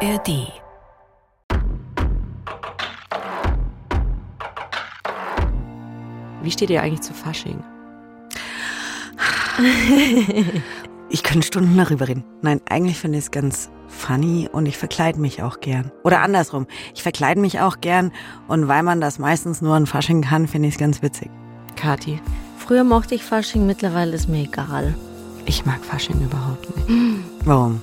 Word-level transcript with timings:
ARD. 0.00 0.52
Wie 6.42 6.50
steht 6.50 6.70
ihr 6.70 6.82
eigentlich 6.82 7.02
zu 7.02 7.14
Fasching? 7.14 7.62
Ich 11.08 11.22
könnte 11.22 11.46
Stunden 11.46 11.76
darüber 11.76 12.08
reden. 12.08 12.24
Nein, 12.42 12.60
eigentlich 12.68 12.98
finde 12.98 13.18
ich 13.18 13.26
es 13.26 13.30
ganz 13.30 13.70
funny 13.86 14.48
und 14.50 14.66
ich 14.66 14.76
verkleide 14.76 15.20
mich 15.20 15.40
auch 15.40 15.60
gern. 15.60 15.92
Oder 16.02 16.20
andersrum, 16.20 16.66
ich 16.96 17.04
verkleide 17.04 17.40
mich 17.40 17.60
auch 17.60 17.80
gern 17.80 18.10
und 18.48 18.66
weil 18.66 18.82
man 18.82 19.00
das 19.00 19.20
meistens 19.20 19.62
nur 19.62 19.76
an 19.76 19.86
Fasching 19.86 20.22
kann, 20.22 20.48
finde 20.48 20.66
ich 20.66 20.74
es 20.74 20.80
ganz 20.80 21.02
witzig. 21.02 21.30
Kati, 21.76 22.20
Früher 22.58 22.82
mochte 22.82 23.14
ich 23.14 23.22
Fasching, 23.22 23.66
mittlerweile 23.66 24.16
ist 24.16 24.28
mir 24.28 24.42
egal. 24.42 24.96
ich 25.46 25.64
mag 25.64 25.84
Fasching 25.84 26.20
überhaupt 26.20 26.76
nicht. 26.88 26.88
Warum? 27.44 27.80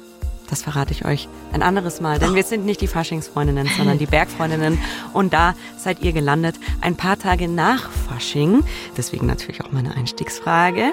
Das 0.53 0.62
verrate 0.62 0.91
ich 0.91 1.03
euch 1.03 1.27
ein 1.52 1.63
anderes 1.63 1.99
Mal, 1.99 2.20
denn 2.20 2.35
wir 2.35 2.43
sind 2.43 2.63
nicht 2.63 2.80
die 2.80 2.85
Faschingsfreundinnen, 2.85 3.67
sondern 3.75 3.98
die 3.98 4.05
Bergfreundinnen. 4.05 4.77
Und 5.12 5.34
da 5.34 5.55
seid 5.79 6.03
ihr 6.03 6.13
gelandet, 6.13 6.57
ein 6.79 6.95
paar 6.95 7.17
Tage 7.17 7.48
nach 7.48 7.89
Fasching. 7.89 8.63
Deswegen 8.95 9.26
natürlich 9.26 9.63
auch 9.63 9.71
meine 9.71 9.95
Einstiegsfrage. 9.95 10.91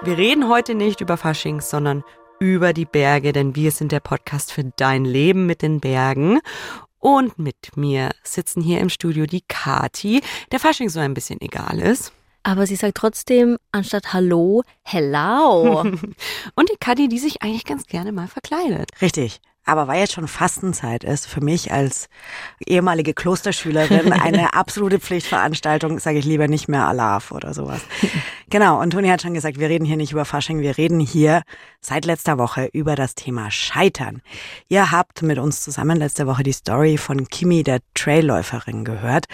Wir 0.00 0.16
reden 0.16 0.48
heute 0.48 0.74
nicht 0.74 1.02
über 1.02 1.18
Fasching, 1.18 1.60
sondern 1.60 2.02
über 2.40 2.72
die 2.72 2.86
Berge, 2.86 3.34
denn 3.34 3.54
wir 3.54 3.70
sind 3.70 3.92
der 3.92 4.00
Podcast 4.00 4.52
für 4.52 4.64
dein 4.64 5.04
Leben 5.04 5.44
mit 5.44 5.60
den 5.60 5.80
Bergen. 5.80 6.40
Und 6.98 7.38
mit 7.38 7.76
mir 7.76 8.08
sitzen 8.22 8.62
hier 8.62 8.80
im 8.80 8.88
Studio 8.88 9.26
die 9.26 9.42
Kati, 9.46 10.22
der 10.50 10.60
Fasching 10.60 10.88
so 10.88 10.98
ein 10.98 11.12
bisschen 11.12 11.42
egal 11.42 11.78
ist. 11.78 12.14
Aber 12.42 12.66
sie 12.66 12.76
sagt 12.76 12.96
trotzdem 12.96 13.58
anstatt 13.70 14.12
Hallo, 14.12 14.62
Hello. 14.82 15.80
Und 16.54 16.70
die 16.70 16.76
Kati, 16.80 17.08
die 17.08 17.18
sich 17.18 17.42
eigentlich 17.42 17.64
ganz 17.64 17.86
gerne 17.86 18.12
mal 18.12 18.28
verkleidet. 18.28 18.90
Richtig. 19.00 19.40
Aber 19.64 19.86
weil 19.86 20.00
jetzt 20.00 20.14
schon 20.14 20.26
Fastenzeit 20.26 21.04
ist, 21.04 21.26
für 21.26 21.40
mich 21.40 21.70
als 21.70 22.08
ehemalige 22.66 23.14
Klosterschülerin 23.14 24.12
eine 24.12 24.54
absolute 24.54 24.98
Pflichtveranstaltung, 24.98 26.00
sage 26.00 26.18
ich 26.18 26.24
lieber 26.24 26.48
nicht 26.48 26.68
mehr 26.68 26.86
Alarv 26.86 27.30
oder 27.30 27.54
sowas. 27.54 27.80
Genau, 28.50 28.80
und 28.80 28.90
Toni 28.90 29.08
hat 29.08 29.22
schon 29.22 29.34
gesagt, 29.34 29.60
wir 29.60 29.68
reden 29.68 29.84
hier 29.84 29.96
nicht 29.96 30.12
über 30.12 30.24
Fasching, 30.24 30.60
wir 30.60 30.76
reden 30.78 30.98
hier 30.98 31.42
seit 31.80 32.04
letzter 32.04 32.38
Woche 32.38 32.68
über 32.72 32.96
das 32.96 33.14
Thema 33.14 33.50
Scheitern. 33.50 34.20
Ihr 34.68 34.90
habt 34.90 35.22
mit 35.22 35.38
uns 35.38 35.60
zusammen 35.60 35.96
letzte 35.96 36.26
Woche 36.26 36.42
die 36.42 36.52
Story 36.52 36.98
von 36.98 37.28
Kimi, 37.28 37.62
der 37.62 37.80
Trailläuferin, 37.94 38.84
gehört, 38.84 39.26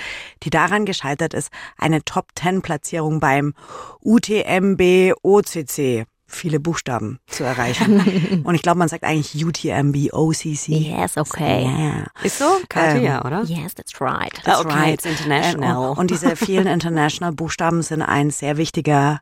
die 0.43 0.51
daran 0.51 0.85
gescheitert 0.85 1.33
ist, 1.33 1.51
eine 1.79 2.05
Top-10-Platzierung 2.05 3.19
beim 3.19 3.55
UTMB 4.03 5.15
OCC 5.23 6.07
viele 6.29 6.61
Buchstaben 6.61 7.19
zu 7.27 7.43
erreichen. 7.43 8.43
Und 8.45 8.55
ich 8.55 8.63
glaube, 8.63 8.79
man 8.79 8.89
sagt 8.89 9.03
eigentlich 9.03 9.45
UTMB 9.45 10.13
OCC. 10.13 10.69
yes, 10.69 11.17
okay. 11.17 11.65
Yeah. 11.65 12.07
Ist 12.23 12.39
so? 12.39 12.45
Kati, 12.69 12.99
Ähm, 12.99 13.05
ja, 13.05 13.25
oder? 13.25 13.43
Yes, 13.45 13.75
that's 13.75 14.01
right. 14.01 14.33
Ah, 14.45 14.61
okay, 14.61 14.93
it's 14.93 15.07
international. 15.07 15.91
Und, 15.91 15.99
und 15.99 16.11
diese 16.11 16.37
vielen 16.37 16.67
international 16.69 17.33
Buchstaben 17.33 17.83
sind 17.83 18.03
ein 18.03 18.31
sehr 18.31 18.59
wichtiger 18.59 19.21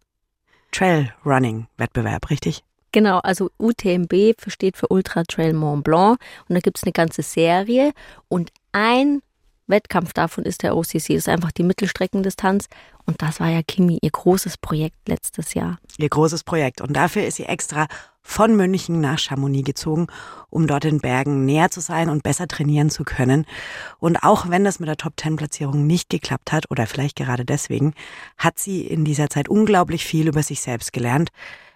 Trail-Running-Wettbewerb, 0.73 2.29
richtig? 2.29 2.63
Genau, 2.93 3.19
also 3.19 3.51
UTMB 3.59 4.35
steht 4.49 4.77
für 4.77 4.89
Ultra 4.89 5.23
Trail 5.25 5.53
Mont 5.53 5.85
Blanc 5.85 6.19
und 6.49 6.55
da 6.55 6.61
gibt 6.61 6.79
es 6.79 6.85
eine 6.85 6.93
ganze 6.93 7.23
Serie 7.23 7.93
und 8.29 8.51
ein 8.73 9.23
Wettkampf 9.67 10.13
davon 10.13 10.45
ist 10.45 10.63
der 10.63 10.77
OCC, 10.77 10.93
das 10.93 11.09
ist 11.09 11.29
einfach 11.29 11.53
die 11.53 11.65
Mittelstreckendistanz 11.65 12.69
und 13.07 13.23
das 13.23 13.41
war 13.41 13.49
ja 13.49 13.63
Kimi 13.63 13.99
ihr 14.03 14.11
großes 14.11 14.59
Projekt 14.59 15.09
letztes 15.09 15.55
Jahr. 15.55 15.79
Ihr 15.97 16.09
großes 16.09 16.45
Projekt. 16.45 16.81
Und 16.81 16.95
dafür 16.95 17.25
ist 17.25 17.37
sie 17.37 17.45
extra 17.45 17.87
von 18.23 18.57
München 18.57 19.01
nach 19.01 19.21
Chamonix 19.21 19.65
gezogen, 19.65 20.09
um 20.51 20.67
dort 20.67 20.85
in 20.85 20.99
Bergen 20.99 21.45
näher 21.45 21.71
zu 21.71 21.81
sein 21.81 22.11
und 22.11 22.25
besser 22.25 22.49
trainieren 22.49 22.91
zu 22.91 23.05
können. 23.05 23.47
Und 24.01 24.17
auch 24.25 24.51
wenn 24.51 24.65
das 24.65 24.81
mit 24.81 24.89
der 24.89 24.97
Top-10-Platzierung 24.97 25.87
nicht 25.87 26.11
geklappt 26.11 26.51
hat, 26.51 26.69
oder 26.71 26.89
vielleicht 26.89 27.17
gerade 27.17 27.45
deswegen, 27.45 27.95
hat 28.37 28.59
sie 28.59 28.85
in 28.85 29.05
dieser 29.05 29.31
Zeit 29.31 29.49
unglaublich 29.49 30.05
viel 30.05 30.27
über 30.27 30.43
sich 30.43 30.61
selbst 30.61 30.93
gelernt. 30.93 31.31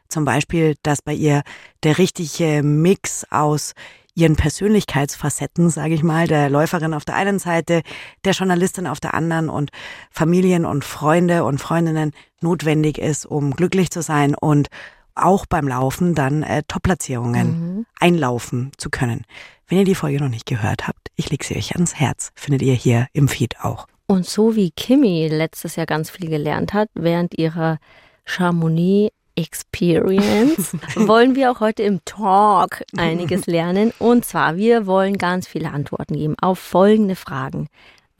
Zum 0.08 0.24
Beispiel, 0.24 0.74
dass 0.82 1.02
bei 1.02 1.14
ihr 1.14 1.42
der 1.84 1.98
richtige 1.98 2.64
Mix 2.64 3.24
aus 3.30 3.74
ihren 4.15 4.37
Persönlichkeitsfacetten, 4.37 5.71
sage 5.71 5.94
ich 5.94 6.03
mal, 6.03 6.26
der 6.26 6.50
Läuferin 6.50 6.94
auf 6.94 7.04
der 7.04 7.15
einen 7.15 7.38
Seite, 7.38 7.82
der 8.25 8.32
Journalistin 8.32 8.87
auf 8.87 9.00
der 9.00 9.15
anderen 9.15 9.48
und 9.48 9.71
Familien 10.10 10.65
und 10.65 10.84
Freunde 10.84 11.44
und 11.44 11.59
Freundinnen 11.59 12.12
notwendig 12.41 12.99
ist, 12.99 13.26
um 13.26 13.53
glücklich 13.53 13.91
zu 13.91 14.03
sein 14.03 14.34
und 14.34 14.69
auch 15.15 15.47
beim 15.47 15.69
Laufen 15.69 16.15
dann 16.15 16.43
äh, 16.43 16.62
Top-Platzierungen 16.66 17.87
einlaufen 17.99 18.72
zu 18.76 18.91
können. 18.91 19.25
Wenn 19.69 19.78
ihr 19.78 19.84
die 19.84 19.94
Folge 19.94 20.19
noch 20.19 20.28
nicht 20.28 20.47
gehört 20.47 20.88
habt, 20.88 21.09
ich 21.16 21.31
lege 21.31 21.44
sie 21.44 21.56
euch 21.56 21.75
ans 21.75 21.94
Herz. 21.94 22.32
Findet 22.34 22.62
ihr 22.62 22.75
hier 22.75 23.06
im 23.12 23.28
Feed 23.28 23.60
auch. 23.60 23.87
Und 24.06 24.26
so 24.26 24.56
wie 24.56 24.70
Kimi 24.72 25.28
letztes 25.28 25.76
Jahr 25.76 25.87
ganz 25.87 26.10
viel 26.10 26.28
gelernt 26.28 26.72
hat, 26.72 26.88
während 26.94 27.38
ihrer 27.38 27.78
Chamonix 28.25 29.15
Experience, 29.40 30.76
wollen 30.94 31.34
wir 31.34 31.50
auch 31.50 31.60
heute 31.60 31.82
im 31.82 32.04
Talk 32.04 32.82
einiges 32.96 33.46
lernen. 33.46 33.92
Und 33.98 34.24
zwar, 34.24 34.56
wir 34.56 34.86
wollen 34.86 35.18
ganz 35.18 35.46
viele 35.48 35.70
Antworten 35.70 36.14
geben 36.14 36.36
auf 36.40 36.58
folgende 36.58 37.16
Fragen. 37.16 37.68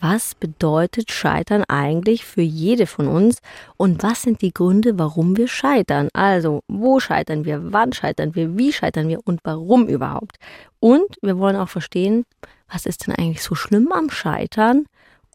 Was 0.03 0.35
bedeutet 0.35 1.13
Scheitern 1.13 1.63
eigentlich 1.69 2.25
für 2.25 2.41
jede 2.41 2.87
von 2.87 3.07
uns? 3.07 3.43
Und 3.77 4.03
was 4.03 4.23
sind 4.23 4.41
die 4.41 4.55
Gründe, 4.55 4.99
warum 4.99 5.37
wir 5.37 5.47
scheitern? 5.47 6.09
Also, 6.15 6.63
wo 6.69 7.01
scheitern 7.01 7.45
wir? 7.45 7.73
Wann 7.73 7.93
scheitern 7.93 8.35
wir? 8.35 8.57
Wie 8.57 8.73
scheitern 8.73 9.09
wir? 9.09 9.21
Und 9.25 9.41
warum 9.45 9.89
überhaupt? 9.89 10.37
Und 10.79 11.19
wir 11.21 11.39
wollen 11.39 11.57
auch 11.57 11.69
verstehen, 11.69 12.25
was 12.73 12.87
ist 12.87 13.07
denn 13.07 13.15
eigentlich 13.15 13.43
so 13.43 13.55
schlimm 13.55 13.93
am 13.93 14.09
Scheitern? 14.09 14.87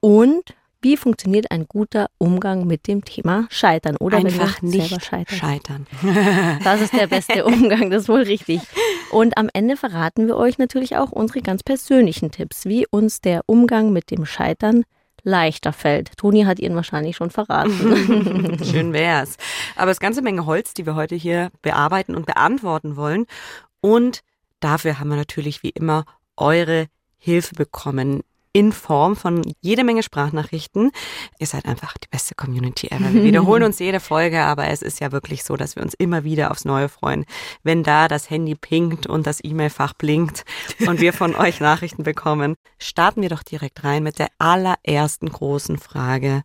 Und 0.02 0.56
wie 0.86 0.98
funktioniert 0.98 1.50
ein 1.50 1.68
guter 1.68 2.12
Umgang 2.20 2.68
mit 2.68 2.88
dem 2.88 3.04
Thema 3.04 3.48
Scheitern? 3.50 3.98
Oder 3.98 4.18
Einfach 4.18 4.62
nicht 4.62 4.90
selber 4.90 5.02
scheitern. 5.04 5.36
scheitern. 5.36 5.88
Das 6.64 6.80
ist 6.80 6.94
der 6.94 7.08
beste 7.08 7.44
Umgang, 7.44 7.90
das 7.90 8.04
ist 8.04 8.10
wohl 8.10 8.22
richtig. 8.22 8.62
Und 9.10 9.36
am 9.36 9.50
Ende 9.52 9.78
verraten 9.78 10.28
wir 10.28 10.38
euch 10.38 10.60
natürlich 10.60 10.96
auch 10.96 11.12
unsere 11.12 11.42
ganz 11.42 11.64
persönlichen 11.64 12.30
Tipps, 12.30 12.66
wie 12.66 12.86
uns 12.86 13.20
der 13.20 13.42
Umgang 13.48 13.94
mit 13.94 14.12
dem 14.12 14.28
Scheitern 14.28 14.84
leichter 15.24 15.74
fällt. 15.74 16.16
Toni 16.18 16.44
hat 16.44 16.60
ihn 16.60 16.76
wahrscheinlich 16.76 17.16
schon 17.16 17.32
verraten. 17.32 18.60
Schön 18.64 18.94
wär's. 18.94 19.38
Aber 19.76 19.90
es 19.90 19.96
ist 19.96 20.02
ganze 20.02 20.22
Menge 20.22 20.46
Holz, 20.46 20.76
die 20.76 20.86
wir 20.86 20.94
heute 20.94 21.16
hier 21.16 21.50
bearbeiten 21.64 22.14
und 22.14 22.28
beantworten 22.28 22.96
wollen. 22.96 23.26
Und 23.82 24.22
dafür 24.60 25.00
haben 25.00 25.10
wir 25.10 25.18
natürlich 25.18 25.64
wie 25.64 25.72
immer 25.72 26.06
eure 26.38 26.86
Hilfe 27.18 27.56
bekommen 27.56 28.22
in 28.56 28.72
Form 28.72 29.18
von 29.18 29.42
jede 29.60 29.84
Menge 29.84 30.02
Sprachnachrichten. 30.02 30.92
Ihr 31.40 31.46
seid 31.46 31.66
einfach 31.66 31.98
die 31.98 32.08
beste 32.08 32.36
Community 32.36 32.88
ever. 32.88 33.14
Wir 33.14 33.22
wiederholen 33.26 33.64
uns 33.66 33.80
jede 33.80 34.00
Folge, 34.00 34.44
aber 34.44 34.70
es 34.70 34.82
ist 34.82 35.02
ja 35.02 35.12
wirklich 35.12 35.44
so, 35.44 35.58
dass 35.58 35.76
wir 35.76 35.84
uns 35.84 35.94
immer 35.94 36.24
wieder 36.24 36.52
aufs 36.52 36.64
Neue 36.64 36.88
freuen, 36.88 37.26
wenn 37.64 37.84
da 37.84 38.08
das 38.08 38.30
Handy 38.30 38.56
pinkt 38.56 39.08
und 39.08 39.28
das 39.28 39.44
E-Mail-Fach 39.44 39.94
blinkt 39.96 40.46
und 40.88 41.02
wir 41.02 41.12
von 41.12 41.36
euch 41.36 41.60
Nachrichten 41.60 42.04
bekommen. 42.04 42.56
Starten 42.80 43.22
wir 43.22 43.28
doch 43.28 43.44
direkt 43.44 43.84
rein 43.84 44.04
mit 44.04 44.20
der 44.20 44.30
allerersten 44.40 45.28
großen 45.28 45.78
Frage. 45.78 46.44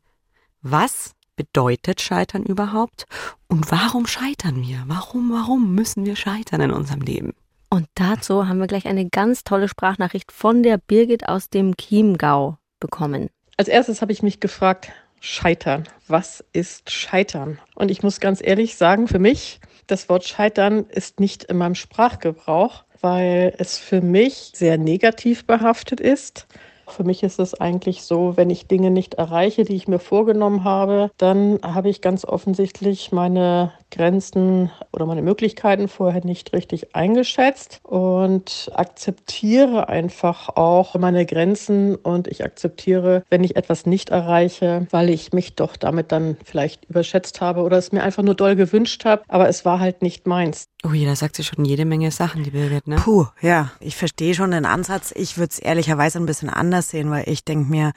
Was 0.62 1.14
bedeutet 1.36 2.00
Scheitern 2.00 2.42
überhaupt? 2.42 3.06
Und 3.46 3.70
warum 3.70 4.08
scheitern 4.08 4.62
wir? 4.62 4.82
Warum, 4.88 5.30
warum 5.30 5.76
müssen 5.76 6.04
wir 6.04 6.16
scheitern 6.16 6.60
in 6.60 6.72
unserem 6.72 7.02
Leben? 7.02 7.34
Und 7.72 7.86
dazu 7.94 8.48
haben 8.48 8.58
wir 8.58 8.66
gleich 8.66 8.86
eine 8.86 9.08
ganz 9.08 9.44
tolle 9.44 9.68
Sprachnachricht 9.68 10.32
von 10.32 10.64
der 10.64 10.76
Birgit 10.76 11.28
aus 11.28 11.50
dem 11.50 11.76
Chiemgau 11.76 12.58
bekommen. 12.80 13.30
Als 13.56 13.68
erstes 13.68 14.02
habe 14.02 14.12
ich 14.12 14.22
mich 14.22 14.40
gefragt, 14.40 14.90
Scheitern. 15.20 15.84
Was 16.08 16.42
ist 16.52 16.90
Scheitern? 16.90 17.58
Und 17.76 17.90
ich 17.90 18.02
muss 18.02 18.20
ganz 18.20 18.40
ehrlich 18.42 18.76
sagen, 18.76 19.06
für 19.06 19.18
mich, 19.18 19.60
das 19.86 20.08
Wort 20.08 20.24
Scheitern 20.24 20.86
ist 20.86 21.20
nicht 21.20 21.44
in 21.44 21.58
meinem 21.58 21.74
Sprachgebrauch, 21.74 22.84
weil 23.00 23.54
es 23.58 23.78
für 23.78 24.00
mich 24.00 24.52
sehr 24.54 24.78
negativ 24.78 25.46
behaftet 25.46 26.00
ist. 26.00 26.46
Für 26.88 27.04
mich 27.04 27.22
ist 27.22 27.38
es 27.38 27.54
eigentlich 27.54 28.02
so, 28.02 28.36
wenn 28.36 28.50
ich 28.50 28.66
Dinge 28.66 28.90
nicht 28.90 29.14
erreiche, 29.14 29.64
die 29.64 29.76
ich 29.76 29.86
mir 29.86 30.00
vorgenommen 30.00 30.64
habe, 30.64 31.10
dann 31.18 31.60
habe 31.62 31.88
ich 31.88 32.00
ganz 32.00 32.24
offensichtlich 32.24 33.12
meine 33.12 33.72
Grenzen 33.90 34.70
oder 34.92 35.06
meine 35.06 35.22
Möglichkeiten 35.22 35.88
vorher 35.88 36.24
nicht 36.24 36.52
richtig 36.52 36.94
eingeschätzt 36.94 37.80
und 37.82 38.70
akzeptiere 38.74 39.88
einfach 39.88 40.48
auch 40.50 40.94
meine 40.94 41.26
Grenzen 41.26 41.96
und 41.96 42.28
ich 42.28 42.44
akzeptiere, 42.44 43.24
wenn 43.30 43.44
ich 43.44 43.56
etwas 43.56 43.86
nicht 43.86 44.10
erreiche, 44.10 44.86
weil 44.90 45.10
ich 45.10 45.32
mich 45.32 45.54
doch 45.54 45.76
damit 45.76 46.12
dann 46.12 46.36
vielleicht 46.44 46.84
überschätzt 46.86 47.40
habe 47.40 47.62
oder 47.62 47.78
es 47.78 47.92
mir 47.92 48.02
einfach 48.02 48.22
nur 48.22 48.34
doll 48.34 48.56
gewünscht 48.56 49.04
habe, 49.04 49.22
aber 49.28 49.48
es 49.48 49.64
war 49.64 49.80
halt 49.80 50.02
nicht 50.02 50.26
meins. 50.26 50.64
Ui, 50.84 51.04
da 51.04 51.14
sagt 51.14 51.36
sie 51.36 51.44
schon 51.44 51.64
jede 51.64 51.84
Menge 51.84 52.10
Sachen, 52.10 52.42
die 52.42 52.50
Birgit, 52.50 52.86
ne? 52.86 52.96
Puh, 52.96 53.26
ja, 53.42 53.70
ich 53.80 53.96
verstehe 53.96 54.34
schon 54.34 54.52
den 54.52 54.64
Ansatz. 54.64 55.12
Ich 55.14 55.36
würde 55.36 55.50
es 55.50 55.58
ehrlicherweise 55.58 56.18
ein 56.18 56.26
bisschen 56.26 56.48
anders 56.48 56.88
sehen, 56.88 57.10
weil 57.10 57.28
ich 57.28 57.44
denke 57.44 57.70
mir, 57.70 57.92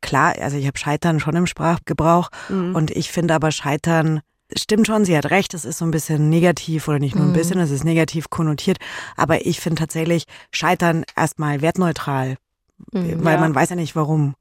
klar, 0.00 0.34
also 0.40 0.56
ich 0.56 0.66
habe 0.66 0.78
Scheitern 0.78 1.20
schon 1.20 1.36
im 1.36 1.46
Sprachgebrauch 1.46 2.30
und 2.48 2.90
ich 2.90 3.10
finde 3.10 3.34
aber 3.34 3.50
Scheitern 3.50 4.20
stimmt 4.56 4.86
schon, 4.86 5.04
sie 5.04 5.16
hat 5.16 5.30
recht, 5.30 5.54
es 5.54 5.64
ist 5.64 5.78
so 5.78 5.84
ein 5.84 5.90
bisschen 5.90 6.28
negativ 6.28 6.88
oder 6.88 6.98
nicht 6.98 7.14
nur 7.14 7.24
ein 7.24 7.32
bisschen, 7.32 7.58
es 7.58 7.70
ist 7.70 7.84
negativ 7.84 8.30
konnotiert. 8.30 8.78
Aber 9.16 9.46
ich 9.46 9.60
finde 9.60 9.80
tatsächlich 9.80 10.24
Scheitern 10.52 11.04
erstmal 11.16 11.60
wertneutral, 11.62 12.36
weil 12.92 13.34
Ja. 13.34 13.40
man 13.40 13.54
weiß 13.54 13.70
ja 13.70 13.76
nicht 13.76 13.96
warum. 13.96 14.34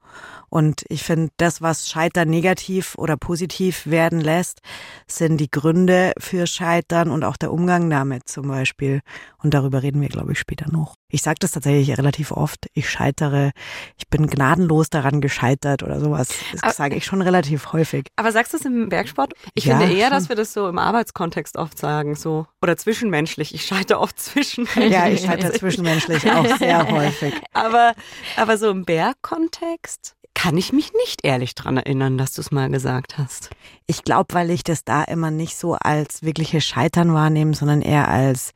Und 0.49 0.83
ich 0.89 1.03
finde, 1.03 1.31
das, 1.37 1.61
was 1.61 1.89
Scheitern 1.89 2.29
negativ 2.29 2.95
oder 2.97 3.17
positiv 3.17 3.85
werden 3.87 4.19
lässt, 4.21 4.59
sind 5.07 5.37
die 5.37 5.49
Gründe 5.51 6.13
für 6.17 6.47
Scheitern 6.47 7.11
und 7.11 7.23
auch 7.23 7.37
der 7.37 7.51
Umgang 7.51 7.89
damit 7.89 8.27
zum 8.27 8.47
Beispiel. 8.47 9.01
Und 9.41 9.53
darüber 9.53 9.83
reden 9.83 10.01
wir, 10.01 10.09
glaube 10.09 10.31
ich, 10.33 10.39
später 10.39 10.71
noch. 10.71 10.95
Ich 11.11 11.21
sage 11.23 11.37
das 11.39 11.51
tatsächlich 11.51 11.97
relativ 11.97 12.31
oft. 12.31 12.67
Ich 12.73 12.89
scheitere, 12.89 13.51
ich 13.97 14.07
bin 14.09 14.27
gnadenlos 14.27 14.89
daran 14.89 15.21
gescheitert 15.21 15.81
oder 15.81 15.99
sowas. 15.99 16.29
Das 16.61 16.77
sage 16.77 16.95
ich 16.95 17.05
schon 17.05 17.21
relativ 17.21 17.73
häufig. 17.73 18.05
Aber 18.15 18.31
sagst 18.31 18.53
du 18.53 18.57
es 18.57 18.65
im 18.65 18.89
Bergsport? 18.89 19.33
Ich 19.55 19.65
Ja, 19.65 19.79
finde 19.79 19.93
eher, 19.95 20.07
schon. 20.07 20.17
dass 20.17 20.29
wir 20.29 20.35
das 20.35 20.53
so 20.53 20.67
im 20.67 20.77
Arbeitskontext 20.77 21.57
oft 21.57 21.77
sagen, 21.79 22.15
so. 22.15 22.45
Oder 22.61 22.77
zwischenmenschlich. 22.77 23.53
Ich 23.55 23.65
scheitere 23.65 23.99
oft 23.99 24.19
zwischenmenschlich. 24.19 24.91
Ja, 24.91 25.07
ich 25.07 25.21
scheitere 25.21 25.53
zwischenmenschlich 25.53 26.29
auch 26.31 26.45
sehr 26.57 26.87
häufig. 26.91 27.33
Aber, 27.53 27.93
aber 28.37 28.57
so 28.57 28.69
im 28.69 28.85
Bergkontext 28.85 30.15
kann 30.41 30.55
ich 30.55 30.71
mich 30.71 30.93
nicht 30.93 31.25
ehrlich 31.25 31.53
dran 31.53 31.75
erinnern, 31.75 32.17
dass 32.17 32.31
du 32.31 32.39
es 32.39 32.49
mal 32.49 32.69
gesagt 32.69 33.17
hast. 33.17 33.49
Ich 33.87 34.05
glaube, 34.05 34.33
weil 34.33 34.51
ich 34.51 34.63
das 34.63 34.85
da 34.85 35.03
immer 35.03 35.31
nicht 35.31 35.57
so 35.57 35.73
als 35.73 36.23
wirkliches 36.23 36.63
Scheitern 36.63 37.13
wahrnehme, 37.13 37.53
sondern 37.53 37.81
eher 37.81 38.07
als 38.07 38.53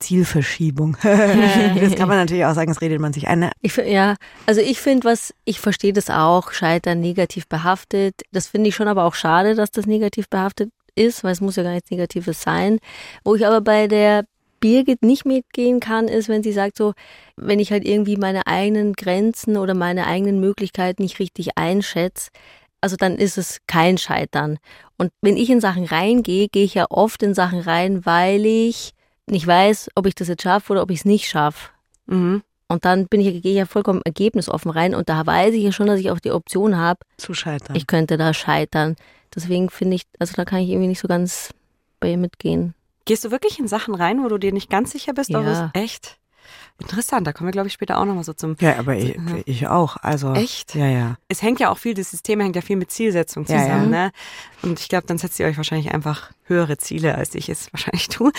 Zielverschiebung. 0.00 0.96
das 1.02 1.94
kann 1.94 2.08
man 2.08 2.16
natürlich 2.16 2.46
auch 2.46 2.54
sagen, 2.54 2.72
das 2.72 2.80
redet 2.80 3.00
man 3.00 3.12
sich 3.12 3.28
ein. 3.28 3.40
Ne? 3.40 3.50
Ich, 3.60 3.76
ja, 3.76 4.16
also 4.46 4.62
ich 4.62 4.80
finde, 4.80 5.04
was, 5.04 5.34
ich 5.44 5.60
verstehe 5.60 5.92
das 5.92 6.08
auch, 6.08 6.52
Scheitern 6.52 7.00
negativ 7.00 7.46
behaftet. 7.48 8.14
Das 8.32 8.46
finde 8.46 8.70
ich 8.70 8.74
schon 8.74 8.88
aber 8.88 9.04
auch 9.04 9.14
schade, 9.14 9.54
dass 9.54 9.70
das 9.70 9.84
negativ 9.84 10.30
behaftet 10.30 10.70
ist, 10.94 11.22
weil 11.22 11.32
es 11.32 11.42
muss 11.42 11.56
ja 11.56 11.64
gar 11.64 11.72
nichts 11.72 11.90
Negatives 11.90 12.40
sein. 12.40 12.78
Wo 13.24 13.34
ich 13.34 13.46
aber 13.46 13.60
bei 13.60 13.88
der 13.88 14.24
Birgit 14.66 15.02
nicht 15.02 15.24
mitgehen 15.24 15.78
kann, 15.78 16.08
ist, 16.08 16.28
wenn 16.28 16.42
sie 16.42 16.52
sagt 16.52 16.76
so, 16.76 16.92
wenn 17.36 17.60
ich 17.60 17.70
halt 17.70 17.86
irgendwie 17.86 18.16
meine 18.16 18.48
eigenen 18.48 18.94
Grenzen 18.94 19.56
oder 19.56 19.74
meine 19.74 20.08
eigenen 20.08 20.40
Möglichkeiten 20.40 21.02
nicht 21.02 21.20
richtig 21.20 21.56
einschätze, 21.56 22.30
also 22.80 22.96
dann 22.96 23.16
ist 23.16 23.38
es 23.38 23.60
kein 23.68 23.96
Scheitern. 23.96 24.58
Und 24.98 25.12
wenn 25.22 25.36
ich 25.36 25.50
in 25.50 25.60
Sachen 25.60 25.84
reingehe, 25.84 26.48
gehe 26.48 26.64
ich 26.64 26.74
ja 26.74 26.86
oft 26.90 27.22
in 27.22 27.32
Sachen 27.32 27.60
rein, 27.60 28.04
weil 28.04 28.44
ich 28.44 28.90
nicht 29.26 29.46
weiß, 29.46 29.90
ob 29.94 30.06
ich 30.06 30.16
das 30.16 30.26
jetzt 30.26 30.42
schaffe 30.42 30.72
oder 30.72 30.82
ob 30.82 30.90
ich 30.90 30.98
es 31.00 31.04
nicht 31.04 31.28
schaffe. 31.28 31.70
Mhm. 32.06 32.42
Und 32.68 32.84
dann 32.84 33.06
bin 33.06 33.20
ich, 33.20 33.42
gehe 33.42 33.52
ich 33.52 33.58
ja 33.58 33.66
vollkommen 33.66 34.02
ergebnisoffen 34.04 34.72
rein 34.72 34.96
und 34.96 35.08
da 35.08 35.24
weiß 35.24 35.54
ich 35.54 35.62
ja 35.62 35.70
schon, 35.70 35.86
dass 35.86 36.00
ich 36.00 36.10
auch 36.10 36.18
die 36.18 36.32
Option 36.32 36.76
habe, 36.76 36.98
Zu 37.18 37.34
scheitern. 37.34 37.76
ich 37.76 37.86
könnte 37.86 38.16
da 38.16 38.34
scheitern. 38.34 38.96
Deswegen 39.32 39.70
finde 39.70 39.94
ich, 39.96 40.02
also 40.18 40.34
da 40.34 40.44
kann 40.44 40.58
ich 40.58 40.70
irgendwie 40.70 40.88
nicht 40.88 41.00
so 41.00 41.06
ganz 41.06 41.50
bei 42.00 42.10
ihr 42.10 42.18
mitgehen. 42.18 42.74
Gehst 43.06 43.24
du 43.24 43.30
wirklich 43.30 43.58
in 43.58 43.68
Sachen 43.68 43.94
rein, 43.94 44.22
wo 44.22 44.28
du 44.28 44.36
dir 44.36 44.52
nicht 44.52 44.68
ganz 44.68 44.90
sicher 44.92 45.14
bist? 45.14 45.30
Ja. 45.30 45.70
es- 45.74 45.80
Echt? 45.80 46.18
Interessant, 46.78 47.26
da 47.26 47.32
kommen 47.32 47.48
wir, 47.48 47.52
glaube 47.52 47.68
ich, 47.68 47.72
später 47.72 47.96
auch 47.98 48.04
nochmal 48.04 48.22
so 48.24 48.34
zum. 48.34 48.54
ja, 48.60 48.76
aber 48.78 48.94
ich, 48.96 49.16
ich 49.46 49.66
auch. 49.66 49.96
Also 50.02 50.34
Echt? 50.34 50.74
Ja, 50.74 50.86
ja. 50.86 51.16
Es 51.28 51.40
hängt 51.40 51.58
ja 51.58 51.70
auch 51.70 51.78
viel, 51.78 51.94
das 51.94 52.10
System 52.10 52.38
hängt 52.38 52.54
ja 52.54 52.60
viel 52.60 52.76
mit 52.76 52.90
Zielsetzung 52.90 53.46
Ja, 53.46 53.58
zusammen, 53.62 53.92
ja. 53.94 54.06
ne? 54.06 54.12
Und 54.62 54.78
ich 54.78 54.88
glaube, 54.90 55.06
dann 55.06 55.16
setzt 55.16 55.40
ihr 55.40 55.46
euch 55.46 55.56
wahrscheinlich 55.56 55.92
einfach 55.94 56.30
höhere 56.44 56.76
Ziele, 56.76 57.14
als 57.14 57.34
ich 57.34 57.48
es 57.48 57.68
wahrscheinlich 57.72 58.08
tue. 58.08 58.30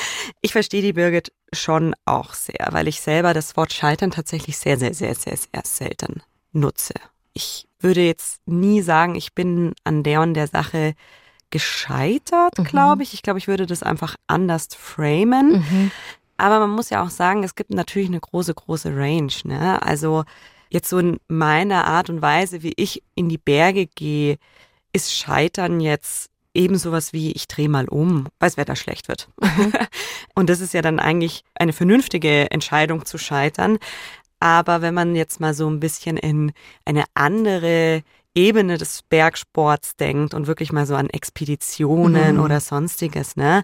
Ich 0.42 0.52
verstehe 0.52 0.84
die 0.84 0.94
Birgit 0.94 1.32
schon 1.52 1.96
auch 2.06 2.36
sehr, 2.36 2.68
weil 2.72 2.88
ich 2.88 3.02
selber 3.02 3.34
das 3.34 3.58
Wort 3.58 3.74
Scheitern 3.74 4.12
tatsächlich 4.12 4.58
sehr, 4.60 4.78
sehr, 4.78 4.94
sehr, 4.94 5.16
sehr, 5.16 5.36
sehr 5.36 5.64
selten 5.64 6.22
nutze. 6.52 6.94
Ich 7.34 7.68
würde 7.80 8.02
jetzt 8.06 8.40
nie 8.46 8.82
sagen, 8.84 9.16
ich 9.16 9.34
bin 9.34 9.74
an 9.84 10.04
der 10.04 10.22
und 10.22 10.36
der 10.36 10.48
Sache 10.48 10.94
gescheitert, 11.50 12.58
Mhm. 12.58 12.64
glaube 12.64 13.04
ich. 13.04 13.14
Ich 13.14 13.22
glaube, 13.22 13.40
ich 13.40 13.48
würde 13.48 13.66
das 13.66 13.84
einfach 13.84 14.16
anders 14.28 14.68
framen. 14.78 15.60
Mhm. 15.60 15.92
Aber 16.38 16.60
man 16.60 16.70
muss 16.70 16.90
ja 16.90 17.04
auch 17.04 17.10
sagen, 17.10 17.44
es 17.44 17.56
gibt 17.56 17.72
natürlich 17.72 18.10
eine 18.10 18.20
große, 18.20 18.54
große 18.54 18.96
Range. 18.96 19.32
Ne? 19.44 19.82
Also 19.82 20.24
jetzt 20.70 20.90
so 20.90 21.00
in 21.00 21.18
meiner 21.28 21.86
Art 21.86 22.10
und 22.10 22.22
Weise, 22.22 22.62
wie 22.64 22.74
ich 22.76 23.02
in 23.16 23.30
die 23.30 23.38
Berge 23.40 23.88
gehe, 23.88 24.38
ist 24.94 25.14
Scheitern 25.16 25.80
jetzt 25.80 26.30
eben 26.54 26.78
sowas 26.78 27.14
wie, 27.14 27.32
ich 27.32 27.48
drehe 27.48 27.70
mal 27.70 27.88
um, 27.88 28.26
weil 28.40 28.50
das 28.50 28.58
Wetter 28.58 28.76
schlecht 28.76 29.08
wird. 29.08 29.30
und 30.36 30.50
das 30.50 30.60
ist 30.60 30.74
ja 30.74 30.82
dann 30.82 31.00
eigentlich 31.00 31.44
eine 31.56 31.74
vernünftige 31.74 32.50
Entscheidung 32.52 33.06
zu 33.06 33.18
scheitern. 33.18 33.78
Aber 34.40 34.82
wenn 34.82 34.94
man 34.94 35.16
jetzt 35.16 35.40
mal 35.40 35.54
so 35.54 35.68
ein 35.70 35.80
bisschen 35.80 36.18
in 36.18 36.52
eine 36.86 37.06
andere 37.16 38.04
Ebene 38.38 38.78
des 38.78 39.02
Bergsports 39.10 39.96
denkt 39.96 40.36
und 40.36 40.46
wirklich 40.46 40.72
mal 40.72 40.86
so 40.86 40.94
an 40.96 41.10
Expeditionen 41.10 42.36
Mhm. 42.36 42.44
oder 42.44 42.60
sonstiges, 42.60 43.36
ne? 43.36 43.64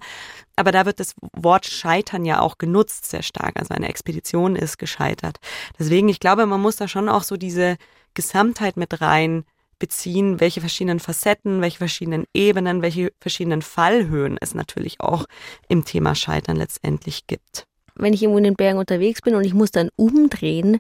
Aber 0.56 0.72
da 0.72 0.88
wird 0.88 1.00
das 1.00 1.14
Wort 1.34 1.68
Scheitern 1.68 2.26
ja 2.26 2.40
auch 2.40 2.58
genutzt 2.58 3.06
sehr 3.06 3.22
stark. 3.22 3.60
Also 3.60 3.76
eine 3.76 3.88
Expedition 3.88 4.56
ist 4.56 4.80
gescheitert. 4.80 5.38
Deswegen, 5.78 6.10
ich 6.10 6.20
glaube, 6.20 6.48
man 6.48 6.60
muss 6.60 6.76
da 6.78 6.88
schon 6.88 7.08
auch 7.08 7.22
so 7.22 7.38
diese 7.38 7.78
Gesamtheit 8.16 8.76
mit 8.76 9.00
rein 9.00 9.44
beziehen, 9.78 10.40
welche 10.40 10.62
verschiedenen 10.62 11.00
Facetten, 11.00 11.62
welche 11.62 11.78
verschiedenen 11.78 12.26
Ebenen, 12.34 12.82
welche 12.82 13.12
verschiedenen 13.20 13.62
Fallhöhen 13.62 14.38
es 14.42 14.56
natürlich 14.56 15.02
auch 15.02 15.26
im 15.68 15.86
Thema 15.86 16.16
Scheitern 16.16 16.58
letztendlich 16.58 17.28
gibt. 17.28 17.68
Wenn 17.96 18.14
ich 18.14 18.24
irgendwo 18.24 18.40
in 18.40 18.44
den 18.44 18.56
Bergen 18.56 18.80
unterwegs 18.80 19.22
bin 19.22 19.36
und 19.36 19.44
ich 19.44 19.54
muss 19.54 19.70
dann 19.72 19.90
umdrehen 19.96 20.80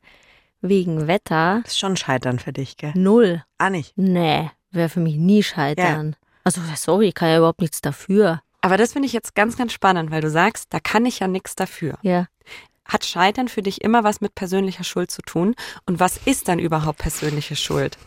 wegen 0.63 1.07
Wetter, 1.07 1.60
Das 1.63 1.74
ist 1.74 1.80
schon 1.80 1.95
Scheitern 1.98 2.39
für 2.39 2.51
dich, 2.54 2.77
gell? 2.77 2.94
null. 2.95 3.44
Ah, 3.60 3.69
nicht. 3.69 3.94
Nee, 3.95 4.50
wäre 4.71 4.89
für 4.89 5.00
mich 5.01 5.15
nie 5.18 5.44
scheitern. 5.44 6.15
Also 6.44 6.60
sorry, 6.75 7.10
ich 7.10 7.13
kann 7.13 7.30
ja 7.30 7.38
überhaupt 7.38 7.62
nichts 7.62 7.81
dafür. 7.81 8.42
Aber 8.62 8.77
das 8.77 8.94
finde 8.94 9.06
ich 9.06 9.13
jetzt 9.13 9.36
ganz, 9.36 9.56
ganz 9.57 9.74
spannend, 9.74 10.10
weil 10.10 10.21
du 10.21 10.30
sagst, 10.30 10.68
da 10.74 10.80
kann 10.80 11.06
ich 11.06 11.19
ja 11.19 11.27
nichts 11.27 11.56
dafür. 11.56 11.98
Ja. 12.01 12.27
Hat 12.86 13.06
Scheitern 13.06 13.48
für 13.48 13.62
dich 13.62 13.81
immer 13.81 14.04
was 14.04 14.19
mit 14.21 14.36
persönlicher 14.36 14.83
Schuld 14.83 15.12
zu 15.12 15.21
tun? 15.21 15.54
Und 15.86 16.00
was 16.00 16.18
ist 16.25 16.48
dann 16.48 16.60
überhaupt 16.60 17.00
persönliche 17.00 17.56
Schuld? 17.56 17.98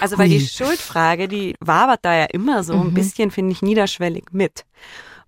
Also, 0.00 0.18
weil 0.18 0.28
Hui. 0.28 0.38
die 0.38 0.46
Schuldfrage, 0.46 1.26
die 1.26 1.54
wabert 1.60 2.00
da 2.02 2.14
ja 2.14 2.24
immer 2.26 2.62
so 2.62 2.74
ein 2.74 2.88
Mhm. 2.88 2.94
bisschen, 2.94 3.30
finde 3.30 3.52
ich, 3.52 3.62
niederschwellig 3.62 4.26
mit. 4.32 4.64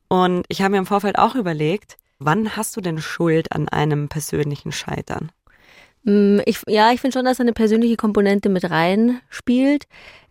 Und 0.09 0.45
ich 0.49 0.61
habe 0.63 0.73
mir 0.73 0.79
im 0.79 0.87
Vorfeld 0.87 1.19
auch 1.19 1.35
überlegt, 1.35 1.97
wann 2.19 2.55
hast 2.57 2.77
du 2.77 2.81
denn 2.81 3.01
Schuld 3.01 3.51
an 3.53 3.69
einem 3.69 4.09
persönlichen 4.09 4.71
Scheitern? 4.73 5.33
Mm, 6.05 6.41
Ich, 6.47 6.61
ja, 6.67 6.93
ich 6.93 7.01
finde 7.01 7.15
schon, 7.19 7.25
dass 7.25 7.41
eine 7.41 7.53
persönliche 7.53 7.97
Komponente 7.97 8.49
mit 8.49 8.69
reinspielt. 8.71 9.85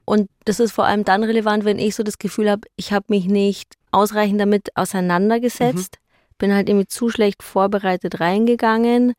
Und 0.05 0.29
das 0.45 0.59
ist 0.59 0.71
vor 0.71 0.85
allem 0.85 1.05
dann 1.05 1.23
relevant, 1.23 1.63
wenn 1.63 1.79
ich 1.79 1.95
so 1.95 2.03
das 2.03 2.17
Gefühl 2.17 2.49
habe, 2.49 2.61
ich 2.75 2.91
habe 2.91 3.05
mich 3.09 3.25
nicht 3.25 3.75
ausreichend 3.91 4.41
damit 4.41 4.75
auseinandergesetzt, 4.75 5.97
bin 6.37 6.53
halt 6.53 6.69
irgendwie 6.69 6.87
zu 6.87 7.09
schlecht 7.09 7.43
vorbereitet 7.43 8.19
reingegangen, 8.19 9.13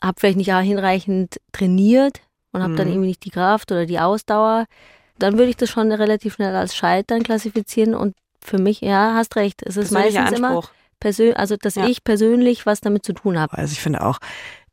habe 0.00 0.20
vielleicht 0.20 0.36
nicht 0.38 0.52
auch 0.52 0.60
hinreichend 0.60 1.40
trainiert 1.52 2.20
und 2.52 2.62
habe 2.62 2.74
dann 2.76 2.86
Mhm. 2.86 2.92
irgendwie 2.94 3.08
nicht 3.08 3.24
die 3.24 3.30
Kraft 3.30 3.72
oder 3.72 3.84
die 3.86 3.98
Ausdauer. 3.98 4.66
Dann 5.18 5.38
würde 5.38 5.50
ich 5.50 5.56
das 5.56 5.70
schon 5.70 5.90
relativ 5.92 6.34
schnell 6.34 6.54
als 6.54 6.74
Scheitern 6.76 7.22
klassifizieren 7.22 7.94
und 7.94 8.14
für 8.40 8.58
mich, 8.58 8.80
ja, 8.80 9.14
hast 9.14 9.36
recht. 9.36 9.62
Es 9.64 9.76
ist 9.76 9.90
meistens 9.92 10.32
immer 10.32 10.48
Anspruch. 10.48 10.70
persönlich, 11.00 11.36
also 11.36 11.56
dass 11.56 11.74
Ja. 11.74 11.86
ich 11.86 12.04
persönlich 12.04 12.64
was 12.66 12.80
damit 12.80 13.04
zu 13.04 13.12
tun 13.12 13.38
habe. 13.38 13.56
Also 13.56 13.72
ich 13.72 13.80
finde 13.80 14.04
auch, 14.04 14.18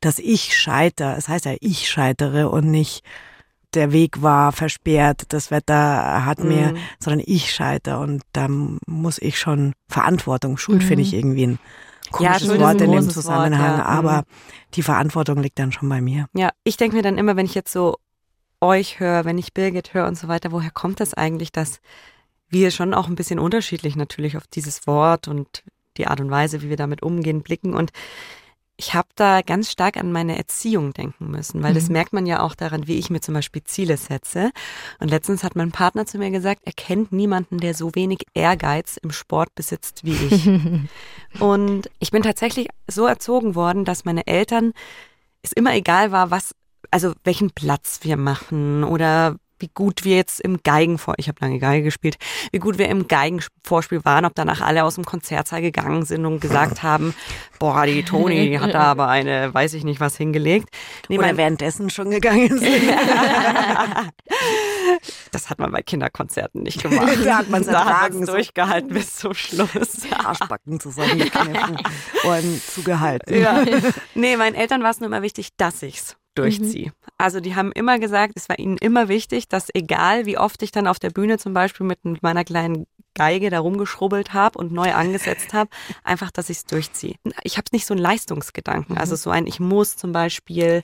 dass 0.02 0.20
ich 0.20 0.58
scheitere, 0.58 1.16
es 1.18 1.28
heißt 1.28 1.46
ja, 1.46 1.56
ich 1.60 1.90
scheitere 1.90 2.50
und 2.50 2.70
nicht 2.72 3.04
der 3.74 3.92
Weg 3.92 4.22
war 4.22 4.52
versperrt, 4.52 5.24
das 5.30 5.52
Wetter 5.52 6.26
hat 6.26 6.40
mir, 6.40 6.72
Mhm. 6.74 6.78
sondern 7.00 7.24
ich 7.26 7.54
scheitere 7.54 8.00
und 8.00 8.24
da 8.34 8.48
muss 8.50 9.20
ich 9.20 9.38
schon 9.40 9.74
Verantwortung, 9.88 10.58
Schuld 10.58 10.82
Mhm. 10.84 10.88
finde 10.88 11.02
ich 11.04 11.14
irgendwie 11.14 11.48
ein 11.48 11.60
komisches 12.12 12.50
ist 12.50 12.60
Wort 12.60 12.82
in 12.82 12.92
dem 12.92 13.10
Zusammenhang, 13.10 13.78
Wort, 13.78 13.80
ja. 13.80 13.86
aber 13.86 14.18
Mhm. 14.22 14.26
die 14.74 14.82
Verantwortung 14.82 15.38
liegt 15.44 15.60
dann 15.60 15.72
schon 15.72 15.88
bei 15.90 16.02
mir. 16.02 16.28
Ja, 16.34 16.50
ich 16.64 16.78
denke 16.78 16.96
mir 16.96 17.04
dann 17.04 17.20
immer, 17.20 17.36
wenn 17.36 17.46
ich 17.46 17.54
jetzt 17.54 17.72
so 17.72 17.98
euch 18.62 19.00
höre, 19.00 19.24
wenn 19.26 19.38
ich 19.38 19.54
Birgit 19.54 19.94
höre 19.94 20.08
und 20.08 20.18
so 20.18 20.28
weiter, 20.28 20.52
woher 20.52 20.72
kommt 20.72 21.00
das 21.00 21.14
eigentlich, 21.14 21.52
dass 21.52 21.80
wir 22.50 22.72
schon 22.72 22.96
auch 22.96 23.08
ein 23.08 23.16
bisschen 23.16 23.38
unterschiedlich 23.40 23.96
natürlich 23.96 24.36
auf 24.36 24.48
dieses 24.48 24.88
Wort 24.88 25.28
und 25.28 25.64
die 25.98 26.08
Art 26.08 26.20
und 26.20 26.32
Weise, 26.32 26.62
wie 26.64 26.70
wir 26.70 26.78
damit 26.78 27.04
umgehen, 27.04 27.44
blicken. 27.44 27.76
Und 27.76 27.92
ich 28.82 28.94
habe 28.94 29.10
da 29.16 29.42
ganz 29.42 29.70
stark 29.70 29.98
an 29.98 30.14
meine 30.14 30.38
Erziehung 30.38 30.94
denken 30.94 31.30
müssen, 31.30 31.62
weil 31.62 31.74
das 31.74 31.88
Mhm. 31.88 31.94
merkt 31.94 32.14
man 32.14 32.26
ja 32.26 32.40
auch 32.40 32.56
daran, 32.56 32.88
wie 32.88 32.98
ich 32.98 33.10
mir 33.10 33.20
zum 33.20 33.34
Beispiel 33.34 33.62
Ziele 33.66 33.98
setze. 33.98 34.52
Und 35.00 35.12
letztens 35.12 35.44
hat 35.44 35.58
mein 35.58 35.74
Partner 35.74 36.06
zu 36.06 36.18
mir 36.18 36.32
gesagt, 36.32 36.62
er 36.64 36.72
kennt 36.72 37.12
niemanden, 37.12 37.58
der 37.58 37.74
so 37.74 37.94
wenig 37.94 38.20
Ehrgeiz 38.34 38.96
im 38.96 39.12
Sport 39.12 39.54
besitzt 39.54 40.06
wie 40.06 40.14
ich. 40.14 40.48
Und 41.42 41.90
ich 42.00 42.12
bin 42.12 42.24
tatsächlich 42.24 42.70
so 42.88 43.06
erzogen 43.06 43.54
worden, 43.54 43.84
dass 43.84 44.06
meine 44.06 44.26
Eltern 44.28 44.72
es 45.42 45.52
immer 45.52 45.74
egal 45.76 46.14
war, 46.14 46.32
was, 46.32 46.56
also 46.90 47.12
welchen 47.26 47.52
Platz 47.52 48.00
wir 48.04 48.16
machen 48.16 48.86
oder 48.86 49.36
wie 49.60 49.70
gut 49.74 50.06
wir 50.06 50.16
jetzt 50.16 50.40
im 50.40 50.62
Geigenvor, 50.64 51.16
ich 51.18 51.28
habe 51.28 51.38
lange 51.42 51.60
Geige 51.60 51.84
gespielt, 51.84 52.18
wie 52.52 52.60
gut 52.60 52.78
wir 52.78 52.88
im 52.90 53.08
Geigenvorspiel 53.08 54.04
waren, 54.06 54.26
ob 54.26 54.34
danach 54.36 54.62
alle 54.62 54.84
aus 54.84 54.96
dem 54.96 55.06
Konzertsaal 55.06 55.62
gegangen 55.62 56.06
sind 56.06 56.26
und 56.26 56.40
gesagt 56.40 56.82
haben, 56.84 57.14
boah, 57.60 57.86
die 57.86 58.04
Toni 58.04 58.58
hat 58.60 58.74
da 58.74 58.80
aber 58.92 59.08
eine, 59.08 59.54
weiß 59.54 59.74
ich 59.74 59.84
nicht 59.84 60.00
was 60.00 60.18
hingelegt. 60.18 60.70
Nee, 61.10 61.18
Oder 61.18 61.38
währenddessen 61.38 61.90
schon 61.90 62.10
gegangen 62.10 62.48
sind. 62.60 62.84
das 65.32 65.50
hat 65.50 65.60
man 65.60 65.72
bei 65.72 65.82
Kinderkonzerten 65.82 66.64
nicht 66.64 66.82
gemacht. 66.82 67.18
da 67.26 67.40
hat 67.40 67.50
man 67.50 67.62
es 67.62 67.68
da 67.68 68.10
durchgehalten 68.10 68.90
bis 68.90 69.16
zum 69.18 69.34
Schluss. 69.34 70.00
Arschbacken 70.12 70.80
zusammengekniffen 70.80 71.78
und 72.24 72.64
zugehalten. 72.64 73.40
Ja. 73.40 73.64
Nee, 74.16 74.38
meinen 74.38 74.56
Eltern 74.56 74.84
war 74.84 74.92
es 74.92 75.00
nur 75.00 75.08
immer 75.08 75.22
wichtig, 75.22 75.50
dass 75.58 75.82
ich's 75.84 76.16
durchziehe. 76.36 76.88
Mhm. 76.88 76.94
Also 77.18 77.40
die 77.40 77.56
haben 77.56 77.72
immer 77.72 78.00
gesagt, 78.00 78.34
es 78.36 78.50
war 78.50 78.60
ihnen 78.60 78.78
immer 78.78 79.08
wichtig, 79.08 79.48
dass 79.48 79.70
egal 79.74 80.26
wie 80.26 80.38
oft 80.38 80.62
ich 80.64 80.72
dann 80.72 80.88
auf 80.88 81.00
der 81.00 81.10
Bühne 81.10 81.38
zum 81.38 81.54
Beispiel 81.54 81.86
mit 81.86 82.00
meiner 82.22 82.44
kleinen 82.44 82.86
Geige 83.16 83.50
da 83.50 83.60
rumgeschrubbelt 83.60 84.34
habe 84.34 84.58
und 84.58 84.72
neu 84.72 84.94
angesetzt 84.94 85.54
habe, 85.54 85.70
einfach, 86.04 86.32
dass 86.32 86.50
ich 86.50 86.58
es 86.58 86.66
durchziehe. 86.66 87.16
Ich 87.44 87.58
habe 87.58 87.68
nicht 87.74 87.86
so 87.86 87.94
einen 87.94 88.02
Leistungsgedanken, 88.02 88.98
also 88.98 89.14
mhm. 89.14 89.18
so 89.18 89.30
ein, 89.30 89.48
ich 89.48 89.60
muss 89.60 89.98
zum 89.98 90.12
Beispiel 90.12 90.84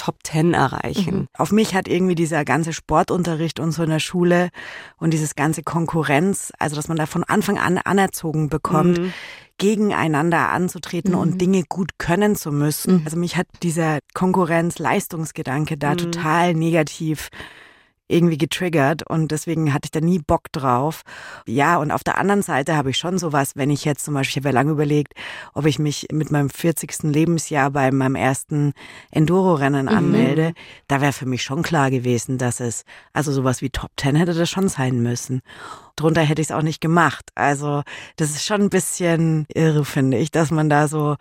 Top 0.00 0.24
Ten 0.24 0.54
erreichen. 0.54 1.14
Mhm. 1.14 1.26
Auf 1.36 1.52
mich 1.52 1.74
hat 1.74 1.86
irgendwie 1.86 2.14
dieser 2.14 2.46
ganze 2.46 2.72
Sportunterricht 2.72 3.60
und 3.60 3.72
so 3.72 3.82
in 3.82 3.90
der 3.90 3.98
Schule 3.98 4.48
und 4.96 5.12
dieses 5.12 5.34
ganze 5.34 5.62
Konkurrenz, 5.62 6.54
also 6.58 6.74
dass 6.74 6.88
man 6.88 6.96
da 6.96 7.04
von 7.04 7.22
Anfang 7.22 7.58
an 7.58 7.76
anerzogen 7.76 8.48
bekommt, 8.48 8.98
mhm. 8.98 9.12
gegeneinander 9.58 10.48
anzutreten 10.48 11.12
mhm. 11.12 11.18
und 11.18 11.40
Dinge 11.42 11.64
gut 11.68 11.98
können 11.98 12.34
zu 12.34 12.50
müssen. 12.50 13.00
Mhm. 13.00 13.02
Also 13.04 13.18
mich 13.18 13.36
hat 13.36 13.46
dieser 13.62 13.98
Konkurrenz-Leistungsgedanke 14.14 15.76
da 15.76 15.90
mhm. 15.90 15.98
total 15.98 16.54
negativ 16.54 17.28
irgendwie 18.10 18.38
getriggert 18.38 19.02
und 19.08 19.30
deswegen 19.30 19.72
hatte 19.72 19.86
ich 19.86 19.90
da 19.90 20.00
nie 20.00 20.18
Bock 20.18 20.52
drauf. 20.52 21.02
Ja, 21.46 21.78
und 21.78 21.90
auf 21.90 22.04
der 22.04 22.18
anderen 22.18 22.42
Seite 22.42 22.76
habe 22.76 22.90
ich 22.90 22.98
schon 22.98 23.18
sowas, 23.18 23.52
wenn 23.54 23.70
ich 23.70 23.84
jetzt 23.84 24.04
zum 24.04 24.14
Beispiel, 24.14 24.30
ich 24.30 24.36
habe 24.44 24.54
ja 24.54 24.60
lange 24.60 24.72
überlegt, 24.72 25.14
ob 25.54 25.66
ich 25.66 25.78
mich 25.78 26.08
mit 26.12 26.30
meinem 26.30 26.50
40. 26.50 27.02
Lebensjahr 27.04 27.70
bei 27.70 27.90
meinem 27.90 28.14
ersten 28.14 28.72
Enduro-Rennen 29.10 29.86
mhm. 29.86 29.92
anmelde. 29.96 30.52
Da 30.88 31.00
wäre 31.00 31.12
für 31.12 31.26
mich 31.26 31.42
schon 31.42 31.62
klar 31.62 31.90
gewesen, 31.90 32.38
dass 32.38 32.60
es, 32.60 32.84
also 33.12 33.32
sowas 33.32 33.62
wie 33.62 33.70
Top 33.70 33.90
Ten 33.96 34.16
hätte 34.16 34.34
das 34.34 34.50
schon 34.50 34.68
sein 34.68 35.02
müssen 35.02 35.42
drunter 36.00 36.22
hätte 36.22 36.42
ich 36.42 36.48
es 36.48 36.52
auch 36.52 36.62
nicht 36.62 36.80
gemacht. 36.80 37.30
Also 37.34 37.82
das 38.16 38.30
ist 38.30 38.44
schon 38.44 38.62
ein 38.62 38.70
bisschen 38.70 39.46
irre, 39.54 39.84
finde 39.84 40.16
ich, 40.16 40.30
dass 40.30 40.50
man 40.50 40.68
da 40.68 40.88
so, 40.88 41.16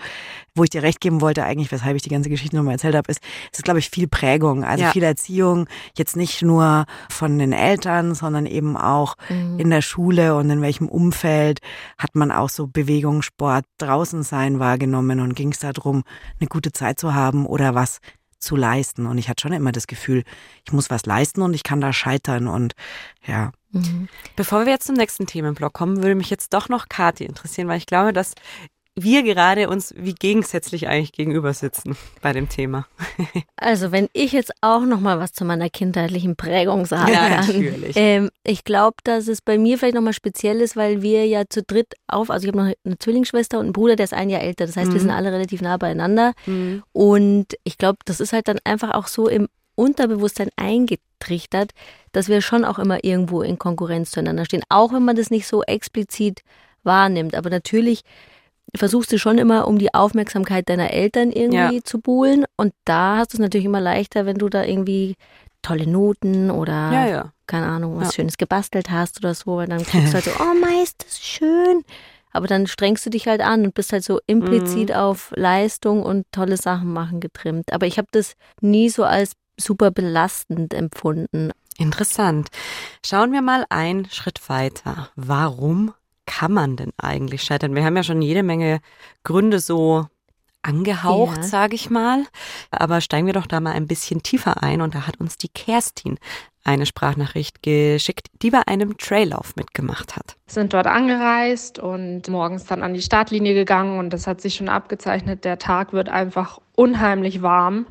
wo 0.55 0.63
ich 0.63 0.69
dir 0.69 0.83
recht 0.83 1.01
geben 1.01 1.21
wollte, 1.21 1.43
eigentlich, 1.43 1.71
weshalb 1.71 1.95
ich 1.95 2.01
die 2.01 2.09
ganze 2.09 2.29
Geschichte 2.29 2.55
nochmal 2.55 2.73
erzählt 2.73 2.95
habe, 2.95 3.11
ist, 3.11 3.21
es 3.51 3.59
ist, 3.59 3.65
glaube 3.65 3.79
ich, 3.79 3.89
viel 3.89 4.07
Prägung, 4.07 4.63
also 4.63 4.85
ja. 4.85 4.91
viel 4.91 5.03
Erziehung, 5.03 5.67
jetzt 5.97 6.15
nicht 6.15 6.41
nur 6.41 6.85
von 7.09 7.37
den 7.37 7.53
Eltern, 7.53 8.15
sondern 8.15 8.45
eben 8.45 8.77
auch 8.77 9.15
mhm. 9.29 9.59
in 9.59 9.69
der 9.69 9.81
Schule 9.81 10.35
und 10.35 10.49
in 10.49 10.61
welchem 10.61 10.87
Umfeld 10.87 11.59
hat 11.97 12.15
man 12.15 12.31
auch 12.31 12.49
so 12.49 12.67
Bewegung, 12.67 13.21
Sport, 13.21 13.65
draußen 13.77 14.23
sein 14.23 14.59
wahrgenommen 14.59 15.19
und 15.19 15.35
ging 15.35 15.51
es 15.51 15.59
darum, 15.59 16.03
eine 16.39 16.47
gute 16.47 16.71
Zeit 16.71 16.99
zu 16.99 17.13
haben 17.13 17.45
oder 17.45 17.75
was 17.75 17.99
zu 18.39 18.55
leisten. 18.55 19.05
Und 19.05 19.17
ich 19.17 19.29
hatte 19.29 19.41
schon 19.41 19.53
immer 19.53 19.71
das 19.71 19.87
Gefühl, 19.87 20.23
ich 20.65 20.71
muss 20.71 20.89
was 20.89 21.05
leisten 21.05 21.41
und 21.41 21.53
ich 21.53 21.63
kann 21.63 21.81
da 21.81 21.93
scheitern. 21.93 22.47
Und 22.47 22.73
ja, 23.25 23.51
Mhm. 23.71 24.07
Bevor 24.35 24.65
wir 24.65 24.73
jetzt 24.73 24.87
zum 24.87 24.95
nächsten 24.95 25.27
Themenblock 25.27 25.73
kommen, 25.73 25.97
würde 25.97 26.15
mich 26.15 26.29
jetzt 26.29 26.53
doch 26.53 26.69
noch 26.69 26.89
Kathi 26.89 27.25
interessieren, 27.25 27.67
weil 27.67 27.77
ich 27.77 27.85
glaube, 27.85 28.13
dass 28.13 28.33
wir 29.03 29.23
gerade 29.23 29.69
uns 29.69 29.93
wie 29.95 30.13
gegensätzlich 30.13 30.87
eigentlich 30.87 31.11
gegenüber 31.11 31.53
sitzen 31.53 31.95
bei 32.21 32.33
dem 32.33 32.49
Thema. 32.49 32.87
Also 33.61 33.91
wenn 33.91 34.07
ich 34.13 34.31
jetzt 34.31 34.53
auch 34.61 34.85
noch 34.85 35.01
mal 35.01 35.19
was 35.19 35.33
zu 35.33 35.43
meiner 35.43 35.69
kindheitlichen 35.69 36.37
Prägung 36.37 36.85
sagen 36.85 37.11
ja. 37.11 37.45
Ähm, 37.95 38.29
ich 38.45 38.63
glaube, 38.63 38.95
dass 39.03 39.27
es 39.27 39.41
bei 39.41 39.57
mir 39.57 39.77
vielleicht 39.77 39.95
noch 39.95 40.01
mal 40.01 40.13
speziell 40.13 40.61
ist, 40.61 40.77
weil 40.77 41.01
wir 41.01 41.27
ja 41.27 41.43
zu 41.47 41.61
dritt 41.61 41.93
auf, 42.07 42.29
also 42.29 42.45
ich 42.45 42.53
habe 42.53 42.65
noch 42.65 42.73
eine 42.85 42.97
Zwillingsschwester 42.97 43.59
und 43.59 43.65
einen 43.65 43.73
Bruder, 43.73 43.97
der 43.97 44.05
ist 44.05 44.13
ein 44.13 44.29
Jahr 44.29 44.41
älter. 44.41 44.65
Das 44.65 44.77
heißt, 44.77 44.89
mhm. 44.89 44.93
wir 44.93 45.01
sind 45.01 45.11
alle 45.11 45.33
relativ 45.33 45.61
nah 45.61 45.75
beieinander. 45.75 46.31
Mhm. 46.45 46.83
Und 46.93 47.47
ich 47.65 47.77
glaube, 47.77 47.99
das 48.05 48.21
ist 48.21 48.31
halt 48.31 48.47
dann 48.47 48.59
einfach 48.63 48.91
auch 48.91 49.07
so 49.07 49.27
im 49.27 49.49
Unterbewusstsein 49.79 50.49
eingetrichtert, 50.55 51.71
dass 52.11 52.27
wir 52.27 52.41
schon 52.41 52.65
auch 52.65 52.79
immer 52.79 53.03
irgendwo 53.03 53.41
in 53.41 53.57
Konkurrenz 53.57 54.11
zueinander 54.11 54.45
stehen, 54.45 54.63
auch 54.69 54.93
wenn 54.93 55.03
man 55.03 55.15
das 55.15 55.31
nicht 55.31 55.47
so 55.47 55.63
explizit 55.63 56.41
wahrnimmt. 56.83 57.35
Aber 57.35 57.49
natürlich 57.49 58.03
versuchst 58.75 59.11
du 59.11 59.17
schon 59.17 59.37
immer 59.37 59.67
um 59.67 59.79
die 59.79 59.93
Aufmerksamkeit 59.93 60.69
deiner 60.69 60.91
Eltern 60.91 61.31
irgendwie 61.31 61.77
ja. 61.77 61.83
zu 61.83 61.99
buhlen. 61.99 62.45
Und 62.55 62.73
da 62.85 63.17
hast 63.17 63.33
du 63.33 63.37
es 63.37 63.41
natürlich 63.41 63.65
immer 63.65 63.81
leichter, 63.81 64.25
wenn 64.25 64.37
du 64.37 64.49
da 64.49 64.63
irgendwie 64.63 65.15
tolle 65.61 65.87
Noten 65.87 66.51
oder 66.51 66.91
ja, 66.91 67.07
ja. 67.07 67.33
keine 67.47 67.65
Ahnung, 67.65 67.99
was 67.99 68.15
Schönes 68.15 68.37
gebastelt 68.37 68.89
hast 68.89 69.19
oder 69.19 69.33
so, 69.33 69.57
weil 69.57 69.67
dann 69.67 69.83
kriegst 69.83 70.09
du 70.09 70.13
halt 70.13 70.25
so, 70.25 70.31
oh 70.39 70.53
Meister, 70.59 71.05
ist 71.07 71.23
schön. 71.23 71.83
Aber 72.31 72.47
dann 72.47 72.67
strengst 72.67 73.05
du 73.05 73.09
dich 73.09 73.27
halt 73.27 73.41
an 73.41 73.65
und 73.65 73.73
bist 73.73 73.91
halt 73.91 74.03
so 74.03 74.19
implizit 74.27 74.89
mhm. 74.89 74.95
auf 74.95 75.33
Leistung 75.35 76.03
und 76.03 76.25
tolle 76.31 76.57
Sachen 76.57 76.93
machen 76.93 77.19
getrimmt. 77.19 77.73
Aber 77.73 77.87
ich 77.87 77.97
habe 77.97 78.07
das 78.11 78.35
nie 78.61 78.89
so 78.89 79.03
als 79.03 79.33
super 79.59 79.91
belastend 79.91 80.73
empfunden. 80.73 81.51
Interessant. 81.77 82.49
Schauen 83.05 83.31
wir 83.31 83.41
mal 83.41 83.65
einen 83.69 84.09
Schritt 84.09 84.49
weiter. 84.49 85.09
Warum 85.15 85.93
kann 86.25 86.51
man 86.51 86.75
denn 86.75 86.91
eigentlich 86.97 87.43
scheitern? 87.43 87.73
Wir 87.73 87.83
haben 87.83 87.95
ja 87.95 88.03
schon 88.03 88.21
jede 88.21 88.43
Menge 88.43 88.81
Gründe 89.23 89.59
so 89.59 90.05
angehaucht, 90.61 91.37
ja. 91.37 91.43
sage 91.43 91.75
ich 91.75 91.89
mal. 91.89 92.25
Aber 92.69 93.01
steigen 93.01 93.27
wir 93.27 93.33
doch 93.33 93.47
da 93.47 93.59
mal 93.59 93.71
ein 93.71 93.87
bisschen 93.87 94.21
tiefer 94.23 94.61
ein. 94.61 94.81
Und 94.81 94.93
da 94.93 95.07
hat 95.07 95.19
uns 95.19 95.37
die 95.37 95.47
Kerstin 95.47 96.19
eine 96.63 96.85
Sprachnachricht 96.85 97.63
geschickt, 97.63 98.27
die 98.41 98.51
bei 98.51 98.61
einem 98.67 98.97
Traillauf 98.97 99.55
mitgemacht 99.55 100.15
hat. 100.15 100.35
Sind 100.47 100.73
dort 100.73 100.87
angereist 100.87 101.79
und 101.79 102.27
morgens 102.27 102.65
dann 102.65 102.83
an 102.83 102.93
die 102.93 103.01
Startlinie 103.01 103.53
gegangen 103.53 103.97
und 103.97 104.11
das 104.11 104.27
hat 104.27 104.41
sich 104.41 104.55
schon 104.55 104.69
abgezeichnet. 104.69 105.45
Der 105.45 105.57
Tag 105.57 105.93
wird 105.93 106.09
einfach 106.09 106.59
unheimlich 106.75 107.41
warm 107.41 107.85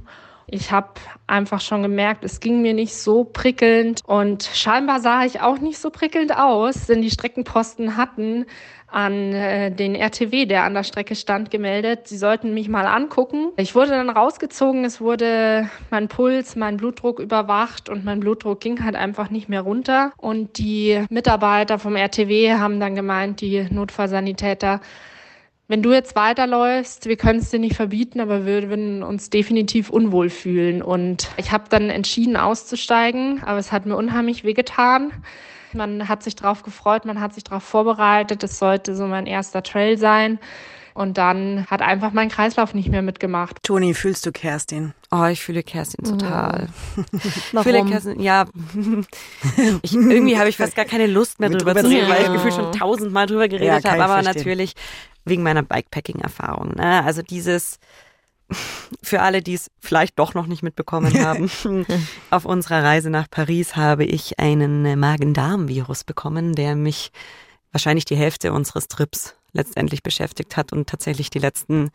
ich 0.50 0.73
habe 0.73 0.88
einfach 1.26 1.61
schon 1.61 1.83
gemerkt, 1.83 2.25
es 2.25 2.40
ging 2.40 2.62
mir 2.62 2.75
nicht 2.75 2.95
so 2.95 3.25
prickelnd 3.25 4.00
und 4.07 4.45
scheinbar 4.45 5.00
sah 5.00 5.25
ich 5.25 5.40
auch 5.40 5.59
nicht 5.59 5.78
so 5.78 5.90
prickelnd 5.90 6.37
aus, 6.37 6.87
denn 6.87 7.02
die 7.02 7.11
Streckenposten 7.11 7.97
hatten 7.97 8.47
an 8.90 9.35
äh, 9.35 9.71
den 9.71 9.95
RTW, 9.95 10.47
der 10.47 10.64
an 10.64 10.75
der 10.75 10.83
Strecke 10.83 11.14
stand, 11.14 11.50
gemeldet. 11.50 12.09
Sie 12.09 12.17
sollten 12.17 12.55
mich 12.55 12.69
mal 12.69 12.87
angucken. 12.87 13.50
Ich 13.57 13.75
wurde 13.75 13.90
dann 13.90 14.09
rausgezogen, 14.09 14.85
es 14.85 15.00
wurde 15.00 15.69
mein 15.90 16.09
Puls, 16.09 16.57
mein 16.57 16.78
Blutdruck 16.78 17.21
überwacht 17.21 17.90
und 17.90 18.05
mein 18.05 18.21
Blutdruck 18.21 18.61
ging 18.61 18.83
halt 18.83 18.97
einfach 18.97 19.31
nicht 19.31 19.49
mehr 19.49 19.61
runter. 19.61 20.12
Und 20.17 20.59
die 20.59 21.05
Mitarbeiter 21.11 21.78
vom 21.78 21.97
RTW 21.97 22.55
haben 22.55 22.81
dann 22.81 22.95
gemeint, 22.95 23.43
die 23.43 23.67
Notfallsanitäter, 23.71 24.81
wenn 25.68 25.82
du 25.82 25.92
jetzt 25.92 26.16
weiterläufst, 26.16 27.06
wir 27.06 27.16
können 27.18 27.40
es 27.40 27.50
dir 27.50 27.58
nicht 27.58 27.76
verbieten, 27.76 28.20
aber 28.20 28.46
wir 28.46 28.68
würden 28.70 29.02
uns 29.02 29.28
definitiv 29.28 29.90
unwohl 29.90 30.30
fühlen. 30.30 30.80
Und 30.80 31.28
ich 31.37 31.52
habe 31.52 31.64
dann 31.68 31.90
entschieden 31.90 32.38
auszusteigen, 32.38 33.42
aber 33.44 33.58
es 33.58 33.70
hat 33.70 33.84
mir 33.84 33.96
unheimlich 33.96 34.44
wehgetan. 34.44 35.12
Man 35.75 36.08
hat 36.08 36.22
sich 36.22 36.34
darauf 36.37 36.62
gefreut, 36.62 37.04
man 37.04 37.20
hat 37.20 37.34
sich 37.34 37.44
darauf 37.44 37.62
vorbereitet. 37.62 38.42
Es 38.42 38.58
sollte 38.58 38.96
so 38.96 39.06
mein 39.06 39.26
erster 39.26 39.62
Trail 39.62 39.98
sein. 39.98 40.38
Und 40.99 41.17
dann 41.17 41.64
hat 41.71 41.81
einfach 41.81 42.12
mein 42.12 42.28
Kreislauf 42.28 42.75
nicht 42.75 42.88
mehr 42.88 43.02
mitgemacht. 43.02 43.62
Toni, 43.62 43.95
fühlst 43.95 44.26
du 44.26 44.33
Kerstin? 44.33 44.95
Oh, 45.12 45.26
ich 45.26 45.40
fühle 45.40 45.62
Kerstin 45.62 46.05
total. 46.05 46.71
Warum? 47.52 47.62
Fühle 47.62 47.85
Kerstin, 47.85 48.19
ja. 48.19 48.47
Ich, 49.83 49.95
irgendwie 49.95 50.38
habe 50.38 50.49
ich 50.49 50.57
fast 50.57 50.75
gar 50.75 50.87
keine 50.87 51.07
Lust 51.07 51.38
mehr 51.38 51.50
drüber, 51.50 51.73
drüber 51.73 51.88
zu 51.88 51.95
reden, 51.95 52.09
weil 52.09 52.23
ich 52.23 52.33
gefühlt 52.33 52.55
schon 52.55 52.73
tausendmal 52.73 53.26
drüber 53.26 53.47
geredet 53.47 53.85
ja, 53.85 53.90
habe. 53.93 54.02
Aber 54.02 54.14
verstehen. 54.14 54.38
natürlich 54.38 54.75
wegen 55.25 55.45
meiner 55.45 55.62
Bikepacking-Erfahrung. 55.62 56.73
Ne? 56.75 57.05
Also 57.05 57.23
dieses, 57.23 57.78
für 59.00 59.23
alle, 59.23 59.40
die 59.40 59.55
es 59.55 59.71
vielleicht 59.78 60.19
doch 60.19 60.35
noch 60.35 60.49
nicht 60.49 60.64
mitbekommen 60.64 61.14
haben, 61.25 61.49
auf 62.31 62.45
unserer 62.45 62.83
Reise 62.83 63.11
nach 63.11 63.31
Paris 63.31 63.76
habe 63.76 64.05
ich 64.05 64.40
einen 64.40 64.99
Magen-Darm-Virus 64.99 66.02
bekommen, 66.02 66.57
der 66.57 66.75
mich 66.75 67.12
wahrscheinlich 67.71 68.05
die 68.05 68.17
Hälfte 68.17 68.52
unseres 68.52 68.88
Trips 68.88 69.38
letztendlich 69.52 70.02
beschäftigt 70.02 70.57
hat 70.57 70.73
und 70.73 70.88
tatsächlich 70.88 71.31
die 71.31 71.38
letzten 71.38 71.90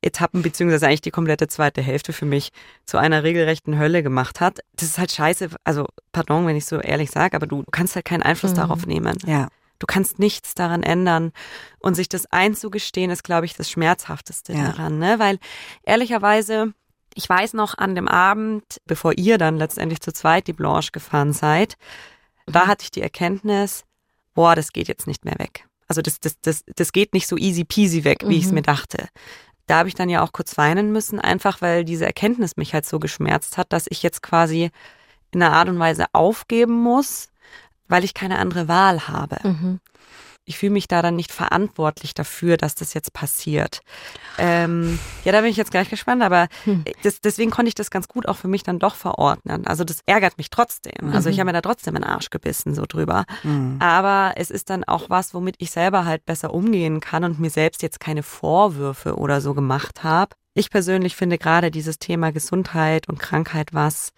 Etappen, 0.00 0.42
beziehungsweise 0.42 0.86
eigentlich 0.86 1.02
die 1.02 1.10
komplette 1.10 1.48
zweite 1.48 1.82
Hälfte 1.82 2.12
für 2.12 2.24
mich 2.24 2.50
zu 2.86 2.98
einer 2.98 3.22
regelrechten 3.22 3.78
Hölle 3.78 4.02
gemacht 4.02 4.40
hat. 4.40 4.60
Das 4.76 4.88
ist 4.88 4.98
halt 4.98 5.12
scheiße, 5.12 5.50
also 5.64 5.86
pardon, 6.12 6.46
wenn 6.46 6.56
ich 6.56 6.66
so 6.66 6.80
ehrlich 6.80 7.10
sage, 7.10 7.36
aber 7.36 7.46
du 7.46 7.64
kannst 7.70 7.94
halt 7.94 8.04
keinen 8.04 8.22
Einfluss 8.22 8.52
mhm. 8.52 8.56
darauf 8.56 8.86
nehmen. 8.86 9.18
Ja. 9.26 9.48
Du 9.78 9.86
kannst 9.86 10.18
nichts 10.18 10.54
daran 10.54 10.82
ändern. 10.82 11.32
Und 11.78 11.94
sich 11.94 12.08
das 12.08 12.26
einzugestehen, 12.26 13.10
ist, 13.10 13.24
glaube 13.24 13.46
ich, 13.46 13.54
das 13.54 13.70
Schmerzhafteste 13.70 14.52
ja. 14.52 14.68
daran. 14.68 14.98
Ne? 14.98 15.18
Weil 15.18 15.38
ehrlicherweise, 15.82 16.72
ich 17.14 17.28
weiß 17.28 17.52
noch 17.54 17.76
an 17.76 17.94
dem 17.94 18.08
Abend, 18.08 18.80
bevor 18.86 19.12
ihr 19.18 19.36
dann 19.36 19.58
letztendlich 19.58 20.00
zu 20.00 20.12
zweit 20.12 20.46
die 20.46 20.52
Blanche 20.52 20.92
gefahren 20.92 21.32
seid, 21.32 21.76
mhm. 22.46 22.52
da 22.52 22.66
hatte 22.66 22.84
ich 22.84 22.92
die 22.92 23.02
Erkenntnis, 23.02 23.84
boah, 24.32 24.54
das 24.54 24.72
geht 24.72 24.88
jetzt 24.88 25.06
nicht 25.06 25.24
mehr 25.24 25.38
weg. 25.38 25.66
Also 25.88 26.02
das, 26.02 26.20
das, 26.20 26.40
das, 26.40 26.64
das 26.74 26.92
geht 26.92 27.12
nicht 27.12 27.26
so 27.26 27.36
easy 27.36 27.64
peasy 27.64 28.04
weg, 28.04 28.22
wie 28.22 28.26
mhm. 28.26 28.38
ich 28.38 28.44
es 28.44 28.52
mir 28.52 28.62
dachte. 28.62 29.08
Da 29.66 29.78
habe 29.78 29.88
ich 29.88 29.94
dann 29.94 30.08
ja 30.08 30.22
auch 30.22 30.32
kurz 30.32 30.58
weinen 30.58 30.92
müssen, 30.92 31.20
einfach 31.20 31.62
weil 31.62 31.84
diese 31.84 32.04
Erkenntnis 32.04 32.56
mich 32.56 32.74
halt 32.74 32.84
so 32.84 32.98
geschmerzt 32.98 33.56
hat, 33.56 33.72
dass 33.72 33.86
ich 33.88 34.02
jetzt 34.02 34.22
quasi 34.22 34.70
in 35.30 35.42
einer 35.42 35.54
Art 35.54 35.68
und 35.68 35.78
Weise 35.78 36.06
aufgeben 36.12 36.74
muss, 36.74 37.28
weil 37.88 38.04
ich 38.04 38.14
keine 38.14 38.38
andere 38.38 38.68
Wahl 38.68 39.08
habe. 39.08 39.36
Mhm. 39.42 39.80
Ich 40.46 40.58
fühle 40.58 40.72
mich 40.72 40.88
da 40.88 41.00
dann 41.02 41.16
nicht 41.16 41.32
verantwortlich 41.32 42.12
dafür, 42.14 42.56
dass 42.56 42.74
das 42.74 42.92
jetzt 42.94 43.12
passiert. 43.12 43.80
Ähm, 44.36 44.98
ja, 45.24 45.32
da 45.32 45.40
bin 45.40 45.50
ich 45.50 45.56
jetzt 45.56 45.70
gleich 45.70 45.88
gespannt, 45.88 46.22
aber 46.22 46.48
Hm. 46.64 46.84
das, 47.02 47.20
deswegen 47.20 47.50
konnte 47.50 47.68
ich 47.68 47.74
das 47.74 47.90
ganz 47.90 48.08
gut 48.08 48.26
auch 48.26 48.36
für 48.36 48.48
mich 48.48 48.62
dann 48.62 48.78
doch 48.78 48.94
verordnen. 48.94 49.66
Also 49.66 49.84
das 49.84 50.00
ärgert 50.06 50.36
mich 50.38 50.50
trotzdem. 50.50 51.10
Also 51.12 51.28
ich 51.30 51.36
Mhm. 51.36 51.40
habe 51.40 51.46
mir 51.48 51.52
da 51.54 51.60
trotzdem 51.62 51.94
einen 51.94 52.04
Arsch 52.04 52.30
gebissen 52.30 52.74
so 52.74 52.84
drüber. 52.86 53.24
Mhm. 53.42 53.76
Aber 53.80 54.34
es 54.36 54.50
ist 54.50 54.70
dann 54.70 54.84
auch 54.84 55.08
was, 55.08 55.34
womit 55.34 55.54
ich 55.58 55.70
selber 55.70 56.04
halt 56.04 56.24
besser 56.26 56.52
umgehen 56.52 57.00
kann 57.00 57.24
und 57.24 57.38
mir 57.38 57.50
selbst 57.50 57.82
jetzt 57.82 58.00
keine 58.00 58.22
Vorwürfe 58.22 59.16
oder 59.16 59.40
so 59.40 59.54
gemacht 59.54 60.02
habe. 60.04 60.34
Ich 60.54 60.70
persönlich 60.70 61.16
finde 61.16 61.38
gerade 61.38 61.70
dieses 61.70 61.98
Thema 61.98 62.32
Gesundheit 62.32 63.08
und 63.08 63.18
Krankheit 63.18 63.72
was, 63.72 64.10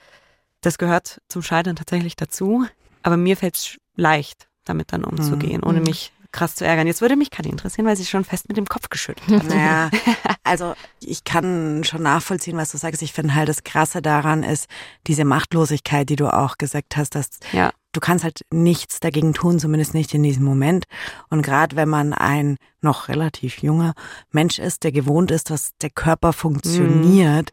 das 0.60 0.78
gehört 0.78 1.20
zum 1.28 1.42
Scheitern 1.42 1.76
tatsächlich 1.76 2.16
dazu. 2.16 2.66
Aber 3.02 3.16
mir 3.16 3.36
fällt 3.36 3.56
es 3.56 3.76
leicht, 3.94 4.48
damit 4.64 4.92
dann 4.92 5.04
umzugehen, 5.04 5.62
ohne 5.62 5.78
Mhm. 5.80 5.84
mich 5.86 6.12
krass 6.36 6.54
zu 6.54 6.64
ärgern. 6.66 6.86
Jetzt 6.86 7.00
würde 7.00 7.16
mich 7.16 7.30
Kadi 7.30 7.48
interessieren, 7.48 7.86
weil 7.86 7.96
sie 7.96 8.04
schon 8.06 8.24
fest 8.24 8.48
mit 8.48 8.56
dem 8.56 8.66
Kopf 8.66 8.88
geschüttelt 8.90 9.28
hat. 9.40 9.48
Naja, 9.48 9.90
also 10.44 10.74
ich 11.00 11.24
kann 11.24 11.82
schon 11.84 12.02
nachvollziehen, 12.02 12.56
was 12.56 12.70
du 12.72 12.78
sagst. 12.78 13.02
Ich 13.02 13.12
finde 13.12 13.34
halt 13.34 13.48
das 13.48 13.64
Krasse 13.64 14.02
daran 14.02 14.42
ist 14.42 14.66
diese 15.06 15.24
Machtlosigkeit, 15.24 16.08
die 16.08 16.16
du 16.16 16.32
auch 16.32 16.58
gesagt 16.58 16.96
hast, 16.96 17.14
dass 17.14 17.30
Ja. 17.52 17.72
du 17.92 18.00
kannst 18.00 18.24
halt 18.24 18.42
nichts 18.52 19.00
dagegen 19.00 19.32
tun, 19.34 19.58
zumindest 19.58 19.94
nicht 19.94 20.12
in 20.14 20.22
diesem 20.22 20.44
Moment. 20.44 20.84
Und 21.30 21.42
gerade 21.42 21.74
wenn 21.76 21.88
man 21.88 22.12
ein 22.12 22.56
noch 22.82 23.08
relativ 23.08 23.62
junger 23.62 23.94
Mensch 24.30 24.58
ist, 24.58 24.84
der 24.84 24.92
gewohnt 24.92 25.30
ist, 25.30 25.50
dass 25.50 25.70
der 25.80 25.90
Körper 25.90 26.32
funktioniert 26.32 27.52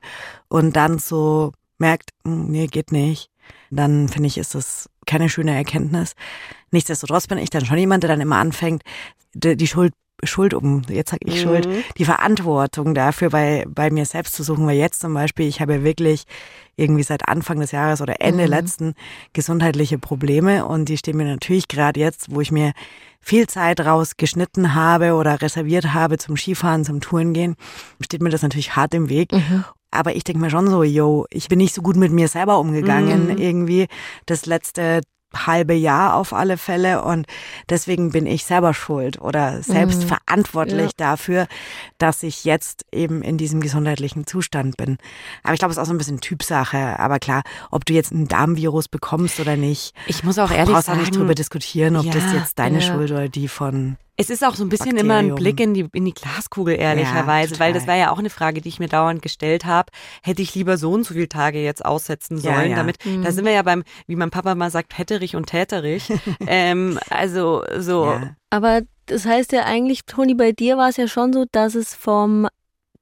und 0.49 0.75
dann 0.75 0.99
so 0.99 1.53
merkt, 1.77 2.11
"Hm, 2.25 2.47
nee, 2.51 2.67
geht 2.67 2.91
nicht, 2.91 3.29
dann 3.71 4.07
finde 4.09 4.27
ich, 4.27 4.37
ist 4.37 4.53
das 4.55 4.89
keine 5.05 5.29
schöne 5.29 5.55
Erkenntnis. 5.55 6.15
Nichtsdestotrotz 6.71 7.27
bin 7.27 7.37
ich 7.37 7.49
dann 7.49 7.65
schon 7.65 7.77
jemand, 7.77 8.03
der 8.03 8.09
dann 8.09 8.21
immer 8.21 8.37
anfängt, 8.37 8.83
die, 9.33 9.55
die 9.57 9.67
Schuld 9.67 9.93
Schuld 10.25 10.53
um, 10.53 10.83
jetzt 10.87 11.09
sag 11.11 11.19
ich 11.25 11.41
Schuld, 11.41 11.67
Mhm. 11.67 11.83
die 11.97 12.05
Verantwortung 12.05 12.93
dafür 12.93 13.29
bei, 13.29 13.65
bei 13.67 13.89
mir 13.91 14.05
selbst 14.05 14.35
zu 14.35 14.43
suchen, 14.43 14.65
weil 14.65 14.77
jetzt 14.77 15.01
zum 15.01 15.13
Beispiel, 15.13 15.47
ich 15.49 15.59
habe 15.59 15.83
wirklich 15.83 16.23
irgendwie 16.77 17.03
seit 17.03 17.27
Anfang 17.27 17.59
des 17.59 17.71
Jahres 17.71 17.99
oder 17.99 18.21
Ende 18.21 18.45
Mhm. 18.45 18.49
letzten 18.49 18.93
gesundheitliche 19.33 19.97
Probleme 19.99 20.65
und 20.65 20.87
die 20.87 20.97
stehen 20.97 21.17
mir 21.17 21.25
natürlich 21.25 21.67
gerade 21.67 21.99
jetzt, 21.99 22.33
wo 22.33 22.39
ich 22.39 22.53
mir 22.53 22.71
viel 23.19 23.47
Zeit 23.47 23.81
rausgeschnitten 23.81 24.75
habe 24.75 25.15
oder 25.15 25.41
reserviert 25.41 25.93
habe 25.93 26.17
zum 26.17 26.37
Skifahren, 26.37 26.85
zum 26.85 27.01
Touren 27.01 27.33
gehen, 27.33 27.55
steht 27.99 28.21
mir 28.21 28.29
das 28.29 28.43
natürlich 28.43 28.77
hart 28.77 28.93
im 28.93 29.09
Weg. 29.09 29.33
Mhm. 29.33 29.65
Aber 29.93 30.15
ich 30.15 30.23
denke 30.23 30.41
mir 30.41 30.49
schon 30.49 30.67
so, 30.69 30.83
yo, 30.83 31.25
ich 31.29 31.47
bin 31.47 31.59
nicht 31.59 31.73
so 31.75 31.81
gut 31.81 31.95
mit 31.95 32.11
mir 32.11 32.27
selber 32.27 32.59
umgegangen 32.59 33.27
Mhm. 33.27 33.37
irgendwie 33.37 33.87
das 34.25 34.45
letzte 34.45 35.01
halbe 35.35 35.73
Jahr 35.73 36.13
auf 36.15 36.31
alle 36.31 36.57
Fälle 36.57 37.01
und 37.03 37.25
deswegen 37.67 38.11
bin 38.11 38.27
ich 38.27 38.43
selber 38.45 38.75
schuld 38.75 39.19
oder 39.19 39.63
selbst 39.63 40.03
Mhm. 40.03 40.07
verantwortlich 40.09 40.91
Ja. 40.91 41.09
dafür, 41.09 41.47
dass 41.97 42.21
ich 42.21 42.43
jetzt 42.45 42.85
eben 42.91 43.23
in 43.23 43.39
diesem 43.39 43.59
gesundheitlichen 43.59 44.27
Zustand 44.27 44.77
bin. 44.77 44.97
Aber 45.41 45.53
ich 45.55 45.59
glaube, 45.59 45.71
es 45.71 45.77
ist 45.77 45.81
auch 45.81 45.87
so 45.87 45.93
ein 45.93 45.97
bisschen 45.97 46.21
Typsache. 46.21 46.99
Aber 46.99 47.17
klar, 47.17 47.41
ob 47.71 47.83
du 47.85 47.93
jetzt 47.93 48.11
ein 48.11 48.27
Darmvirus 48.27 48.87
bekommst 48.89 49.39
oder 49.39 49.55
nicht, 49.57 49.95
Ich 50.05 50.23
muss 50.23 50.37
auch 50.37 50.51
ehrlich 50.51 50.71
brauchst 50.75 50.87
auch 50.87 50.93
sagen, 50.93 50.99
nicht 51.01 51.15
drüber 51.15 51.33
diskutieren, 51.33 51.95
ob 51.95 52.05
das 52.11 52.25
ja, 52.31 52.33
jetzt 52.39 52.59
deine 52.59 52.79
ja. 52.79 52.81
Schuld 52.93 53.09
oder 53.09 53.27
die 53.27 53.47
von 53.47 53.97
Es 54.15 54.29
ist 54.29 54.43
auch 54.43 54.53
so 54.55 54.63
ein 54.63 54.69
bisschen 54.69 54.95
immer 54.97 55.15
ein 55.15 55.29
Bakterium. 55.29 55.35
Blick 55.55 55.59
in 55.59 55.73
die, 55.73 55.87
in 55.97 56.05
die 56.05 56.13
Glaskugel, 56.13 56.75
ehrlicherweise, 56.79 57.55
Ja, 57.55 57.59
weil 57.59 57.73
das 57.73 57.87
war 57.87 57.95
ja 57.95 58.11
auch 58.11 58.19
eine 58.19 58.29
Frage, 58.29 58.61
die 58.61 58.69
ich 58.69 58.79
mir 58.79 58.87
dauernd 58.87 59.21
gestellt 59.23 59.65
habe. 59.65 59.91
Hätte 60.21 60.41
ich 60.43 60.53
lieber 60.53 60.77
so 60.77 60.91
und 60.91 61.03
so 61.03 61.13
viele 61.15 61.27
Tage 61.29 61.59
jetzt 61.63 61.83
aussetzen 61.83 62.37
Ja, 62.37 62.55
sollen, 62.55 62.69
ja. 62.71 62.77
damit, 62.77 63.03
Mhm. 63.05 63.23
da 63.23 63.31
sind 63.31 63.43
wir 63.45 63.51
ja 63.53 63.63
beim, 63.63 63.83
wie 64.05 64.15
mein 64.15 64.29
Papa 64.29 64.53
mal 64.53 64.69
sagt, 64.69 64.97
hätterich 64.97 65.35
und 65.35 65.47
täterich. 65.47 66.09
ähm, 66.47 66.99
also, 67.09 67.63
so, 67.79 68.05
ja. 68.05 68.35
Aber 68.51 68.81
das 69.07 69.25
heißt 69.25 69.51
ja 69.51 69.63
eigentlich, 69.63 70.05
Toni, 70.05 70.35
bei 70.35 70.51
dir 70.51 70.77
war 70.77 70.89
es 70.89 70.97
ja 70.97 71.07
schon 71.07 71.33
so, 71.33 71.45
dass 71.51 71.73
es 71.73 71.95
vom 71.95 72.47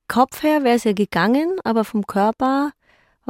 Kopf 0.07 0.43
her 0.43 0.63
wäre 0.63 0.75
es 0.77 0.85
ja 0.85 0.93
gegangen, 0.93 1.57
aber 1.63 1.83
vom 1.85 2.05
Körper 2.07 2.71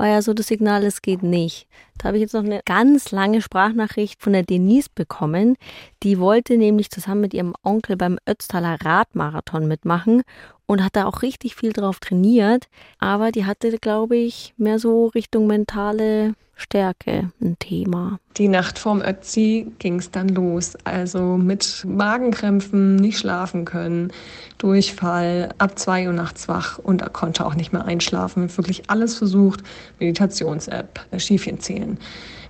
war 0.01 0.08
ja 0.08 0.24
so 0.24 0.34
das 0.34 0.48
Signal, 0.48 0.84
es 0.84 1.03
geht 1.03 1.22
nicht. 1.22 1.67
Da 2.00 2.08
habe 2.08 2.17
ich 2.17 2.22
jetzt 2.22 2.34
noch 2.34 2.43
eine 2.43 2.62
ganz 2.65 3.12
lange 3.12 3.39
Sprachnachricht 3.39 4.20
von 4.20 4.34
der 4.34 4.41
Denise 4.41 4.89
bekommen. 4.93 5.58
Die 6.01 6.17
wollte 6.17 6.58
nämlich 6.58 6.89
zusammen 6.89 7.22
mit 7.22 7.36
ihrem 7.36 7.53
Onkel 7.62 7.98
beim 7.98 8.17
Ötztaler 8.27 8.79
Radmarathon 8.84 9.67
mitmachen 9.67 10.24
und 10.65 10.83
hat 10.83 10.95
da 10.95 11.05
auch 11.05 11.21
richtig 11.21 11.55
viel 11.55 11.73
drauf 11.73 11.99
trainiert. 11.99 12.67
Aber 12.99 13.31
die 13.31 13.45
hatte, 13.45 13.77
glaube 13.77 14.17
ich, 14.17 14.53
mehr 14.57 14.79
so 14.79 15.07
Richtung 15.07 15.47
mentale 15.47 16.33
Stärke 16.61 17.31
ein 17.41 17.57
Thema. 17.59 18.19
Die 18.37 18.47
Nacht 18.47 18.79
vorm 18.79 19.01
Ötzi 19.01 19.71
ging 19.79 20.00
es 20.00 20.11
dann 20.11 20.29
los. 20.29 20.77
Also 20.83 21.37
mit 21.37 21.83
Magenkrämpfen, 21.87 22.95
nicht 22.95 23.17
schlafen 23.17 23.65
können, 23.65 24.13
Durchfall, 24.57 25.53
ab 25.57 25.77
zwei 25.79 26.07
Uhr 26.07 26.13
nachts 26.13 26.47
wach 26.47 26.77
und 26.77 27.01
er 27.01 27.09
konnte 27.09 27.45
auch 27.45 27.55
nicht 27.55 27.74
mehr 27.74 27.85
einschlafen. 27.85 28.55
Wirklich 28.55 28.89
alles 28.89 29.17
versucht, 29.17 29.61
Meditations-App, 30.00 31.00
Schiefchen 31.17 31.59
zählen, 31.59 31.97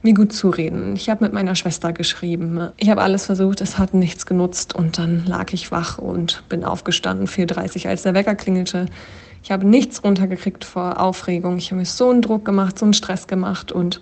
mir 0.03 0.13
gut 0.13 0.33
zu 0.33 0.49
reden. 0.49 0.95
Ich 0.95 1.09
habe 1.09 1.23
mit 1.23 1.33
meiner 1.33 1.55
Schwester 1.55 1.93
geschrieben. 1.93 2.69
Ich 2.77 2.89
habe 2.89 3.01
alles 3.01 3.25
versucht, 3.25 3.61
es 3.61 3.77
hat 3.77 3.93
nichts 3.93 4.25
genutzt 4.25 4.75
und 4.75 4.97
dann 4.97 5.25
lag 5.25 5.53
ich 5.53 5.71
wach 5.71 5.97
und 5.97 6.43
bin 6.49 6.63
aufgestanden, 6.63 7.27
4.30 7.27 7.83
Uhr, 7.85 7.89
als 7.91 8.03
der 8.03 8.13
Wecker 8.13 8.35
klingelte. 8.35 8.87
Ich 9.43 9.51
habe 9.51 9.67
nichts 9.67 10.03
runtergekriegt 10.03 10.63
vor 10.63 10.99
Aufregung. 10.99 11.57
Ich 11.57 11.71
habe 11.71 11.79
mir 11.79 11.85
so 11.85 12.09
einen 12.09 12.21
Druck 12.21 12.45
gemacht, 12.45 12.77
so 12.77 12.85
einen 12.85 12.93
Stress 12.93 13.27
gemacht 13.27 13.71
und 13.71 14.01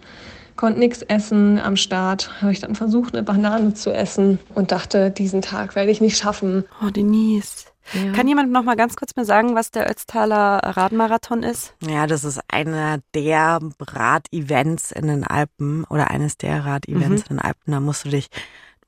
konnte 0.56 0.80
nichts 0.80 1.02
essen. 1.04 1.58
Am 1.60 1.78
Start 1.78 2.42
habe 2.42 2.52
ich 2.52 2.60
dann 2.60 2.76
versucht, 2.76 3.14
eine 3.14 3.24
Banane 3.24 3.74
zu 3.74 3.94
essen 3.94 4.40
und 4.56 4.72
dachte, 4.74 5.12
diesen 5.12 5.42
Tag 5.42 5.76
werde 5.76 5.92
ich 5.92 6.02
nicht 6.02 6.18
schaffen. 6.18 6.66
oh, 6.86 6.90
Denise. 6.90 7.69
Ja. 7.94 8.12
Kann 8.14 8.28
jemand 8.28 8.52
noch 8.52 8.64
mal 8.64 8.76
ganz 8.76 8.96
kurz 8.96 9.16
mir 9.16 9.26
sagen, 9.26 9.56
was 9.56 9.72
der 9.72 9.90
Ötztaler 9.90 10.60
Radmarathon 10.64 11.44
ist? 11.44 11.74
Ja, 11.82 12.08
das 12.08 12.24
ist 12.24 12.40
einer 12.48 13.00
der 13.16 13.60
Rad-Events 13.80 14.92
in 14.92 15.08
den 15.08 15.24
Alpen 15.24 15.84
oder 15.86 16.10
eines 16.12 16.38
der 16.38 16.66
Rad-Events 16.66 17.24
Mhm. 17.26 17.28
in 17.30 17.38
den 17.38 17.40
Alpen. 17.40 17.72
Da 17.72 17.80
musst 17.80 18.06
du 18.06 18.10
dich 18.10 18.30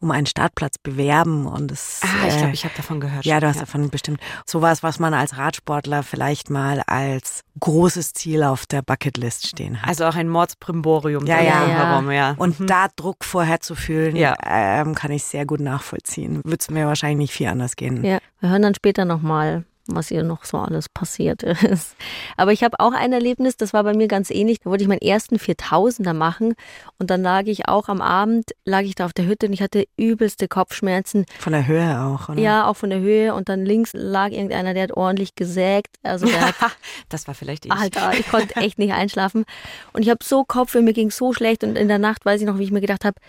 um 0.01 0.11
einen 0.11 0.25
Startplatz 0.25 0.77
bewerben 0.77 1.45
und 1.45 1.71
das. 1.71 2.01
Ah, 2.03 2.27
ich 2.27 2.33
äh, 2.33 2.37
glaube, 2.39 2.53
ich 2.53 2.63
habe 2.65 2.73
davon 2.75 2.99
gehört. 2.99 3.23
ja, 3.25 3.39
du 3.39 3.47
hast 3.47 3.61
davon 3.61 3.89
bestimmt 3.89 4.19
sowas, 4.45 4.83
was 4.83 4.99
man 4.99 5.13
als 5.13 5.37
Radsportler 5.37 6.03
vielleicht 6.03 6.49
mal 6.49 6.81
als 6.87 7.41
großes 7.59 8.13
Ziel 8.13 8.43
auf 8.43 8.65
der 8.65 8.81
Bucketlist 8.81 9.47
stehen 9.47 9.81
hat. 9.81 9.87
Also 9.87 10.05
auch 10.05 10.15
ein 10.15 10.27
Mordsprimborium 10.27 11.25
Ja, 11.25 11.39
ja. 11.41 11.65
herum, 11.67 12.11
ja. 12.11 12.33
und 12.37 12.59
Mhm. 12.59 12.67
da 12.67 12.87
Druck 12.95 13.23
vorher 13.23 13.59
zu 13.61 13.75
fühlen, 13.75 14.15
Ja. 14.15 14.35
ähm, 14.45 14.95
kann 14.95 15.11
ich 15.11 15.23
sehr 15.23 15.45
gut 15.45 15.59
nachvollziehen. 15.59 16.41
Würde 16.43 16.57
es 16.59 16.69
mir 16.69 16.87
wahrscheinlich 16.87 17.17
nicht 17.17 17.33
viel 17.33 17.47
anders 17.47 17.75
gehen. 17.75 18.03
Ja, 18.03 18.19
wir 18.39 18.49
hören 18.49 18.61
dann 18.63 18.75
später 18.75 19.05
nochmal, 19.05 19.63
was 19.87 20.11
ihr 20.11 20.23
noch 20.23 20.45
so 20.45 20.57
alles 20.57 20.89
passiert 20.89 21.43
ist. 21.43 21.95
Aber 22.37 22.51
ich 22.51 22.63
habe 22.63 22.79
auch 22.79 22.93
ein 22.93 23.13
Erlebnis, 23.13 23.57
das 23.57 23.73
war 23.73 23.83
bei 23.83 23.93
mir 23.93 24.07
ganz 24.07 24.29
ähnlich. 24.29 24.59
Da 24.59 24.69
wollte 24.69 24.83
ich 24.83 24.87
meinen 24.87 25.01
ersten 25.01 25.37
4000er 25.37 26.13
machen 26.13 26.53
und 26.99 27.09
dann 27.09 27.21
lag 27.21 27.43
ich 27.45 27.67
auch 27.67 27.89
am 27.89 28.01
Abend, 28.01 28.51
lag 28.65 28.81
ich 28.81 28.95
da 28.95 29.05
auf 29.05 29.13
der 29.13 29.25
Hütte 29.25 29.47
und 29.47 29.53
ich 29.53 29.61
hatte 29.61 29.85
übelste 29.97 30.47
Kopfschmerzen. 30.47 31.25
Von 31.39 31.53
der 31.53 31.67
Höhe 31.67 32.01
auch, 32.01 32.29
oder? 32.29 32.39
Ja, 32.39 32.67
auch 32.67 32.77
von 32.77 32.89
der 32.89 32.99
Höhe 32.99 33.33
und 33.33 33.49
dann 33.49 33.65
links 33.65 33.91
lag 33.93 34.31
irgendeiner, 34.31 34.73
der 34.73 34.83
hat 34.83 34.93
ordentlich 34.93 35.35
gesägt. 35.35 35.95
Also 36.03 36.25
der 36.25 36.41
hat 36.41 36.55
das 37.09 37.27
war 37.27 37.35
vielleicht 37.35 37.65
ich. 37.65 37.71
Alter, 37.71 38.13
ich 38.17 38.27
konnte 38.31 38.55
echt 38.57 38.79
nicht 38.79 38.93
einschlafen. 38.93 39.45
Und 39.93 40.03
ich 40.03 40.09
habe 40.09 40.23
so 40.23 40.43
Kopfweh, 40.43 40.81
mir 40.81 40.93
ging 40.93 41.11
so 41.11 41.33
schlecht. 41.33 41.63
Und 41.63 41.77
in 41.77 41.87
der 41.87 41.99
Nacht 41.99 42.25
weiß 42.25 42.41
ich 42.41 42.47
noch, 42.47 42.57
wie 42.57 42.63
ich 42.63 42.71
mir 42.71 42.81
gedacht 42.81 43.05
habe, 43.05 43.19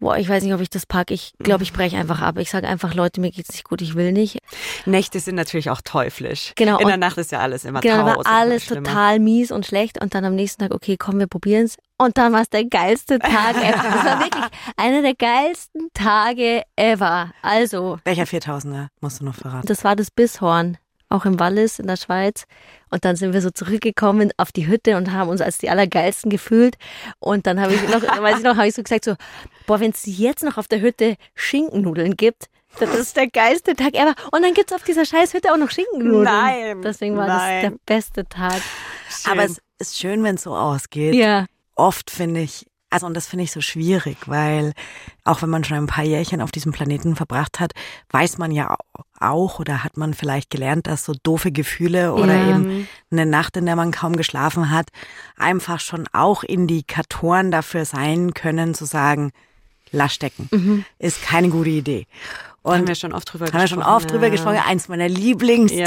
boah, 0.00 0.16
ich 0.16 0.28
weiß 0.28 0.42
nicht, 0.42 0.54
ob 0.54 0.60
ich 0.60 0.70
das 0.70 0.86
packe. 0.86 1.14
Ich 1.14 1.32
glaube, 1.38 1.62
ich 1.62 1.72
breche 1.72 1.96
einfach 1.96 2.20
ab. 2.20 2.38
Ich 2.38 2.50
sage 2.50 2.66
einfach, 2.66 2.94
Leute, 2.94 3.20
mir 3.20 3.30
geht's 3.30 3.52
nicht 3.52 3.64
gut, 3.64 3.82
ich 3.82 3.94
will 3.94 4.12
nicht. 4.12 4.38
Nächte 4.86 5.20
sind 5.20 5.36
natürlich 5.36 5.70
auch 5.70 5.80
teuflisch. 5.82 6.52
Genau, 6.56 6.78
In 6.78 6.88
der 6.88 6.96
Nacht 6.96 7.18
ist 7.18 7.30
ja 7.32 7.40
alles 7.40 7.64
immer 7.64 7.80
Genau, 7.80 7.98
da 7.98 8.16
war 8.16 8.26
alles 8.26 8.66
total 8.66 9.18
mies 9.20 9.52
und 9.52 9.66
schlecht. 9.66 10.00
Und 10.00 10.14
dann 10.14 10.24
am 10.24 10.34
nächsten 10.34 10.62
Tag, 10.62 10.74
okay, 10.74 10.96
komm, 10.98 11.18
wir 11.18 11.26
probieren's. 11.26 11.76
Und 11.98 12.16
dann 12.16 12.32
war 12.32 12.40
es 12.40 12.48
der 12.48 12.64
geilste 12.64 13.18
Tag 13.18 13.56
ever. 13.56 13.82
Das 13.82 14.04
war 14.04 14.20
wirklich 14.24 14.44
einer 14.76 15.02
der 15.02 15.14
geilsten 15.14 15.88
Tage 15.92 16.62
ever. 16.76 17.30
Also, 17.42 17.98
Welcher 18.04 18.24
4000er 18.24 18.86
musst 19.00 19.20
du 19.20 19.24
noch 19.26 19.34
verraten? 19.34 19.66
das 19.66 19.84
war 19.84 19.96
das 19.96 20.10
Bisshorn, 20.10 20.78
auch 21.10 21.24
im 21.26 21.38
Wallis 21.38 21.78
in 21.78 21.86
der 21.86 21.96
Schweiz. 21.96 22.44
Und 22.90 23.04
dann 23.04 23.16
sind 23.16 23.32
wir 23.32 23.42
so 23.42 23.50
zurückgekommen 23.50 24.30
auf 24.36 24.52
die 24.52 24.66
Hütte 24.66 24.96
und 24.96 25.12
haben 25.12 25.28
uns 25.28 25.40
als 25.40 25.58
die 25.58 25.68
Allergeilsten 25.70 26.30
gefühlt. 26.30 26.76
Und 27.18 27.46
dann 27.46 27.60
habe 27.60 27.74
ich 27.74 27.82
noch, 27.88 28.02
weiß 28.22 28.38
ich 28.38 28.44
noch, 28.44 28.56
habe 28.56 28.68
ich 28.68 28.74
so 28.74 28.82
gesagt 28.82 29.04
so, 29.04 29.14
boah, 29.66 29.78
wenn 29.80 29.90
es 29.90 30.02
jetzt 30.06 30.42
noch 30.42 30.56
auf 30.56 30.68
der 30.68 30.80
Hütte 30.80 31.16
Schinkennudeln 31.34 32.16
gibt, 32.16 32.46
das 32.78 32.94
ist 32.94 33.16
der 33.16 33.26
geilste 33.28 33.74
Tag 33.74 33.94
ever. 33.94 34.14
Und 34.30 34.42
dann 34.42 34.54
gibt's 34.54 34.72
auf 34.72 34.84
dieser 34.84 35.04
scheiß 35.04 35.34
Hütte 35.34 35.52
auch 35.52 35.56
noch 35.56 35.70
Schinkennudeln. 35.70 36.22
Nein, 36.24 36.82
Deswegen 36.82 37.16
war 37.16 37.26
nein. 37.26 37.62
das 37.62 37.70
der 37.72 37.78
beste 37.94 38.28
Tag. 38.28 38.60
Schön. 39.08 39.32
Aber 39.32 39.44
es 39.44 39.60
ist 39.78 39.98
schön, 39.98 40.22
wenn 40.22 40.36
es 40.36 40.44
so 40.44 40.54
ausgeht. 40.54 41.14
Ja. 41.16 41.46
Oft 41.74 42.10
finde 42.12 42.40
ich, 42.42 42.66
also 42.88 43.06
und 43.06 43.14
das 43.14 43.26
finde 43.26 43.44
ich 43.44 43.50
so 43.52 43.60
schwierig, 43.60 44.16
weil 44.26 44.72
auch 45.24 45.42
wenn 45.42 45.50
man 45.50 45.64
schon 45.64 45.78
ein 45.78 45.86
paar 45.88 46.04
Jährchen 46.04 46.40
auf 46.40 46.52
diesem 46.52 46.70
Planeten 46.72 47.16
verbracht 47.16 47.58
hat, 47.58 47.72
weiß 48.10 48.38
man 48.38 48.52
ja 48.52 48.70
au- 48.70 49.02
auch 49.20 49.58
oder 49.60 49.84
hat 49.84 49.96
man 49.96 50.14
vielleicht 50.14 50.50
gelernt, 50.50 50.86
dass 50.86 51.04
so 51.04 51.12
doofe 51.22 51.52
Gefühle 51.52 52.14
oder 52.14 52.34
Ja. 52.34 52.48
eben 52.50 52.88
eine 53.10 53.26
Nacht, 53.26 53.56
in 53.56 53.66
der 53.66 53.76
man 53.76 53.90
kaum 53.92 54.16
geschlafen 54.16 54.70
hat, 54.70 54.88
einfach 55.36 55.80
schon 55.80 56.06
auch 56.12 56.42
Indikatoren 56.42 57.50
dafür 57.50 57.84
sein 57.84 58.34
können, 58.34 58.74
zu 58.74 58.84
sagen, 58.84 59.32
lass 59.92 60.14
stecken. 60.14 60.84
Ist 60.98 61.22
keine 61.22 61.48
gute 61.50 61.70
Idee. 61.70 62.06
Und 62.62 62.74
haben 62.74 62.88
wir 62.88 62.94
schon 62.94 63.12
oft 63.14 63.32
drüber 63.32 63.46
haben 63.46 63.54
wir 63.54 63.60
gesprochen. 63.62 63.82
schon 63.82 63.92
oft 63.92 64.10
drüber 64.10 64.26
ja. 64.26 64.30
gesprochen. 64.32 64.58
Eins 64.66 64.88
meiner 64.88 65.08
Lieblingsthemen 65.08 65.86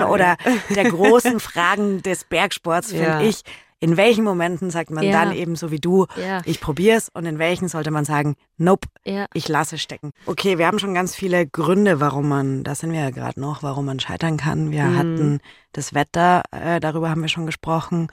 Ja. 0.00 0.06
oder 0.08 0.36
der 0.74 0.84
großen 0.84 1.40
Fragen 1.40 2.00
des 2.02 2.24
Bergsports, 2.24 2.92
finde 2.92 3.24
ich. 3.24 3.42
In 3.82 3.96
welchen 3.96 4.22
Momenten 4.22 4.70
sagt 4.70 4.90
man 4.92 5.02
Ja. 5.02 5.10
dann 5.24 5.32
eben 5.34 5.56
so 5.56 5.72
wie 5.72 5.80
du, 5.80 6.06
Ja. 6.16 6.40
ich 6.44 6.60
probier's 6.60 7.08
und 7.12 7.26
in 7.26 7.40
welchen 7.40 7.66
sollte 7.66 7.90
man 7.90 8.04
sagen, 8.04 8.36
nope, 8.56 8.86
Ja. 9.04 9.26
ich 9.34 9.48
lasse 9.48 9.76
stecken. 9.76 10.12
Okay, 10.26 10.56
wir 10.56 10.68
haben 10.68 10.78
schon 10.78 10.94
ganz 10.94 11.16
viele 11.16 11.48
Gründe, 11.48 11.98
warum 11.98 12.28
man, 12.28 12.62
da 12.62 12.76
sind 12.76 12.92
wir 12.92 13.00
ja 13.00 13.10
gerade 13.10 13.40
noch, 13.40 13.64
warum 13.64 13.84
man 13.86 13.98
scheitern 13.98 14.36
kann. 14.36 14.70
Wir 14.70 14.84
Mhm. 14.84 14.96
hatten 14.98 15.40
das 15.72 15.94
Wetter, 15.94 16.42
äh, 16.52 16.78
darüber 16.78 17.10
haben 17.10 17.22
wir 17.22 17.28
schon 17.28 17.44
gesprochen. 17.46 18.06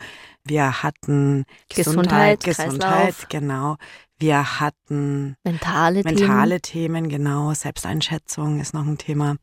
Wir 0.43 0.81
hatten 0.81 1.45
Gesundheit, 1.73 2.43
Gesundheit, 2.43 2.79
Kreislauf. 2.81 3.27
genau. 3.29 3.75
Wir 4.17 4.59
hatten 4.59 5.35
Mentale, 5.43 6.01
mentale 6.03 6.61
Themen, 6.61 7.09
genau. 7.09 7.53
Selbsteinschätzung 7.53 8.59
ist 8.59 8.73
noch 8.73 8.87
ein 8.87 8.97
Thema. 8.97 9.35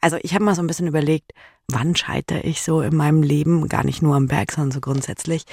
Also 0.00 0.18
ich 0.22 0.34
habe 0.34 0.44
mal 0.44 0.54
so 0.54 0.62
ein 0.62 0.68
bisschen 0.68 0.86
überlegt, 0.86 1.32
wann 1.70 1.94
scheitere 1.96 2.40
ich 2.44 2.62
so 2.62 2.80
in 2.80 2.96
meinem 2.96 3.22
Leben, 3.22 3.68
gar 3.68 3.84
nicht 3.84 4.02
nur 4.02 4.16
am 4.16 4.26
Berg, 4.26 4.52
sondern 4.52 4.72
so 4.72 4.80
grundsätzlich. 4.80 5.44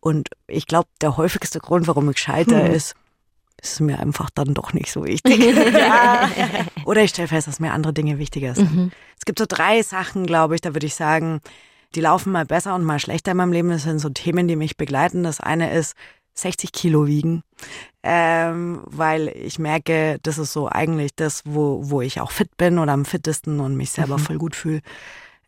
Und 0.00 0.28
ich 0.46 0.66
glaube, 0.66 0.88
der 1.00 1.16
häufigste 1.16 1.58
Grund, 1.60 1.86
warum 1.86 2.10
ich 2.10 2.18
scheitere, 2.18 2.66
Hm. 2.66 2.74
ist, 2.74 2.94
ist 3.60 3.80
mir 3.80 3.98
einfach 3.98 4.28
dann 4.30 4.54
doch 4.54 4.72
nicht 4.72 4.90
so 4.92 5.04
wichtig. 5.04 5.38
ja. 5.72 6.28
Oder 6.84 7.02
ich 7.02 7.10
stelle 7.10 7.28
fest, 7.28 7.48
dass 7.48 7.60
mir 7.60 7.72
andere 7.72 7.92
Dinge 7.92 8.18
wichtiger 8.18 8.54
sind. 8.54 8.74
Mhm. 8.74 8.90
Es 9.18 9.24
gibt 9.24 9.38
so 9.38 9.46
drei 9.48 9.82
Sachen, 9.82 10.26
glaube 10.26 10.54
ich, 10.54 10.60
da 10.60 10.74
würde 10.74 10.86
ich 10.86 10.94
sagen, 10.94 11.40
die 11.94 12.00
laufen 12.02 12.32
mal 12.32 12.44
besser 12.44 12.74
und 12.74 12.84
mal 12.84 12.98
schlechter 13.00 13.30
in 13.30 13.38
meinem 13.38 13.52
Leben. 13.52 13.70
Das 13.70 13.84
sind 13.84 13.98
so 13.98 14.10
Themen, 14.10 14.46
die 14.46 14.56
mich 14.56 14.76
begleiten. 14.76 15.22
Das 15.22 15.40
eine 15.40 15.72
ist 15.72 15.94
60 16.34 16.70
Kilo 16.72 17.06
wiegen, 17.06 17.42
ähm, 18.02 18.80
weil 18.84 19.28
ich 19.28 19.58
merke, 19.58 20.18
das 20.22 20.36
ist 20.36 20.52
so 20.52 20.68
eigentlich 20.68 21.12
das, 21.16 21.42
wo, 21.46 21.80
wo 21.90 22.02
ich 22.02 22.20
auch 22.20 22.30
fit 22.30 22.54
bin 22.58 22.78
oder 22.78 22.92
am 22.92 23.06
fittesten 23.06 23.58
und 23.58 23.74
mich 23.74 23.90
selber 23.90 24.18
voll 24.18 24.36
gut 24.36 24.54
fühle. 24.54 24.82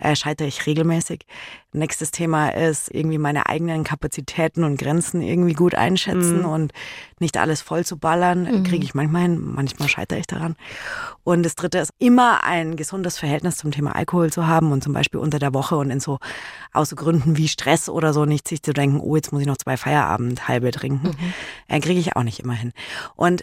Äh, 0.00 0.14
scheitere 0.14 0.46
ich 0.46 0.64
regelmäßig. 0.64 1.26
Nächstes 1.72 2.12
Thema 2.12 2.50
ist 2.50 2.88
irgendwie 2.94 3.18
meine 3.18 3.46
eigenen 3.48 3.82
Kapazitäten 3.82 4.62
und 4.62 4.78
Grenzen 4.78 5.20
irgendwie 5.22 5.54
gut 5.54 5.74
einschätzen 5.74 6.38
Mhm. 6.40 6.44
und 6.48 6.72
nicht 7.18 7.36
alles 7.36 7.62
voll 7.62 7.84
zu 7.84 7.98
ballern. 7.98 8.44
Mhm. 8.44 8.62
Kriege 8.64 8.84
ich 8.84 8.94
manchmal 8.94 9.22
hin, 9.22 9.40
manchmal 9.40 9.88
scheitere 9.88 10.20
ich 10.20 10.26
daran. 10.28 10.54
Und 11.24 11.42
das 11.42 11.56
dritte 11.56 11.78
ist 11.78 11.92
immer 11.98 12.44
ein 12.44 12.76
gesundes 12.76 13.18
Verhältnis 13.18 13.56
zum 13.56 13.72
Thema 13.72 13.96
Alkohol 13.96 14.32
zu 14.32 14.46
haben 14.46 14.70
und 14.70 14.84
zum 14.84 14.92
Beispiel 14.92 15.18
unter 15.20 15.38
der 15.40 15.52
Woche 15.52 15.76
und 15.76 15.90
in 15.90 15.98
so 16.00 16.18
aus 16.72 16.90
so 16.90 16.96
Gründen 16.96 17.36
wie 17.36 17.48
Stress 17.48 17.88
oder 17.88 18.12
so 18.12 18.24
nicht 18.24 18.46
sich 18.46 18.62
zu 18.62 18.72
denken, 18.72 19.00
oh, 19.00 19.16
jetzt 19.16 19.32
muss 19.32 19.40
ich 19.42 19.48
noch 19.48 19.56
zwei 19.58 19.76
Feierabend 19.76 20.46
halbe 20.46 20.70
trinken. 20.70 21.16
Äh, 21.66 21.80
Kriege 21.80 21.98
ich 22.00 22.14
auch 22.16 22.22
nicht 22.22 22.38
immer 22.40 22.54
hin. 22.54 22.72
Und 23.16 23.42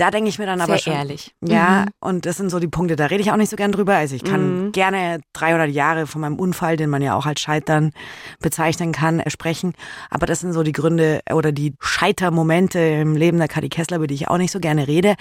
da 0.00 0.10
denke 0.10 0.28
ich 0.30 0.38
mir 0.38 0.46
dann 0.46 0.60
aber 0.60 0.74
Sehr 0.74 0.78
schon, 0.80 0.92
ehrlich. 0.94 1.34
ja, 1.46 1.82
Mhm. 1.82 1.86
und 2.00 2.26
das 2.26 2.36
sind 2.38 2.50
so 2.50 2.58
die 2.58 2.68
Punkte, 2.68 2.96
da 2.96 3.06
rede 3.06 3.22
ich 3.22 3.30
auch 3.32 3.36
nicht 3.36 3.50
so 3.50 3.56
gern 3.56 3.72
drüber. 3.72 3.94
Also 3.96 4.14
ich 4.16 4.24
kann 4.24 4.66
Mhm. 4.66 4.72
gerne 4.72 5.20
300 5.34 5.70
Jahre 5.70 6.06
von 6.06 6.20
meinem 6.20 6.38
Unfall, 6.38 6.76
den 6.76 6.90
man 6.90 7.02
ja 7.02 7.14
auch 7.14 7.26
als 7.26 7.40
Scheitern 7.40 7.92
bezeichnen 8.40 8.92
kann, 8.92 9.20
äh, 9.20 9.30
sprechen. 9.30 9.74
Aber 10.08 10.26
das 10.26 10.40
sind 10.40 10.52
so 10.52 10.62
die 10.62 10.72
Gründe 10.72 11.20
oder 11.32 11.52
die 11.52 11.74
Scheitermomente 11.80 12.78
im 12.78 13.16
Leben 13.16 13.38
der 13.38 13.48
Kadi 13.48 13.68
Kessler, 13.68 13.98
über 13.98 14.06
die 14.06 14.14
ich 14.14 14.28
auch 14.28 14.38
nicht 14.38 14.50
so 14.52 14.60
gerne 14.60 14.86
rede. 14.88 15.14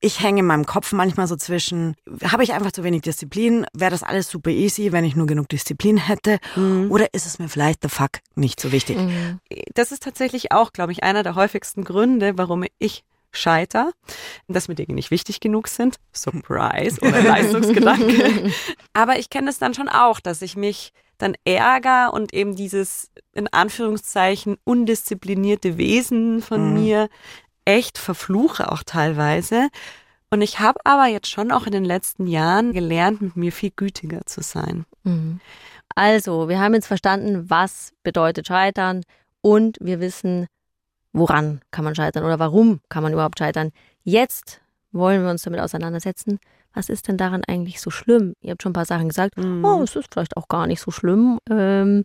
Ich 0.00 0.22
hänge 0.22 0.40
in 0.40 0.46
meinem 0.46 0.66
Kopf 0.66 0.92
manchmal 0.92 1.26
so 1.26 1.36
zwischen, 1.36 1.94
habe 2.24 2.42
ich 2.44 2.52
einfach 2.52 2.72
zu 2.72 2.84
wenig 2.84 3.02
Disziplin? 3.02 3.66
Wäre 3.72 3.90
das 3.90 4.02
alles 4.02 4.28
super 4.28 4.50
easy, 4.50 4.92
wenn 4.92 5.04
ich 5.04 5.16
nur 5.16 5.26
genug 5.26 5.48
Disziplin 5.48 5.96
hätte? 5.96 6.38
Mhm. 6.56 6.90
Oder 6.90 7.12
ist 7.14 7.26
es 7.26 7.38
mir 7.38 7.48
vielleicht 7.48 7.82
the 7.82 7.88
fuck 7.88 8.20
nicht 8.34 8.60
so 8.60 8.72
wichtig? 8.72 8.96
Mhm. 8.98 9.40
das 9.74 9.92
ist 9.92 10.02
tatsächlich 10.02 10.52
auch, 10.52 10.72
glaube 10.72 10.92
ich, 10.92 11.02
einer 11.02 11.22
der 11.22 11.34
häufigsten 11.34 11.84
Gründe, 11.84 12.36
warum 12.36 12.64
ich 12.78 13.04
scheiter, 13.36 13.92
dass 14.48 14.68
mir 14.68 14.74
Dinge 14.74 14.94
nicht 14.94 15.10
wichtig 15.10 15.40
genug 15.40 15.68
sind. 15.68 15.96
Surprise 16.12 17.00
oder 17.00 17.22
Leistungsgedanke. 17.22 18.52
Aber 18.92 19.18
ich 19.18 19.30
kenne 19.30 19.50
es 19.50 19.58
dann 19.58 19.74
schon 19.74 19.88
auch, 19.88 20.20
dass 20.20 20.42
ich 20.42 20.56
mich 20.56 20.92
dann 21.18 21.34
ärgere 21.44 22.12
und 22.12 22.34
eben 22.34 22.56
dieses 22.56 23.10
in 23.32 23.48
Anführungszeichen 23.52 24.56
undisziplinierte 24.64 25.78
Wesen 25.78 26.42
von 26.42 26.68
Mhm. 26.68 26.74
mir 26.82 27.08
echt 27.64 27.98
verfluche 27.98 28.70
auch 28.70 28.82
teilweise. 28.82 29.68
Und 30.30 30.42
ich 30.42 30.58
habe 30.60 30.78
aber 30.84 31.06
jetzt 31.06 31.30
schon 31.30 31.52
auch 31.52 31.66
in 31.66 31.72
den 31.72 31.84
letzten 31.84 32.26
Jahren 32.26 32.72
gelernt, 32.72 33.22
mit 33.22 33.36
mir 33.36 33.52
viel 33.52 33.70
gütiger 33.74 34.26
zu 34.26 34.42
sein. 34.42 34.84
Mhm. 35.04 35.40
Also, 35.94 36.48
wir 36.48 36.58
haben 36.60 36.74
jetzt 36.74 36.88
verstanden, 36.88 37.48
was 37.48 37.92
bedeutet 38.02 38.48
Scheitern 38.48 39.02
und 39.40 39.78
wir 39.80 40.00
wissen, 40.00 40.46
woran 41.16 41.60
kann 41.70 41.84
man 41.84 41.94
scheitern 41.94 42.24
oder 42.24 42.38
warum 42.38 42.80
kann 42.88 43.02
man 43.02 43.12
überhaupt 43.12 43.38
scheitern. 43.38 43.70
Jetzt 44.02 44.60
wollen 44.92 45.22
wir 45.22 45.30
uns 45.30 45.42
damit 45.42 45.60
auseinandersetzen. 45.60 46.38
Was 46.74 46.88
ist 46.90 47.08
denn 47.08 47.16
daran 47.16 47.42
eigentlich 47.48 47.80
so 47.80 47.90
schlimm? 47.90 48.34
Ihr 48.40 48.50
habt 48.50 48.62
schon 48.62 48.70
ein 48.70 48.74
paar 48.74 48.84
Sachen 48.84 49.08
gesagt. 49.08 49.36
Mhm. 49.38 49.64
Oh, 49.64 49.82
es 49.82 49.96
ist 49.96 50.08
vielleicht 50.12 50.36
auch 50.36 50.48
gar 50.48 50.66
nicht 50.66 50.80
so 50.80 50.90
schlimm. 50.90 51.38
Ähm, 51.50 52.04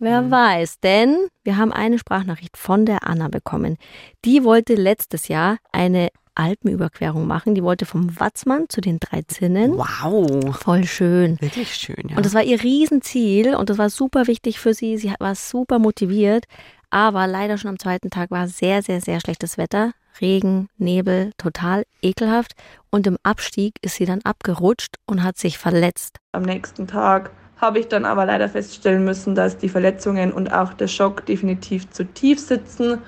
wer 0.00 0.22
Mhm. 0.22 0.30
weiß. 0.30 0.80
Denn 0.80 1.16
wir 1.44 1.56
haben 1.56 1.72
eine 1.72 1.98
Sprachnachricht 1.98 2.56
von 2.56 2.86
der 2.86 3.06
Anna 3.08 3.28
bekommen. 3.28 3.76
Die 4.24 4.42
wollte 4.44 4.74
letztes 4.74 5.28
Jahr 5.28 5.58
eine 5.72 6.08
Alpenüberquerung 6.34 7.26
machen. 7.26 7.54
Die 7.54 7.62
wollte 7.62 7.86
vom 7.86 8.18
Watzmann 8.18 8.68
zu 8.68 8.80
den 8.80 8.98
drei 8.98 9.22
Zinnen. 9.22 9.72
Wow. 9.76 10.56
Voll 10.56 10.84
schön. 10.84 11.40
Wirklich 11.40 11.74
schön, 11.74 12.08
ja. 12.08 12.16
Und 12.16 12.24
das 12.26 12.34
war 12.34 12.42
ihr 12.42 12.62
Riesenziel 12.62 13.54
und 13.54 13.70
das 13.70 13.78
war 13.78 13.90
super 13.90 14.26
wichtig 14.26 14.58
für 14.58 14.74
sie. 14.74 14.96
Sie 14.96 15.12
war 15.18 15.34
super 15.34 15.78
motiviert. 15.78 16.46
Aber 16.90 17.26
leider 17.26 17.56
schon 17.56 17.70
am 17.70 17.78
zweiten 17.78 18.10
Tag 18.10 18.30
war 18.30 18.48
sehr, 18.48 18.82
sehr, 18.82 19.00
sehr 19.00 19.20
schlechtes 19.20 19.56
Wetter. 19.58 19.92
Regen, 20.20 20.68
Nebel, 20.76 21.32
total 21.38 21.84
ekelhaft. 22.02 22.52
Und 22.90 23.06
im 23.06 23.16
Abstieg 23.22 23.74
ist 23.80 23.94
sie 23.94 24.06
dann 24.06 24.20
abgerutscht 24.24 24.96
und 25.06 25.22
hat 25.22 25.38
sich 25.38 25.56
verletzt. 25.56 26.16
Am 26.32 26.42
nächsten 26.42 26.86
Tag 26.86 27.30
habe 27.56 27.78
ich 27.78 27.88
dann 27.88 28.04
aber 28.04 28.26
leider 28.26 28.48
feststellen 28.48 29.04
müssen, 29.04 29.34
dass 29.34 29.56
die 29.56 29.68
Verletzungen 29.68 30.32
und 30.32 30.52
auch 30.52 30.72
der 30.72 30.88
Schock 30.88 31.26
definitiv 31.26 31.88
zu 31.90 32.04
tief 32.04 32.40
sitzen 32.40 32.98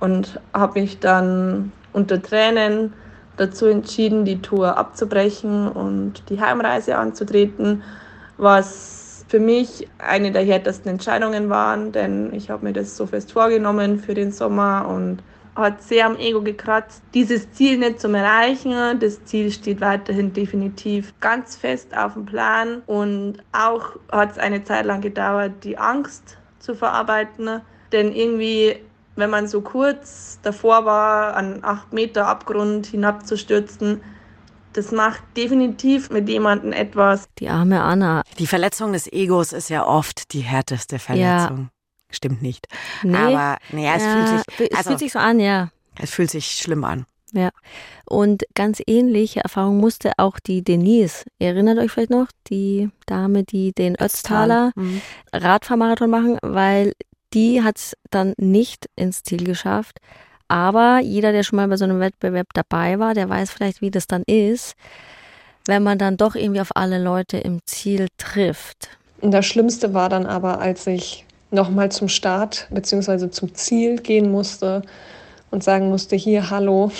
und 0.00 0.40
habe 0.52 0.80
mich 0.80 0.98
dann 0.98 1.72
unter 1.92 2.20
Tränen 2.20 2.92
dazu 3.36 3.66
entschieden, 3.66 4.24
die 4.24 4.40
Tour 4.40 4.76
abzubrechen 4.76 5.68
und 5.68 6.28
die 6.28 6.40
Heimreise 6.40 6.96
anzutreten, 6.96 7.82
was 8.36 9.07
für 9.28 9.38
mich 9.38 9.86
eine 9.98 10.32
der 10.32 10.42
härtesten 10.42 10.90
Entscheidungen 10.90 11.50
waren, 11.50 11.92
denn 11.92 12.32
ich 12.32 12.50
habe 12.50 12.64
mir 12.64 12.72
das 12.72 12.96
so 12.96 13.06
fest 13.06 13.32
vorgenommen 13.32 14.00
für 14.00 14.14
den 14.14 14.32
Sommer 14.32 14.88
und 14.88 15.18
hat 15.54 15.82
sehr 15.82 16.06
am 16.06 16.16
Ego 16.16 16.40
gekratzt, 16.40 17.02
dieses 17.14 17.50
Ziel 17.52 17.78
nicht 17.78 18.00
zu 18.00 18.08
erreichen. 18.08 18.72
Das 19.00 19.24
Ziel 19.24 19.50
steht 19.50 19.80
weiterhin 19.80 20.32
definitiv 20.32 21.12
ganz 21.20 21.56
fest 21.56 21.96
auf 21.96 22.14
dem 22.14 22.24
Plan 22.24 22.82
und 22.86 23.38
auch 23.52 23.96
hat 24.10 24.32
es 24.32 24.38
eine 24.38 24.64
Zeit 24.64 24.86
lang 24.86 25.02
gedauert, 25.02 25.52
die 25.62 25.76
Angst 25.76 26.38
zu 26.58 26.74
verarbeiten, 26.74 27.60
denn 27.92 28.12
irgendwie, 28.12 28.76
wenn 29.16 29.30
man 29.30 29.46
so 29.46 29.60
kurz 29.60 30.38
davor 30.42 30.84
war, 30.86 31.36
an 31.36 31.58
acht 31.62 31.92
Meter 31.92 32.26
Abgrund 32.28 32.86
hinabzustürzen, 32.86 34.00
das 34.72 34.92
macht 34.92 35.22
definitiv 35.36 36.10
mit 36.10 36.28
jemandem 36.28 36.72
etwas. 36.72 37.28
Die 37.38 37.48
arme 37.48 37.82
Anna. 37.82 38.22
Die 38.38 38.46
Verletzung 38.46 38.92
des 38.92 39.10
Egos 39.12 39.52
ist 39.52 39.70
ja 39.70 39.86
oft 39.86 40.32
die 40.32 40.40
härteste 40.40 40.98
Verletzung. 40.98 41.70
Stimmt 42.10 42.42
nicht. 42.42 42.66
Nee, 43.02 43.16
Aber 43.16 43.58
nee, 43.70 43.86
es, 43.94 44.02
ja, 44.02 44.12
fühlt 44.14 44.28
sich, 44.28 44.70
es 44.70 44.76
also, 44.76 44.90
fühlt 44.90 44.98
sich 45.00 45.12
so 45.12 45.18
an, 45.18 45.40
ja. 45.40 45.70
es 46.00 46.10
fühlt 46.10 46.30
sich 46.30 46.46
schlimm 46.46 46.84
an. 46.84 47.06
Und 48.06 48.44
ganz 48.54 48.80
ähnliche 48.86 49.40
Erfahrung 49.40 49.76
musste 49.76 50.12
auch 50.16 50.38
die 50.40 50.62
Denise. 50.64 51.24
Ihr 51.38 51.48
erinnert 51.48 51.76
euch 51.78 51.90
vielleicht 51.90 52.10
noch, 52.10 52.28
die 52.48 52.88
Dame, 53.04 53.44
die 53.44 53.72
den 53.72 53.96
Ötztaler 54.00 54.72
Mhm. 54.76 55.02
Radfahrmarathon 55.34 56.08
machen, 56.08 56.38
weil 56.40 56.94
die 57.34 57.62
hat 57.62 57.76
es 57.76 57.94
dann 58.10 58.32
nicht 58.38 58.86
ins 58.96 59.22
Ziel 59.22 59.44
geschafft. 59.44 59.98
Aber 60.48 61.00
jeder, 61.02 61.32
der 61.32 61.42
schon 61.42 61.56
mal 61.56 61.68
bei 61.68 61.76
so 61.76 61.84
einem 61.84 62.00
Wettbewerb 62.00 62.48
dabei 62.54 62.98
war, 62.98 63.14
der 63.14 63.28
weiß 63.28 63.50
vielleicht, 63.50 63.80
wie 63.82 63.90
das 63.90 64.06
dann 64.06 64.22
ist, 64.26 64.74
wenn 65.66 65.82
man 65.82 65.98
dann 65.98 66.16
doch 66.16 66.34
irgendwie 66.34 66.62
auf 66.62 66.74
alle 66.74 67.02
Leute 67.02 67.36
im 67.36 67.60
Ziel 67.66 68.08
trifft. 68.16 68.88
Und 69.20 69.32
das 69.32 69.46
Schlimmste 69.46 69.92
war 69.92 70.08
dann 70.08 70.26
aber, 70.26 70.60
als 70.60 70.86
ich 70.86 71.26
nochmal 71.50 71.90
zum 71.90 72.08
Start 72.08 72.66
bzw. 72.70 73.30
zum 73.30 73.54
Ziel 73.54 74.00
gehen 74.00 74.30
musste 74.30 74.82
und 75.50 75.64
sagen 75.64 75.88
musste, 75.88 76.16
hier, 76.16 76.50
hallo, 76.50 76.90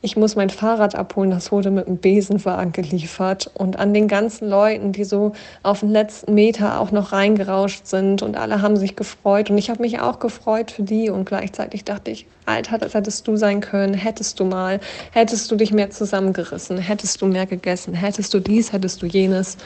ich 0.00 0.16
muss 0.16 0.36
mein 0.36 0.50
Fahrrad 0.50 0.94
abholen, 0.94 1.30
das 1.30 1.50
wurde 1.50 1.70
mit 1.70 1.86
einem 1.86 1.98
Besenwagen 1.98 2.72
geliefert. 2.72 3.50
Und 3.54 3.78
an 3.78 3.92
den 3.92 4.06
ganzen 4.06 4.48
Leuten, 4.48 4.92
die 4.92 5.04
so 5.04 5.32
auf 5.62 5.80
den 5.80 5.90
letzten 5.90 6.34
Meter 6.34 6.80
auch 6.80 6.92
noch 6.92 7.12
reingerauscht 7.12 7.86
sind 7.86 8.22
und 8.22 8.36
alle 8.36 8.62
haben 8.62 8.76
sich 8.76 8.94
gefreut. 8.94 9.50
Und 9.50 9.58
ich 9.58 9.70
habe 9.70 9.82
mich 9.82 10.00
auch 10.00 10.20
gefreut 10.20 10.70
für 10.70 10.82
die 10.82 11.10
und 11.10 11.24
gleichzeitig 11.24 11.84
dachte 11.84 12.10
ich, 12.10 12.26
Alter, 12.46 12.78
das 12.78 12.94
hättest 12.94 13.26
du 13.26 13.36
sein 13.36 13.60
können, 13.60 13.94
hättest 13.94 14.38
du 14.38 14.44
mal, 14.44 14.80
hättest 15.12 15.50
du 15.50 15.56
dich 15.56 15.72
mehr 15.72 15.90
zusammengerissen, 15.90 16.78
hättest 16.78 17.20
du 17.20 17.26
mehr 17.26 17.46
gegessen, 17.46 17.94
hättest 17.94 18.32
du 18.32 18.40
dies, 18.40 18.72
hättest 18.72 19.02
du 19.02 19.06
jenes. 19.06 19.56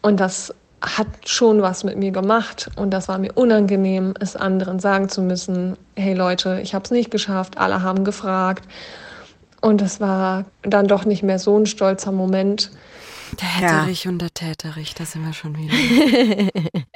Und 0.00 0.20
das 0.20 0.54
hat 0.80 1.08
schon 1.26 1.60
was 1.62 1.84
mit 1.84 1.96
mir 1.96 2.12
gemacht 2.12 2.70
und 2.76 2.90
das 2.90 3.08
war 3.08 3.18
mir 3.18 3.32
unangenehm, 3.32 4.14
es 4.20 4.36
anderen 4.36 4.78
sagen 4.78 5.08
zu 5.08 5.22
müssen, 5.22 5.76
hey 5.96 6.14
Leute, 6.14 6.60
ich 6.62 6.74
habe 6.74 6.84
es 6.84 6.90
nicht 6.90 7.10
geschafft, 7.10 7.58
alle 7.58 7.82
haben 7.82 8.04
gefragt 8.04 8.64
und 9.60 9.82
es 9.82 10.00
war 10.00 10.44
dann 10.62 10.86
doch 10.86 11.04
nicht 11.04 11.22
mehr 11.22 11.38
so 11.38 11.58
ein 11.58 11.66
stolzer 11.66 12.12
Moment. 12.12 12.70
Der 13.40 13.48
Hätterich 13.48 14.04
ja. 14.04 14.10
und 14.10 14.20
der 14.20 14.32
Täterich, 14.32 14.94
da 14.94 15.04
sind 15.04 15.24
wir 15.24 15.32
schon 15.32 15.56
wieder. 15.58 15.74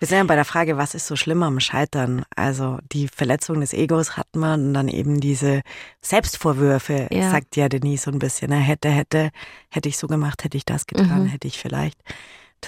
Wir 0.00 0.08
sind 0.08 0.18
ja 0.18 0.24
bei 0.24 0.34
der 0.34 0.44
Frage, 0.44 0.76
was 0.76 0.94
ist 0.94 1.06
so 1.06 1.16
schlimm 1.16 1.42
am 1.42 1.60
Scheitern? 1.60 2.26
Also 2.36 2.78
die 2.92 3.08
Verletzung 3.08 3.60
des 3.60 3.72
Egos 3.72 4.18
hat 4.18 4.26
man 4.36 4.66
und 4.66 4.74
dann 4.74 4.88
eben 4.88 5.18
diese 5.18 5.62
Selbstvorwürfe, 6.02 7.08
ja. 7.10 7.30
sagt 7.30 7.56
ja 7.56 7.70
Denise 7.70 8.02
so 8.02 8.10
ein 8.10 8.18
bisschen. 8.18 8.50
Ne? 8.50 8.56
Hätte, 8.56 8.90
hätte, 8.90 9.30
hätte 9.70 9.88
ich 9.88 9.96
so 9.96 10.06
gemacht, 10.06 10.44
hätte 10.44 10.58
ich 10.58 10.66
das 10.66 10.86
getan, 10.86 11.22
mhm. 11.22 11.26
hätte 11.28 11.48
ich 11.48 11.58
vielleicht. 11.58 11.98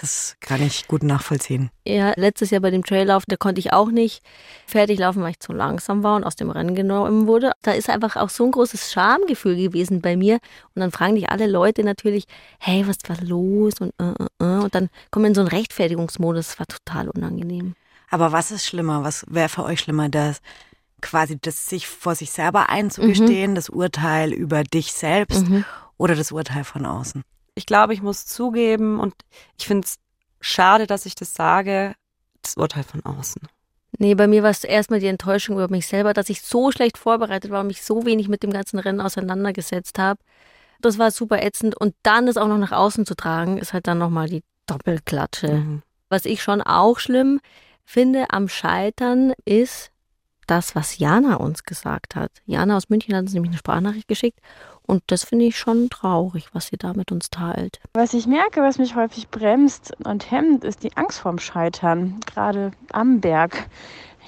Das 0.00 0.36
kann 0.40 0.60
ich 0.62 0.88
gut 0.88 1.02
nachvollziehen. 1.02 1.70
Ja, 1.86 2.12
letztes 2.16 2.50
Jahr 2.50 2.60
bei 2.60 2.70
dem 2.70 2.84
Traillauf, 2.84 3.24
da 3.26 3.36
konnte 3.36 3.60
ich 3.60 3.72
auch 3.72 3.90
nicht 3.90 4.22
fertig 4.66 4.98
laufen, 4.98 5.22
weil 5.22 5.30
ich 5.30 5.40
zu 5.40 5.52
langsam 5.52 6.02
war 6.02 6.16
und 6.16 6.24
aus 6.24 6.36
dem 6.36 6.50
Rennen 6.50 6.74
genommen 6.74 7.26
wurde. 7.26 7.52
Da 7.62 7.72
ist 7.72 7.88
einfach 7.88 8.16
auch 8.16 8.28
so 8.28 8.44
ein 8.44 8.50
großes 8.50 8.92
Schamgefühl 8.92 9.56
gewesen 9.56 10.02
bei 10.02 10.16
mir. 10.16 10.34
Und 10.74 10.80
dann 10.80 10.90
fragen 10.90 11.14
dich 11.14 11.30
alle 11.30 11.46
Leute 11.46 11.82
natürlich, 11.82 12.24
hey, 12.58 12.86
was 12.86 12.98
war 13.08 13.16
los? 13.24 13.74
Und, 13.80 13.92
äh, 13.98 14.04
äh, 14.04 14.44
äh. 14.44 14.62
und 14.64 14.74
dann 14.74 14.90
kommen 15.10 15.26
in 15.26 15.34
so 15.34 15.40
einen 15.40 15.48
Rechtfertigungsmodus. 15.48 16.48
Das 16.48 16.58
war 16.58 16.66
total 16.66 17.08
unangenehm. 17.08 17.74
Aber 18.10 18.32
was 18.32 18.50
ist 18.50 18.66
schlimmer? 18.66 19.02
Was 19.02 19.24
wäre 19.28 19.48
für 19.48 19.64
euch 19.64 19.80
schlimmer? 19.80 20.08
Das 20.08 20.40
quasi 21.00 21.38
das 21.40 21.68
sich 21.68 21.86
vor 21.86 22.14
sich 22.14 22.30
selber 22.30 22.68
einzugestehen, 22.70 23.52
mhm. 23.52 23.54
das 23.54 23.68
Urteil 23.68 24.32
über 24.32 24.64
dich 24.64 24.92
selbst 24.92 25.48
mhm. 25.48 25.64
oder 25.98 26.14
das 26.14 26.32
Urteil 26.32 26.64
von 26.64 26.86
außen? 26.86 27.22
Ich 27.56 27.66
glaube, 27.66 27.94
ich 27.94 28.02
muss 28.02 28.26
zugeben 28.26 29.00
und 29.00 29.14
ich 29.58 29.66
finde 29.66 29.86
es 29.86 29.96
schade, 30.40 30.86
dass 30.86 31.06
ich 31.06 31.16
das 31.16 31.34
sage, 31.34 31.94
das 32.42 32.56
Urteil 32.56 32.84
von 32.84 33.04
außen. 33.04 33.42
Nee, 33.98 34.14
bei 34.14 34.26
mir 34.26 34.42
war 34.42 34.50
es 34.50 34.62
erstmal 34.62 35.00
die 35.00 35.06
Enttäuschung 35.06 35.56
über 35.56 35.68
mich 35.68 35.86
selber, 35.86 36.12
dass 36.12 36.28
ich 36.28 36.42
so 36.42 36.70
schlecht 36.70 36.98
vorbereitet 36.98 37.50
war 37.50 37.62
und 37.62 37.68
mich 37.68 37.82
so 37.82 38.04
wenig 38.04 38.28
mit 38.28 38.42
dem 38.42 38.52
ganzen 38.52 38.78
Rennen 38.78 39.00
auseinandergesetzt 39.00 39.98
habe. 39.98 40.20
Das 40.82 40.98
war 40.98 41.10
super 41.10 41.42
ätzend. 41.42 41.76
Und 41.76 41.94
dann 42.02 42.26
das 42.26 42.36
auch 42.36 42.48
noch 42.48 42.58
nach 42.58 42.72
außen 42.72 43.06
zu 43.06 43.14
tragen, 43.14 43.56
ist 43.56 43.72
halt 43.72 43.86
dann 43.86 43.98
nochmal 43.98 44.28
die 44.28 44.42
Doppelklatsche. 44.66 45.48
Mhm. 45.48 45.82
Was 46.10 46.26
ich 46.26 46.42
schon 46.42 46.60
auch 46.60 46.98
schlimm 46.98 47.40
finde 47.84 48.26
am 48.30 48.48
Scheitern 48.48 49.32
ist 49.46 49.90
das, 50.46 50.74
was 50.74 50.98
Jana 50.98 51.36
uns 51.36 51.64
gesagt 51.64 52.16
hat. 52.16 52.30
Jana 52.46 52.76
aus 52.76 52.88
München 52.88 53.14
hat 53.14 53.22
uns 53.22 53.34
nämlich 53.34 53.50
eine 53.50 53.58
Sprachnachricht 53.58 54.08
geschickt 54.08 54.40
und 54.86 55.02
das 55.08 55.24
finde 55.24 55.46
ich 55.46 55.58
schon 55.58 55.90
traurig, 55.90 56.48
was 56.52 56.68
sie 56.68 56.76
da 56.76 56.92
mit 56.94 57.10
uns 57.10 57.28
teilt. 57.30 57.80
Was 57.94 58.14
ich 58.14 58.26
merke, 58.26 58.62
was 58.62 58.78
mich 58.78 58.94
häufig 58.94 59.28
bremst 59.28 59.92
und 60.04 60.30
hemmt, 60.30 60.64
ist 60.64 60.84
die 60.84 60.96
Angst 60.96 61.18
vorm 61.18 61.38
Scheitern, 61.38 62.20
gerade 62.26 62.70
am 62.92 63.20
Berg. 63.20 63.68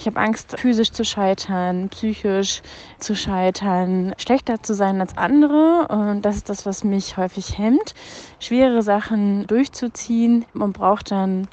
Ich 0.01 0.07
habe 0.07 0.21
Angst, 0.21 0.59
physisch 0.59 0.93
zu 0.93 1.05
scheitern, 1.05 1.89
psychisch 1.89 2.63
zu 3.01 3.17
scheitern, 3.17 4.15
schlechter 4.17 4.63
zu 4.63 4.75
sein 4.75 5.01
als 5.01 5.17
andere. 5.17 5.89
Und 5.89 6.23
das 6.23 6.37
ist 6.37 6.49
das, 6.49 6.67
was 6.67 6.85
mich 6.85 7.17
häufig 7.17 7.59
hemmt. 7.59 7.95
Schwere 8.39 8.83
Sachen 8.83 9.49
durchzuziehen. 9.49 10.45
Man 10.53 10.73
braucht 10.73 11.11
dann 11.11 11.49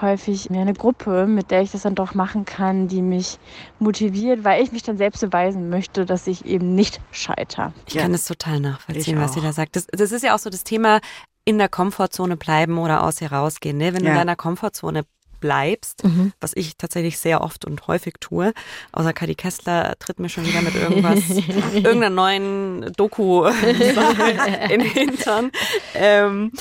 häufig 0.00 0.50
mehr 0.50 0.62
eine 0.62 0.74
Gruppe, 0.74 1.26
mit 1.26 1.50
der 1.50 1.62
ich 1.62 1.72
das 1.72 1.82
dann 1.82 1.94
doch 1.94 2.14
machen 2.14 2.44
kann, 2.44 2.88
die 2.88 3.02
mich 3.02 3.38
motiviert, 3.78 4.44
weil 4.44 4.62
ich 4.62 4.72
mich 4.72 4.82
dann 4.82 4.96
selbst 4.96 5.20
beweisen 5.20 5.68
möchte, 5.68 6.04
dass 6.04 6.26
ich 6.26 6.44
eben 6.44 6.74
nicht 6.74 7.00
scheitere. 7.10 7.72
Ich 7.86 7.94
ja. 7.94 8.02
kann 8.02 8.12
das 8.12 8.26
total 8.26 8.60
nachvollziehen, 8.60 9.20
was 9.20 9.34
sie 9.34 9.40
da 9.40 9.52
sagt. 9.52 9.76
Das, 9.76 9.86
das 9.86 10.12
ist 10.12 10.22
ja 10.22 10.34
auch 10.34 10.38
so 10.38 10.50
das 10.50 10.64
Thema 10.64 11.00
in 11.44 11.58
der 11.58 11.68
Komfortzone 11.68 12.36
bleiben 12.36 12.78
oder 12.78 13.02
aus 13.04 13.20
ihr 13.20 13.32
rausgehen. 13.32 13.78
Ne? 13.78 13.94
Wenn 13.94 14.02
ja. 14.02 14.06
du 14.06 14.10
in 14.10 14.16
deiner 14.16 14.36
Komfortzone 14.36 15.04
bleibst, 15.40 16.04
mhm. 16.04 16.32
was 16.40 16.52
ich 16.54 16.76
tatsächlich 16.76 17.18
sehr 17.18 17.40
oft 17.40 17.64
und 17.64 17.86
häufig 17.86 18.14
tue. 18.20 18.52
Außer 18.92 19.12
Kadi 19.12 19.34
Kessler 19.34 19.94
tritt 19.98 20.18
mir 20.18 20.28
schon 20.28 20.46
wieder 20.46 20.62
mit 20.62 20.74
irgendwas, 20.74 21.30
irgendeiner 21.74 22.10
neuen 22.10 22.92
Doku 22.96 23.44
in 24.70 24.80
den 24.80 24.90
Hintern. 24.90 25.50
Ähm, 25.94 26.52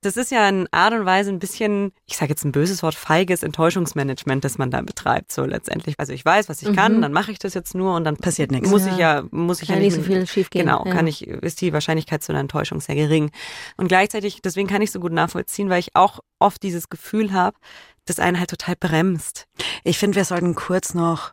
das 0.00 0.16
ist 0.16 0.30
ja 0.30 0.48
in 0.48 0.68
Art 0.70 0.94
und 0.94 1.04
Weise 1.06 1.30
ein 1.30 1.40
bisschen, 1.40 1.92
ich 2.06 2.16
sage 2.16 2.30
jetzt 2.30 2.44
ein 2.44 2.52
böses 2.52 2.82
Wort, 2.82 2.94
feiges 2.94 3.42
Enttäuschungsmanagement, 3.42 4.44
das 4.44 4.56
man 4.56 4.70
da 4.70 4.80
betreibt, 4.80 5.32
so 5.32 5.44
letztendlich. 5.44 5.96
Also 5.98 6.12
ich 6.12 6.24
weiß, 6.24 6.48
was 6.48 6.62
ich 6.62 6.68
mhm. 6.68 6.76
kann, 6.76 7.02
dann 7.02 7.12
mache 7.12 7.32
ich 7.32 7.38
das 7.38 7.54
jetzt 7.54 7.74
nur 7.74 7.96
und 7.96 8.04
dann 8.04 8.16
passiert 8.16 8.52
nichts. 8.52 8.70
Muss 8.70 8.86
ja. 8.86 8.92
ich 8.92 8.98
ja, 8.98 9.24
muss 9.32 9.60
ich 9.60 9.68
kann 9.68 9.78
ja 9.78 9.82
nicht 9.82 9.94
so 9.94 10.02
viel 10.02 10.26
schief 10.26 10.50
gehen. 10.50 10.66
Genau, 10.66 10.84
ja. 10.84 10.92
kann 10.92 11.06
ich, 11.08 11.26
ist 11.26 11.60
die 11.60 11.72
Wahrscheinlichkeit 11.72 12.22
zu 12.22 12.32
einer 12.32 12.40
Enttäuschung 12.40 12.80
sehr 12.80 12.94
gering. 12.94 13.30
Und 13.76 13.88
gleichzeitig, 13.88 14.40
deswegen 14.42 14.68
kann 14.68 14.82
ich 14.82 14.92
so 14.92 15.00
gut 15.00 15.12
nachvollziehen, 15.12 15.68
weil 15.68 15.80
ich 15.80 15.96
auch 15.96 16.20
oft 16.38 16.62
dieses 16.62 16.88
Gefühl 16.88 17.32
habe, 17.32 17.56
das 18.04 18.20
einen 18.20 18.38
halt 18.38 18.50
total 18.50 18.76
bremst. 18.78 19.46
Ich 19.82 19.98
finde, 19.98 20.16
wir 20.16 20.24
sollten 20.24 20.54
kurz 20.54 20.94
noch 20.94 21.32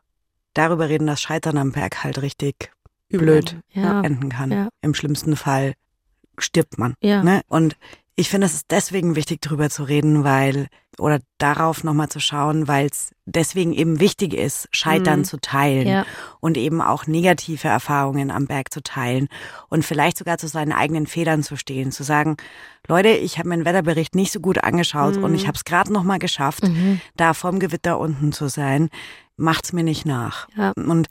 darüber 0.53 0.89
reden, 0.89 1.05
dass 1.05 1.21
Scheitern 1.21 1.57
am 1.57 1.71
Berg 1.71 2.03
halt 2.03 2.21
richtig 2.21 2.71
blöd 3.09 3.57
ja. 3.71 4.01
enden 4.01 4.29
kann. 4.29 4.69
Im 4.81 4.93
schlimmsten 4.93 5.35
Fall 5.35 5.73
stirbt 6.37 6.77
man. 6.77 6.95
Ja. 7.01 7.23
Ne? 7.23 7.41
Und 7.47 7.77
ich 8.17 8.29
finde, 8.29 8.47
es 8.47 8.53
ist 8.53 8.71
deswegen 8.71 9.17
wichtig, 9.17 9.41
darüber 9.41 9.69
zu 9.69 9.83
reden, 9.83 10.23
weil, 10.23 10.67
oder 10.97 11.19
darauf 11.37 11.83
nochmal 11.83 12.07
zu 12.07 12.21
schauen, 12.21 12.65
weil 12.67 12.87
es 12.87 13.13
deswegen 13.25 13.73
eben 13.73 13.99
wichtig 13.99 14.33
ist, 14.33 14.69
Scheitern 14.71 15.19
mhm. 15.19 15.23
zu 15.25 15.37
teilen 15.37 15.87
ja. 15.87 16.05
und 16.39 16.55
eben 16.55 16.81
auch 16.81 17.07
negative 17.07 17.67
Erfahrungen 17.67 18.31
am 18.31 18.47
Berg 18.47 18.71
zu 18.71 18.81
teilen 18.81 19.27
und 19.67 19.83
vielleicht 19.83 20.17
sogar 20.17 20.37
zu 20.37 20.47
seinen 20.47 20.71
eigenen 20.71 21.07
Federn 21.07 21.43
zu 21.43 21.57
stehen, 21.57 21.91
zu 21.91 22.03
sagen, 22.03 22.37
Leute, 22.87 23.09
ich 23.09 23.37
habe 23.37 23.49
meinen 23.49 23.65
Wetterbericht 23.65 24.15
nicht 24.15 24.31
so 24.31 24.39
gut 24.39 24.63
angeschaut 24.63 25.17
mhm. 25.17 25.25
und 25.25 25.35
ich 25.35 25.47
habe 25.47 25.57
es 25.57 25.65
gerade 25.65 25.91
nochmal 25.91 26.19
geschafft, 26.19 26.63
mhm. 26.63 27.01
da 27.17 27.33
vorm 27.33 27.59
Gewitter 27.59 27.99
unten 27.99 28.31
zu 28.31 28.47
sein. 28.47 28.89
Macht's 29.35 29.73
mir 29.73 29.83
nicht 29.83 30.05
nach. 30.05 30.47
Ja. 30.55 30.71
Und 30.77 31.07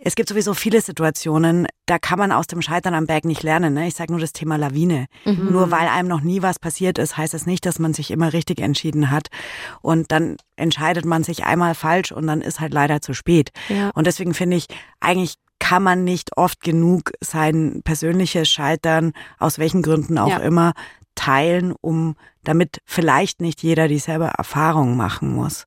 es 0.00 0.14
gibt 0.14 0.28
sowieso 0.28 0.54
viele 0.54 0.80
Situationen, 0.80 1.66
da 1.86 1.98
kann 1.98 2.18
man 2.18 2.30
aus 2.32 2.46
dem 2.46 2.62
Scheitern 2.62 2.94
am 2.94 3.06
Berg 3.06 3.24
nicht 3.24 3.42
lernen. 3.42 3.74
Ne? 3.74 3.88
Ich 3.88 3.94
sage 3.94 4.12
nur 4.12 4.20
das 4.20 4.32
Thema 4.32 4.56
Lawine. 4.56 5.06
Mhm. 5.24 5.50
Nur 5.50 5.70
weil 5.70 5.88
einem 5.88 6.08
noch 6.08 6.20
nie 6.20 6.42
was 6.42 6.58
passiert 6.58 6.98
ist, 6.98 7.16
heißt 7.16 7.34
das 7.34 7.46
nicht, 7.46 7.66
dass 7.66 7.78
man 7.78 7.94
sich 7.94 8.10
immer 8.10 8.32
richtig 8.32 8.60
entschieden 8.60 9.10
hat. 9.10 9.28
Und 9.82 10.12
dann 10.12 10.36
entscheidet 10.56 11.04
man 11.04 11.24
sich 11.24 11.44
einmal 11.44 11.74
falsch 11.74 12.12
und 12.12 12.26
dann 12.26 12.40
ist 12.40 12.60
halt 12.60 12.72
leider 12.72 13.00
zu 13.00 13.12
spät. 13.12 13.50
Ja. 13.68 13.90
Und 13.90 14.06
deswegen 14.06 14.34
finde 14.34 14.56
ich, 14.56 14.66
eigentlich 15.00 15.34
kann 15.58 15.82
man 15.82 16.04
nicht 16.04 16.36
oft 16.36 16.60
genug 16.60 17.12
sein 17.20 17.82
persönliches 17.84 18.48
Scheitern, 18.48 19.12
aus 19.38 19.58
welchen 19.58 19.82
Gründen 19.82 20.18
auch 20.18 20.28
ja. 20.28 20.38
immer, 20.38 20.74
teilen, 21.16 21.74
um 21.80 22.14
damit 22.44 22.80
vielleicht 22.84 23.40
nicht 23.40 23.62
jeder 23.64 23.88
dieselbe 23.88 24.30
Erfahrung 24.38 24.96
machen 24.96 25.34
muss. 25.34 25.66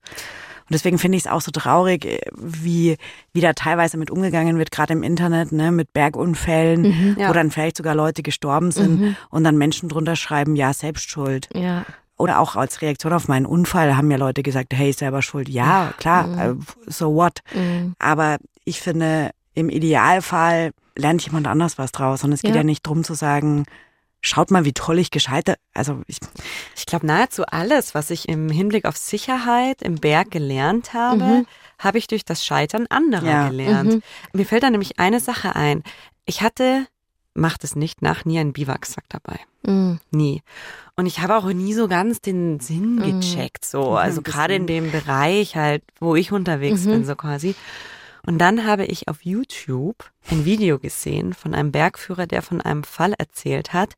Und 0.72 0.76
deswegen 0.76 1.00
finde 1.00 1.18
ich 1.18 1.26
es 1.26 1.30
auch 1.30 1.42
so 1.42 1.52
traurig, 1.52 2.06
äh, 2.06 2.22
wie, 2.34 2.96
wie 3.34 3.42
da 3.42 3.52
teilweise 3.52 3.98
mit 3.98 4.10
umgegangen 4.10 4.58
wird, 4.58 4.72
gerade 4.72 4.94
im 4.94 5.04
Internet, 5.04 5.52
ne, 5.52 5.70
mit 5.70 5.92
Bergunfällen, 5.92 6.84
mhm, 6.84 7.18
ja. 7.20 7.28
wo 7.28 7.34
dann 7.34 7.52
vielleicht 7.52 7.76
sogar 7.76 7.94
Leute 7.94 8.24
gestorben 8.24 8.72
sind 8.72 9.02
mhm. 9.02 9.16
und 9.30 9.44
dann 9.44 9.58
Menschen 9.58 9.90
drunter 9.90 10.16
schreiben, 10.16 10.56
ja, 10.56 10.72
Selbstschuld. 10.72 11.50
Ja. 11.54 11.86
Oder 12.16 12.40
auch 12.40 12.56
als 12.56 12.82
Reaktion 12.82 13.12
auf 13.12 13.28
meinen 13.28 13.46
Unfall 13.46 13.98
haben 13.98 14.10
ja 14.12 14.16
Leute 14.16 14.44
gesagt, 14.44 14.74
hey, 14.74 14.94
selber 14.94 15.22
schuld. 15.22 15.50
Ja, 15.50 15.94
klar, 15.98 16.28
mhm. 16.28 16.40
Äh, 16.40 16.90
so 16.90 17.16
what. 17.16 17.40
Mhm. 17.54 17.96
Aber 18.00 18.38
ich 18.64 18.80
finde, 18.80 19.32
im 19.54 19.70
Idealfall 19.70 20.72
lernt 20.96 21.22
jemand 21.26 21.48
anders 21.48 21.80
was 21.80 21.92
draus. 21.92 22.24
Und 22.24 22.32
es 22.32 22.44
geht 22.44 22.52
ja, 22.52 22.62
ja 22.62 22.64
nicht 22.64 22.88
drum 22.88 23.04
zu 23.04 23.14
sagen, 23.14 23.66
schaut 24.22 24.52
mal, 24.52 24.66
wie 24.66 24.74
toll 24.74 25.00
ich 25.00 25.12
gescheitert. 25.12 25.60
Also 25.74 26.02
ich, 26.08 26.18
ich 26.76 26.86
glaube, 26.86 27.06
nahezu 27.06 27.46
alles, 27.46 27.96
was 27.96 28.10
ich 28.10 28.30
im 28.30 28.50
Hinblick 28.50 28.86
auf 28.86 28.96
Sicherheit 28.98 29.82
im 29.82 29.96
Berg 29.96 30.32
gelernt 30.32 30.94
habe, 30.94 31.24
mhm. 31.24 31.48
habe 31.80 31.98
ich 31.98 32.08
durch 32.08 32.24
das 32.24 32.46
Scheitern 32.46 32.88
anderer 32.88 33.26
ja. 33.26 33.50
gelernt. 33.50 33.96
Mhm. 33.96 34.02
Mir 34.34 34.46
fällt 34.46 34.64
da 34.64 34.70
nämlich 34.70 35.00
eine 35.00 35.20
Sache 35.20 35.56
ein. 35.56 35.84
Ich 36.26 36.42
hatte, 36.42 36.86
macht 37.34 37.64
es 37.64 37.76
nicht 37.76 38.02
nach, 38.02 38.26
nie 38.26 38.40
einen 38.40 38.54
Biwaksack 38.54 39.06
dabei. 39.10 39.40
Mhm. 39.64 40.00
Nie. 40.12 40.42
Und 40.96 41.08
ich 41.08 41.20
habe 41.20 41.36
auch 41.36 41.46
nie 41.52 41.74
so 41.74 41.88
ganz 41.88 42.22
den 42.22 42.60
Sinn 42.60 42.96
mhm. 42.96 43.20
gecheckt, 43.20 43.66
so. 43.66 43.96
Also 43.96 44.22
gerade 44.22 44.56
in 44.56 44.68
dem 44.68 44.92
Bereich 44.92 45.56
halt, 45.56 45.84
wo 46.00 46.16
ich 46.16 46.32
unterwegs 46.32 46.86
mhm. 46.86 46.92
bin, 46.92 47.06
so 47.06 47.16
quasi. 47.16 47.56
Und 48.26 48.38
dann 48.40 48.66
habe 48.66 48.86
ich 48.86 49.08
auf 49.08 49.24
YouTube 49.26 50.10
ein 50.30 50.46
Video 50.46 50.78
gesehen 50.80 51.34
von 51.34 51.54
einem 51.54 51.72
Bergführer, 51.72 52.28
der 52.28 52.42
von 52.42 52.62
einem 52.62 52.84
Fall 52.84 53.14
erzählt 53.18 53.74
hat, 53.74 53.94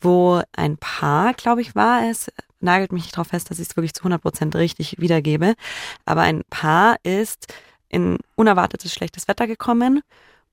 wo 0.00 0.42
ein 0.52 0.76
Paar, 0.76 1.32
glaube 1.34 1.62
ich, 1.62 1.74
war 1.74 2.08
es, 2.08 2.30
nagelt 2.60 2.92
mich 2.92 3.04
nicht 3.04 3.16
darauf 3.16 3.28
fest, 3.28 3.50
dass 3.50 3.58
ich 3.58 3.68
es 3.68 3.76
wirklich 3.76 3.94
zu 3.94 4.00
100 4.02 4.20
Prozent 4.20 4.54
richtig 4.56 5.00
wiedergebe, 5.00 5.54
aber 6.04 6.22
ein 6.22 6.42
Paar 6.50 6.96
ist 7.04 7.52
in 7.88 8.18
unerwartetes 8.34 8.92
schlechtes 8.92 9.28
Wetter 9.28 9.46
gekommen 9.46 10.02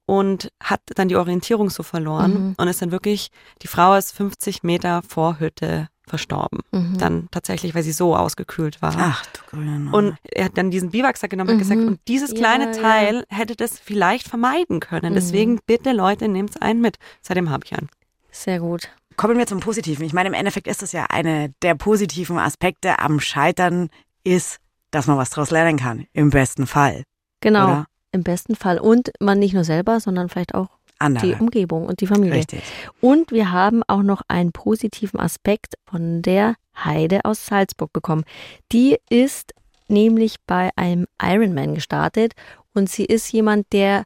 und 0.05 0.51
hat 0.61 0.81
dann 0.95 1.07
die 1.09 1.15
Orientierung 1.15 1.69
so 1.69 1.83
verloren 1.83 2.33
Mhm. 2.49 2.55
und 2.57 2.67
ist 2.67 2.81
dann 2.81 2.91
wirklich, 2.91 3.29
die 3.61 3.67
Frau 3.67 3.95
ist 3.95 4.11
50 4.13 4.63
Meter 4.63 5.01
vor 5.07 5.39
Hütte 5.39 5.87
verstorben. 6.11 6.59
Mhm. 6.71 6.97
Dann 6.99 7.27
tatsächlich, 7.31 7.73
weil 7.73 7.83
sie 7.83 7.93
so 7.93 8.15
ausgekühlt 8.15 8.81
war. 8.81 8.93
Ach 8.97 9.25
du 9.27 9.39
grüne 9.49 9.89
Und 9.91 10.17
er 10.23 10.45
hat 10.45 10.57
dann 10.57 10.69
diesen 10.69 10.91
Biwaksack 10.91 11.29
genommen 11.31 11.49
und 11.51 11.55
Mhm. 11.55 11.59
gesagt, 11.59 11.79
und 11.81 11.99
dieses 12.07 12.33
kleine 12.35 12.65
Ja, 12.65 12.71
ja. 12.73 12.81
Teil 12.81 13.25
hätte 13.29 13.55
das 13.55 13.79
vielleicht 13.79 14.27
vermeiden 14.27 14.79
können. 14.81 15.11
Mhm. 15.11 15.15
Deswegen 15.15 15.59
bitte 15.65 15.93
Leute, 15.93 16.27
nehmt's 16.27 16.57
einen 16.57 16.81
mit. 16.81 16.97
Seitdem 17.21 17.49
habe 17.49 17.63
ich 17.65 17.73
einen. 17.73 17.89
Sehr 18.29 18.59
gut. 18.59 18.89
Kommen 19.17 19.37
wir 19.37 19.47
zum 19.47 19.59
Positiven. 19.61 20.05
Ich 20.05 20.13
meine, 20.13 20.27
im 20.29 20.33
Endeffekt 20.35 20.67
ist 20.67 20.83
es 20.83 20.91
ja 20.91 21.05
eine 21.09 21.53
der 21.61 21.75
positiven 21.75 22.37
Aspekte 22.37 22.99
am 22.99 23.19
Scheitern 23.19 23.89
ist, 24.23 24.57
dass 24.91 25.07
man 25.07 25.17
was 25.17 25.29
daraus 25.31 25.49
lernen 25.51 25.77
kann. 25.77 26.05
Im 26.13 26.29
besten 26.29 26.67
Fall. 26.67 27.03
Genau. 27.39 27.63
Oder? 27.65 27.85
Im 28.13 28.23
besten 28.23 28.55
Fall. 28.55 28.77
Und 28.77 29.11
man 29.21 29.39
nicht 29.39 29.53
nur 29.53 29.63
selber, 29.63 30.01
sondern 30.01 30.27
vielleicht 30.27 30.53
auch 30.53 30.67
die 31.01 31.05
Andere. 31.05 31.35
Umgebung 31.37 31.85
und 31.85 32.01
die 32.01 32.07
Familie. 32.07 32.35
Richtig. 32.35 32.61
Und 32.99 33.31
wir 33.31 33.51
haben 33.51 33.81
auch 33.87 34.03
noch 34.03 34.21
einen 34.27 34.51
positiven 34.51 35.19
Aspekt 35.19 35.75
von 35.85 36.21
der 36.21 36.55
Heide 36.75 37.25
aus 37.25 37.45
Salzburg 37.45 37.91
bekommen. 37.93 38.23
Die 38.71 38.97
ist 39.09 39.53
nämlich 39.87 40.37
bei 40.47 40.69
einem 40.75 41.05
Ironman 41.21 41.75
gestartet 41.75 42.33
und 42.73 42.89
sie 42.89 43.05
ist 43.05 43.31
jemand, 43.31 43.71
der 43.73 44.03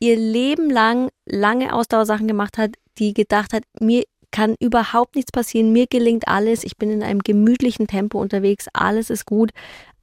ihr 0.00 0.16
Leben 0.16 0.70
lang 0.70 1.10
lange 1.26 1.72
Ausdauersachen 1.72 2.28
gemacht 2.28 2.56
hat, 2.56 2.74
die 2.98 3.14
gedacht 3.14 3.52
hat, 3.52 3.64
mir 3.80 4.04
kann 4.30 4.54
überhaupt 4.60 5.16
nichts 5.16 5.32
passieren, 5.32 5.72
mir 5.72 5.86
gelingt 5.86 6.28
alles, 6.28 6.64
ich 6.64 6.76
bin 6.76 6.90
in 6.90 7.02
einem 7.02 7.20
gemütlichen 7.20 7.86
Tempo 7.86 8.20
unterwegs, 8.20 8.66
alles 8.72 9.10
ist 9.10 9.26
gut. 9.26 9.50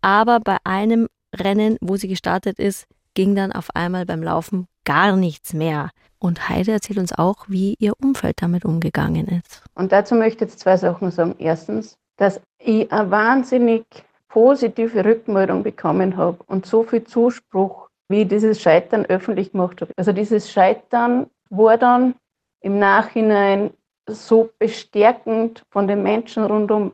Aber 0.02 0.40
bei 0.40 0.58
einem 0.64 1.08
Rennen, 1.36 1.78
wo 1.82 1.96
sie 1.96 2.08
gestartet 2.08 2.60
ist, 2.60 2.86
ging 3.14 3.36
dann 3.36 3.52
auf 3.52 3.76
einmal 3.76 4.06
beim 4.06 4.24
Laufen 4.24 4.68
gar 4.84 5.16
nichts 5.16 5.54
mehr. 5.54 5.90
Und 6.26 6.50
Heide 6.50 6.72
erzählt 6.72 6.98
uns 6.98 7.16
auch, 7.16 7.46
wie 7.50 7.76
ihr 7.78 7.94
Umfeld 8.02 8.42
damit 8.42 8.66
umgegangen 8.66 9.28
ist. 9.28 9.62
Und 9.76 9.92
dazu 9.92 10.16
möchte 10.16 10.44
ich 10.44 10.50
jetzt 10.50 10.60
zwei 10.60 10.76
Sachen 10.76 11.12
sagen. 11.12 11.36
Erstens, 11.38 12.00
dass 12.18 12.42
ich 12.58 12.92
eine 12.92 13.12
wahnsinnig 13.12 13.86
positive 14.28 15.06
Rückmeldung 15.06 15.62
bekommen 15.62 16.18
habe 16.18 16.40
und 16.48 16.66
so 16.66 16.82
viel 16.82 17.04
Zuspruch, 17.04 17.90
wie 18.10 18.24
ich 18.24 18.28
dieses 18.28 18.60
Scheitern 18.60 19.06
öffentlich 19.06 19.52
gemacht 19.52 19.82
habe. 19.82 19.92
Also 19.98 20.14
dieses 20.14 20.52
Scheitern 20.52 21.28
war 21.52 21.78
dann 21.78 22.16
im 22.62 22.80
Nachhinein 22.80 23.70
so 24.10 24.50
bestärkend 24.58 25.64
von 25.70 25.88
den 25.88 26.02
Menschen 26.02 26.44
rundum. 26.44 26.94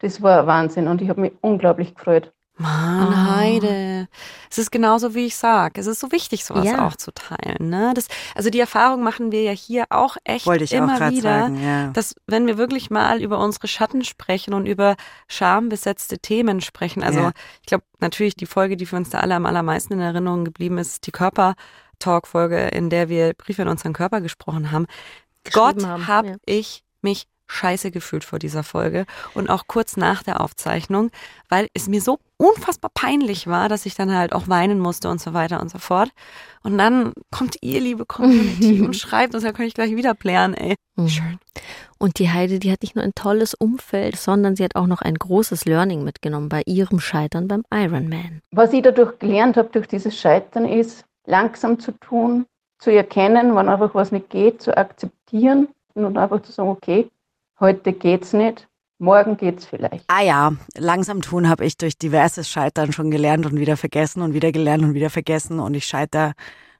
Das 0.00 0.20
war 0.20 0.46
Wahnsinn 0.46 0.88
und 0.88 1.00
ich 1.00 1.08
habe 1.08 1.22
mich 1.22 1.32
unglaublich 1.40 1.94
gefreut. 1.94 2.30
Mann, 2.56 3.12
Ah. 3.12 3.36
Heide. 3.38 4.06
Es 4.48 4.58
ist 4.58 4.70
genauso, 4.70 5.14
wie 5.16 5.26
ich 5.26 5.34
sag. 5.36 5.76
Es 5.76 5.86
ist 5.88 5.98
so 5.98 6.12
wichtig, 6.12 6.44
sowas 6.44 6.64
Ja. 6.64 6.86
auch 6.86 6.94
zu 6.94 7.12
teilen. 7.12 7.68
Ne? 7.68 7.92
Das, 7.94 8.06
also 8.36 8.48
die 8.48 8.60
Erfahrung 8.60 9.02
machen 9.02 9.32
wir 9.32 9.42
ja 9.42 9.50
hier 9.50 9.86
auch 9.90 10.16
echt 10.22 10.46
auch 10.46 10.52
immer 10.54 10.96
gerade 10.98 11.16
wieder. 11.16 11.22
sagen. 11.40 11.62
Ja. 11.64 11.88
dass 11.88 12.14
wenn 12.26 12.46
wir 12.46 12.56
wirklich 12.56 12.90
mal 12.90 13.20
über 13.20 13.38
unsere 13.40 13.66
Schatten 13.66 14.04
sprechen 14.04 14.54
und 14.54 14.66
über 14.66 14.94
schambesetzte 15.26 16.18
Themen 16.20 16.60
sprechen, 16.60 17.02
also 17.02 17.18
Ja. 17.20 17.32
ich 17.60 17.66
glaube 17.66 17.84
natürlich 17.98 18.36
die 18.36 18.46
Folge, 18.46 18.76
die 18.76 18.86
für 18.86 18.96
uns 18.96 19.10
da 19.10 19.18
alle 19.18 19.34
am 19.34 19.46
allermeisten 19.46 19.94
in 19.94 20.00
Erinnerung 20.00 20.44
geblieben 20.44 20.78
ist, 20.78 21.06
die 21.08 21.12
Körper-Talk-Folge, 21.12 22.68
in 22.68 22.88
der 22.88 23.08
wir 23.08 23.34
Briefe 23.34 23.62
in 23.62 23.68
unseren 23.68 23.92
Körper 23.94 24.20
gesprochen 24.20 24.70
haben. 24.70 24.86
Gott 25.52 25.84
haben, 25.84 26.06
hab 26.06 26.26
ich 26.46 26.84
mich 27.02 27.26
scheiße 27.46 27.90
gefühlt 27.90 28.24
vor 28.24 28.38
dieser 28.38 28.62
Folge 28.62 29.06
und 29.34 29.50
auch 29.50 29.64
kurz 29.66 29.96
nach 29.96 30.22
der 30.22 30.40
Aufzeichnung, 30.40 31.10
weil 31.48 31.68
es 31.74 31.88
mir 31.88 32.00
so 32.00 32.18
unfassbar 32.36 32.90
peinlich 32.94 33.46
war, 33.46 33.68
dass 33.68 33.86
ich 33.86 33.94
dann 33.94 34.14
halt 34.14 34.32
auch 34.32 34.48
weinen 34.48 34.80
musste 34.80 35.08
und 35.08 35.20
so 35.20 35.34
weiter 35.34 35.60
und 35.60 35.70
so 35.70 35.78
fort. 35.78 36.10
Und 36.62 36.78
dann 36.78 37.12
kommt 37.30 37.56
ihr, 37.60 37.80
liebe 37.80 38.06
Community, 38.06 38.80
und 38.84 38.96
schreibt 38.96 39.34
uns, 39.34 39.44
da 39.44 39.52
kann 39.52 39.66
ich 39.66 39.74
gleich 39.74 39.94
wieder 39.94 40.14
plären, 40.14 40.54
ey. 40.54 40.74
Mhm. 40.96 41.08
Schön. 41.08 41.38
Und 41.98 42.18
die 42.18 42.30
Heide, 42.30 42.58
die 42.58 42.72
hat 42.72 42.82
nicht 42.82 42.96
nur 42.96 43.04
ein 43.04 43.14
tolles 43.14 43.54
Umfeld, 43.54 44.16
sondern 44.16 44.56
sie 44.56 44.64
hat 44.64 44.76
auch 44.76 44.86
noch 44.86 45.00
ein 45.00 45.14
großes 45.14 45.64
Learning 45.64 46.04
mitgenommen 46.04 46.48
bei 46.48 46.62
ihrem 46.66 47.00
Scheitern 47.00 47.48
beim 47.48 47.64
Ironman. 47.72 48.42
Was 48.50 48.72
ich 48.72 48.82
dadurch 48.82 49.18
gelernt 49.18 49.56
habe, 49.56 49.68
durch 49.72 49.86
dieses 49.86 50.18
Scheitern, 50.18 50.66
ist, 50.66 51.04
langsam 51.26 51.78
zu 51.78 51.92
tun, 51.92 52.46
zu 52.78 52.90
erkennen, 52.90 53.54
wann 53.54 53.68
einfach 53.68 53.94
was 53.94 54.12
nicht 54.12 54.30
geht, 54.30 54.60
zu 54.60 54.76
akzeptieren 54.76 55.68
und 55.94 56.18
einfach 56.18 56.42
zu 56.42 56.52
sagen, 56.52 56.68
okay, 56.68 57.08
heute 57.64 57.94
geht's 57.94 58.34
nicht, 58.34 58.68
morgen 58.98 59.38
geht's 59.38 59.64
vielleicht. 59.64 60.04
Ah 60.08 60.22
ja, 60.22 60.52
langsam 60.76 61.22
tun 61.22 61.48
habe 61.48 61.64
ich 61.64 61.78
durch 61.78 61.96
diverses 61.96 62.46
Scheitern 62.48 62.92
schon 62.92 63.10
gelernt 63.10 63.46
und 63.46 63.58
wieder 63.58 63.78
vergessen 63.78 64.20
und 64.20 64.34
wieder 64.34 64.52
gelernt 64.52 64.84
und 64.84 64.92
wieder 64.92 65.08
vergessen. 65.08 65.60
Und 65.60 65.72
ich 65.72 65.86
scheitere 65.86 66.32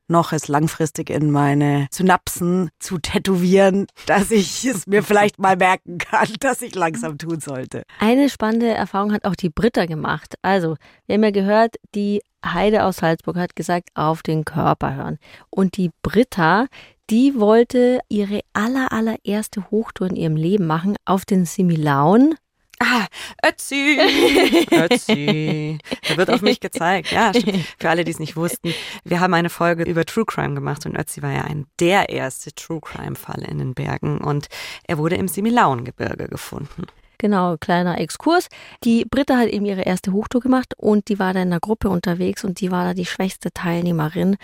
noch, 0.08 0.32
es 0.32 0.48
langfristig 0.48 1.08
in 1.08 1.30
meine 1.30 1.86
Synapsen 1.90 2.68
zu 2.78 2.98
tätowieren, 2.98 3.86
dass 4.04 4.30
ich 4.30 4.62
es 4.66 4.86
mir 4.86 5.02
vielleicht 5.02 5.38
mal 5.38 5.56
merken 5.56 5.96
kann, 5.96 6.28
dass 6.40 6.60
ich 6.60 6.74
langsam 6.74 7.16
tun 7.16 7.40
sollte. 7.40 7.84
Eine 7.98 8.28
spannende 8.28 8.68
Erfahrung 8.68 9.14
hat 9.14 9.24
auch 9.24 9.36
die 9.36 9.48
Britta 9.48 9.86
gemacht. 9.86 10.34
Also, 10.42 10.76
wir 11.06 11.14
haben 11.14 11.24
ja 11.24 11.30
gehört, 11.30 11.76
die 11.94 12.20
Heide 12.44 12.84
aus 12.84 12.98
Salzburg 12.98 13.38
hat 13.38 13.56
gesagt, 13.56 13.88
auf 13.94 14.22
den 14.22 14.44
Körper 14.44 14.94
hören. 14.94 15.18
Und 15.48 15.78
die 15.78 15.90
Britta, 16.02 16.66
die 17.10 17.38
wollte 17.38 18.00
ihre 18.08 18.40
aller, 18.52 18.92
allererste 18.92 19.70
Hochtour 19.70 20.08
in 20.08 20.16
ihrem 20.16 20.36
Leben 20.36 20.66
machen 20.66 20.96
auf 21.04 21.24
den 21.24 21.44
Similaun. 21.44 22.34
Ah, 22.80 23.06
Ötzi! 23.46 23.98
Ötzi. 24.70 25.78
Da 26.08 26.16
wird 26.16 26.30
auf 26.30 26.42
mich 26.42 26.60
gezeigt. 26.60 27.12
Ja, 27.12 27.32
stimmt. 27.32 27.64
Für 27.78 27.90
alle, 27.90 28.04
die 28.04 28.10
es 28.10 28.18
nicht 28.18 28.36
wussten. 28.36 28.74
Wir 29.04 29.20
haben 29.20 29.34
eine 29.34 29.50
Folge 29.50 29.84
über 29.84 30.04
True 30.04 30.24
Crime 30.26 30.54
gemacht 30.54 30.84
und 30.86 30.98
Ötzi 30.98 31.22
war 31.22 31.32
ja 31.32 31.42
ein 31.42 31.66
der 31.78 32.08
erste 32.08 32.52
True 32.52 32.80
Crime 32.80 33.16
Fall 33.16 33.42
in 33.42 33.58
den 33.58 33.74
Bergen 33.74 34.18
und 34.18 34.48
er 34.84 34.98
wurde 34.98 35.16
im 35.16 35.28
Similauengebirge 35.28 36.28
gefunden. 36.28 36.86
Genau, 37.24 37.56
kleiner 37.56 37.98
Exkurs. 38.02 38.48
Die 38.82 39.06
Britta 39.06 39.38
hat 39.38 39.48
eben 39.48 39.64
ihre 39.64 39.80
erste 39.80 40.12
Hochtour 40.12 40.42
gemacht 40.42 40.74
und 40.76 41.08
die 41.08 41.18
war 41.18 41.32
da 41.32 41.40
in 41.40 41.48
einer 41.48 41.58
Gruppe 41.58 41.88
unterwegs 41.88 42.44
und 42.44 42.60
die 42.60 42.70
war 42.70 42.84
da 42.84 42.92
die 42.92 43.06
schwächste 43.06 43.50
Teilnehmerin 43.50 44.36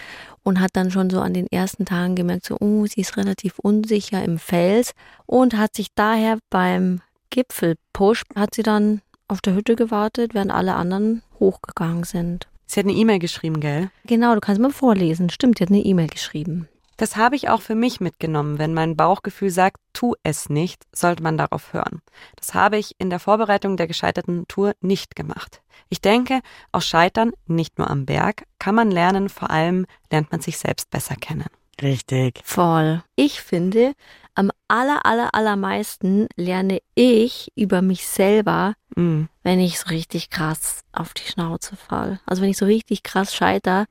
und 0.45 0.61
hat 0.61 0.71
dann 0.73 0.91
schon 0.91 1.11
so 1.11 1.21
an 1.21 1.35
den 1.35 1.47
ersten 1.47 1.85
Tagen 1.85 2.15
gemerkt, 2.15 2.47
so, 2.47 2.57
oh, 2.59 2.87
sie 2.87 3.03
ist 3.03 3.19
relativ 3.19 3.59
unsicher 3.59 4.25
im 4.25 4.39
Fels 4.39 4.93
und 5.27 5.59
hat 5.59 5.77
sich 5.77 5.89
daher 5.95 6.39
beim 6.49 7.03
Gipfelpush, 7.29 8.23
hat 8.35 8.55
sie 8.55 8.63
dann 8.63 9.03
auf 9.29 9.43
der 9.43 9.57
Hütte 9.57 9.77
gewartet, 9.77 10.33
während 10.33 10.51
alle 10.51 10.75
anderen 10.75 11.23
hochgegangen 11.39 12.05
sind. 12.05 12.49
Sie 12.65 12.81
hat 12.81 12.87
eine 12.87 12.97
E-Mail 12.97 13.19
geschrieben, 13.19 13.61
gell? 13.61 13.91
Genau, 14.07 14.35
du 14.35 14.41
kannst 14.41 14.59
mal 14.59 14.73
vorlesen. 14.73 15.29
Stimmt, 15.29 15.59
die 15.59 15.65
hat 15.65 15.71
eine 15.71 15.85
E-Mail 15.85 16.09
geschrieben. 16.09 16.67
Das 17.01 17.17
habe 17.17 17.35
ich 17.35 17.49
auch 17.49 17.63
für 17.63 17.75
mich 17.75 18.01
mitgenommen. 18.01 18.59
Wenn 18.59 18.75
mein 18.75 18.95
Bauchgefühl 18.95 19.49
sagt, 19.49 19.79
tu 19.95 20.17
es 20.23 20.51
nicht, 20.51 20.85
sollte 20.95 21.23
man 21.23 21.39
darauf 21.39 21.73
hören. 21.73 22.03
Das 22.37 22.53
habe 22.53 22.77
ich 22.77 22.95
in 22.99 23.09
der 23.09 23.19
Vorbereitung 23.19 23.79
der 23.79 23.87
gescheiterten 23.87 24.47
Tour 24.49 24.75
nicht 24.83 25.17
gemacht. 25.17 25.63
Ich 25.89 26.03
denke, 26.03 26.41
aus 26.73 26.87
Scheitern, 26.87 27.33
nicht 27.47 27.79
nur 27.79 27.89
am 27.89 28.05
Berg, 28.05 28.45
kann 28.59 28.75
man 28.75 28.91
lernen, 28.91 29.31
vor 29.31 29.49
allem 29.49 29.87
lernt 30.13 30.31
man 30.31 30.43
sich 30.43 30.59
selbst 30.59 30.91
besser 30.91 31.15
kennen. 31.17 31.47
Richtig. 31.81 32.43
Voll. 32.45 33.03
Ich 33.17 33.41
finde, 33.41 33.95
am 34.35 34.51
aller, 34.69 35.07
aller, 35.07 35.35
allermeisten 35.35 36.27
lerne 36.37 36.81
ich 36.95 37.51
über 37.55 37.81
mich 37.81 38.07
selber, 38.07 38.75
Mm. 38.95 39.23
wenn 39.43 39.61
ich 39.61 39.79
so 39.79 39.89
richtig 39.89 40.29
krass 40.29 40.81
auf 40.93 41.15
die 41.15 41.23
Schnauze 41.23 41.77
fall. 41.77 42.21
Also 42.27 42.43
wenn 42.43 42.51
ich 42.51 42.59
so 42.59 42.67
richtig 42.67 43.05
krass 43.05 43.35
scheiter, 43.35 43.87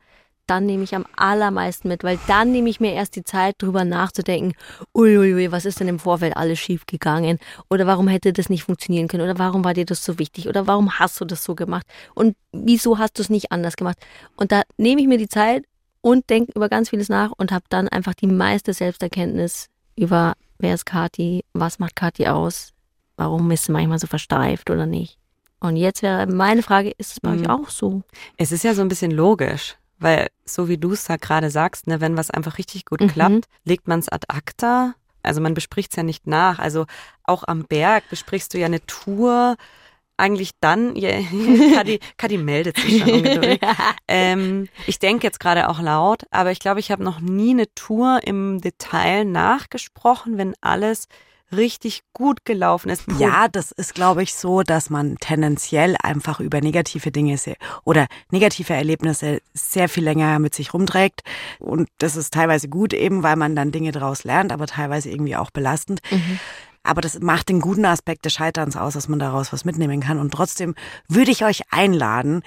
dann 0.50 0.66
nehme 0.66 0.84
ich 0.84 0.96
am 0.96 1.06
allermeisten 1.16 1.88
mit, 1.88 2.04
weil 2.04 2.20
dann 2.28 2.52
nehme 2.52 2.70
ich 2.70 2.80
mir 2.80 2.94
erst 2.94 3.16
die 3.16 3.24
Zeit, 3.24 3.56
drüber 3.60 3.84
nachzudenken, 3.86 4.54
uiuiui, 4.96 5.52
was 5.52 5.66
ist 5.66 5.80
denn 5.80 5.88
im 5.88 6.00
Vorfeld 6.00 6.36
alles 6.36 6.60
schief 6.60 6.86
gegangen? 6.86 7.40
Oder 7.70 7.86
warum 7.88 8.08
hätte 8.08 8.34
das 8.34 8.50
nicht 8.50 8.64
funktionieren 8.64 9.08
können? 9.08 9.24
Oder 9.24 9.38
warum 9.38 9.64
war 9.64 9.74
dir 9.74 9.86
das 9.86 10.04
so 10.04 10.18
wichtig? 10.20 10.48
Oder 10.48 10.68
warum 10.68 11.00
hast 11.00 11.20
du 11.22 11.26
das 11.26 11.44
so 11.44 11.56
gemacht? 11.56 11.86
Und 12.16 12.36
wieso 12.52 12.98
hast 12.98 13.18
du 13.18 13.22
es 13.22 13.30
nicht 13.30 13.52
anders 13.52 13.76
gemacht? 13.76 13.98
Und 14.36 14.52
da 14.52 14.64
nehme 14.78 15.02
ich 15.02 15.08
mir 15.08 15.18
die 15.18 15.30
Zeit 15.30 15.66
und 16.02 16.30
denke 16.30 16.52
über 16.56 16.70
ganz 16.70 16.90
vieles 16.90 17.10
nach 17.10 17.32
und 17.38 17.52
habe 17.52 17.66
dann 17.70 17.88
einfach 17.88 18.14
die 18.14 18.28
meiste 18.28 18.74
Selbsterkenntnis 18.74 19.68
über, 19.96 20.34
wer 20.58 20.74
ist 20.74 20.86
Kathi, 20.86 21.44
was 21.54 21.80
macht 21.80 21.96
Kathi 21.96 22.28
aus, 22.28 22.72
warum 23.18 23.52
ist 23.52 23.66
sie 23.66 23.72
manchmal 23.72 24.00
so 24.00 24.08
versteift 24.08 24.70
oder 24.70 24.86
nicht. 24.86 25.18
Und 25.62 25.76
jetzt 25.76 26.02
wäre 26.04 26.26
meine 26.26 26.64
Frage, 26.64 26.92
ist 26.98 27.12
es 27.12 27.20
bei 27.20 27.32
Mhm. 27.32 27.42
euch 27.42 27.50
auch 27.50 27.70
so? 27.70 28.02
Es 28.38 28.54
ist 28.54 28.64
ja 28.64 28.74
so 28.74 28.82
ein 28.82 28.88
bisschen 28.88 29.12
logisch, 29.12 29.76
weil 30.00 30.30
so 30.46 30.68
wie 30.68 30.78
du 30.78 30.94
es 30.94 31.04
da 31.06 31.18
gerade 31.18 31.50
sagst, 31.50 31.88
ne, 31.88 32.02
wenn 32.02 32.18
was 32.18 32.32
einfach 32.32 32.58
richtig 32.58 32.86
gut 32.86 33.02
Mhm. 33.02 33.08
klappt, 33.08 33.46
legt 33.66 33.88
man 33.88 34.00
es 34.00 34.10
ad 34.10 34.26
acta. 34.30 34.96
Also 35.24 35.42
man 35.42 35.54
bespricht 35.54 35.92
es 35.92 35.98
ja 35.98 36.04
nicht 36.04 36.28
nach. 36.28 36.60
Also 36.60 36.86
auch 37.24 37.44
am 37.46 37.64
Berg 37.66 38.10
besprichst 38.10 38.54
du 38.54 38.58
ja 38.58 38.66
eine 38.68 38.86
Tour. 38.86 39.56
Eigentlich 40.18 40.52
dann, 40.60 40.96
ja, 40.98 41.12
Kadi, 41.76 42.00
Kadi 42.18 42.38
meldet 42.38 42.78
sich 42.78 43.00
schon 43.00 43.10
ungeduldig. 43.10 43.62
ähm, 44.08 44.68
ich 44.86 45.00
denke 45.00 45.26
jetzt 45.28 45.40
gerade 45.40 45.70
auch 45.70 45.80
laut, 45.82 46.24
aber 46.32 46.52
ich 46.52 46.60
glaube, 46.60 46.80
ich 46.82 46.92
habe 46.92 47.04
noch 47.04 47.20
nie 47.22 47.52
eine 47.52 47.74
Tour 47.74 48.20
im 48.26 48.60
Detail 48.60 49.24
nachgesprochen, 49.26 50.38
wenn 50.38 50.56
alles 50.62 51.08
richtig 51.52 52.04
gut 52.14 52.46
gelaufen 52.46 52.90
ist. 52.90 53.04
Ja, 53.18 53.48
das 53.48 53.72
ist, 53.72 53.96
glaube 53.96 54.24
ich, 54.24 54.34
so, 54.34 54.64
dass 54.64 54.90
man 54.90 55.18
tendenziell 55.18 55.96
einfach 56.02 56.40
über 56.40 56.62
negative 56.62 57.12
Dinge 57.12 57.38
oder 57.84 58.08
negative 58.32 58.74
Erlebnisse 58.74 59.42
sehr 59.54 59.90
viel 59.90 60.04
länger 60.04 60.40
mit 60.40 60.56
sich 60.56 60.74
rumträgt. 60.74 61.22
Und 61.60 61.90
das 61.98 62.16
ist 62.16 62.34
teilweise 62.34 62.70
gut 62.70 62.94
eben, 62.94 63.24
weil 63.24 63.36
man 63.36 63.56
dann 63.56 63.72
Dinge 63.72 63.92
daraus 63.92 64.24
lernt, 64.24 64.52
aber 64.52 64.68
teilweise 64.68 65.10
irgendwie 65.10 65.36
auch 65.36 65.52
belastend. 65.52 66.02
Mhm. 66.12 66.40
Aber 66.84 67.02
das 67.02 67.20
macht 67.20 67.50
den 67.50 67.60
guten 67.60 67.86
Aspekt 67.86 68.26
des 68.26 68.34
Scheiterns 68.34 68.78
aus, 68.78 68.94
dass 68.94 69.10
man 69.10 69.20
daraus 69.20 69.52
was 69.52 69.66
mitnehmen 69.66 70.00
kann. 70.00 70.18
Und 70.18 70.32
trotzdem 70.32 70.76
würde 71.08 71.32
ich 71.32 71.44
euch 71.44 71.62
einladen, 71.72 72.42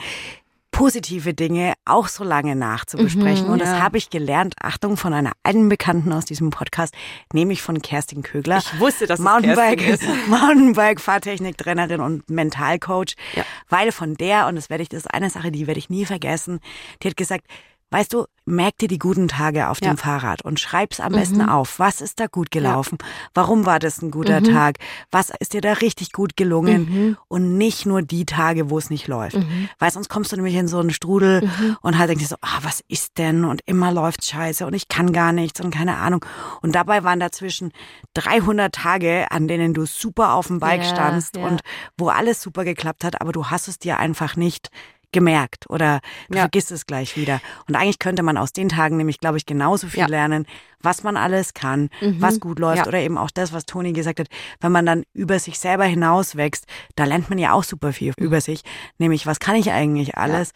positive 0.73 1.35
Dinge 1.35 1.75
auch 1.85 2.09
so 2.09 2.25
lange 2.25 2.57
nachzubesprechen. 2.57 3.47
Mhm, 3.47 3.53
und 3.53 3.59
das 3.61 3.69
ja. 3.69 3.81
habe 3.81 3.99
ich 3.99 4.11
gelernt, 4.11 4.55
Achtung, 4.61 4.97
von 4.97 5.13
einer 5.13 5.33
alten 5.45 5.69
Bekannten 5.69 6.13
aus 6.13 6.25
diesem 6.25 6.51
Podcast, 6.51 6.95
nämlich 7.33 7.63
von 7.63 7.81
Kerstin 7.81 8.23
Kögler. 8.23 8.59
Ich 8.59 8.81
wusste, 8.81 9.07
dass 9.07 9.21
Mountainbike, 9.21 9.87
es 9.87 10.03
ist. 10.03 10.09
Mountainbike, 10.27 11.01
Fahrtechniktrainerin 11.01 12.01
und 12.01 12.29
Mentalcoach. 12.29 13.15
Ja. 13.37 13.45
Weil 13.69 13.93
von 13.93 14.15
der, 14.15 14.49
und 14.49 14.57
das 14.57 14.71
werde 14.71 14.83
ich, 14.83 14.89
das 14.89 15.05
ist 15.05 15.15
eine 15.15 15.31
Sache, 15.31 15.53
die 15.53 15.67
werde 15.67 15.79
ich 15.79 15.91
nie 15.91 16.07
vergessen, 16.07 16.59
die 17.03 17.09
hat 17.09 17.17
gesagt, 17.17 17.47
Weißt 17.93 18.13
du, 18.13 18.25
merk 18.45 18.79
dir 18.79 18.89
die 18.89 18.99
guten 18.99 19.29
Tage 19.29 19.69
auf 19.69 19.81
ja. 19.81 19.91
dem 19.91 19.99
Fahrrad 19.99 20.43
und 20.43 20.59
schreib's 20.59 20.99
am 20.99 21.13
mhm. 21.13 21.17
besten 21.17 21.43
auf. 21.43 21.79
Was 21.79 22.01
ist 22.01 22.19
da 22.19 22.27
gut 22.27 22.51
gelaufen? 22.51 22.99
Ja. 23.01 23.07
Warum 23.35 23.67
war 23.67 23.79
das 23.79 24.03
ein 24.03 24.11
guter 24.11 24.41
mhm. 24.41 24.45
Tag? 24.45 24.79
Was 25.11 25.31
ist 25.39 25.53
dir 25.53 25.61
da 25.61 25.75
richtig 25.75 26.13
gut 26.13 26.37
gelungen? 26.37 26.89
Mhm. 26.91 27.17
Und 27.29 27.57
nicht 27.57 27.87
nur 27.87 28.03
die 28.03 28.25
Tage, 28.25 28.71
wo 28.71 28.79
es 28.79 28.91
nicht 28.91 29.09
läuft. 29.09 29.37
Mhm. 29.37 29.69
Weil 29.79 29.93
sonst 29.93 30.09
kommst 30.09 30.33
du 30.33 30.37
nämlich 30.37 30.55
in 30.55 30.69
so 30.69 30.79
einen 30.79 30.91
Strudel 30.91 31.43
mhm. 31.43 31.77
und 31.83 31.99
halt 31.99 32.11
denkst 32.11 32.25
du 32.25 32.31
so, 32.31 32.37
ah, 32.41 32.59
was 32.63 32.83
ist 32.89 33.19
denn? 33.19 33.45
Und 33.45 33.61
immer 33.67 33.93
läuft 33.93 34.25
scheiße 34.25 34.67
und 34.67 34.75
ich 34.75 34.89
kann 34.89 35.13
gar 35.13 35.33
nichts 35.33 35.61
und 35.61 35.73
keine 35.73 35.97
Ahnung. 35.97 36.25
Und 36.63 36.75
dabei 36.75 37.05
waren 37.05 37.21
dazwischen 37.21 37.73
300 38.15 38.75
Tage, 38.75 39.27
an 39.31 39.49
denen 39.49 39.75
du 39.75 39.87
super 39.87 40.33
auf 40.33 40.49
dem 40.49 40.59
Bike 40.59 40.83
ja, 40.83 40.89
standst 40.89 41.37
und 41.37 41.61
wo 41.97 42.09
alles 42.09 42.43
super 42.43 42.65
geklappt 42.65 43.05
hat, 43.05 43.21
aber 43.21 43.33
du 43.33 43.47
hast 43.47 43.69
es 43.69 43.79
dir 43.79 43.99
einfach 43.99 44.37
nicht 44.37 44.71
gemerkt 45.13 45.69
oder 45.69 46.01
du 46.29 46.37
ja. 46.37 46.43
vergisst 46.43 46.73
es 46.73 46.87
gleich 46.87 47.17
wieder. 47.17 47.41
Und 47.69 47.77
eigentlich 47.77 47.99
könnte 47.99 48.23
man 48.23 48.37
aus 48.37 48.53
den 48.53 48.69
Tagen 48.69 48.97
nämlich, 48.97 49.21
glaube 49.21 49.37
ich, 49.37 49.47
genauso 49.47 49.87
viel 49.87 50.01
ja. 50.01 50.07
lernen, 50.07 50.47
was 50.81 51.03
man 51.05 51.17
alles 51.17 51.55
kann, 51.55 51.91
mhm. 52.01 52.21
was 52.21 52.41
gut 52.41 52.59
läuft 52.59 52.79
ja. 52.79 52.87
oder 52.87 52.99
eben 52.99 53.19
auch 53.19 53.31
das, 53.31 53.53
was 53.53 53.67
Toni 53.67 53.93
gesagt 53.93 54.21
hat, 54.21 54.29
wenn 54.61 54.73
man 54.73 54.87
dann 54.87 55.05
über 55.13 55.39
sich 55.39 55.59
selber 55.59 55.85
hinaus 55.85 56.37
wächst, 56.37 56.67
da 56.97 57.05
lernt 57.05 57.31
man 57.31 57.39
ja 57.39 57.53
auch 57.53 57.65
super 57.65 57.93
viel 57.93 58.13
mhm. 58.17 58.25
über 58.25 58.41
sich, 58.41 58.63
nämlich 58.99 59.27
was 59.27 59.39
kann 59.39 59.57
ich 59.57 59.71
eigentlich 59.71 60.17
alles. 60.17 60.53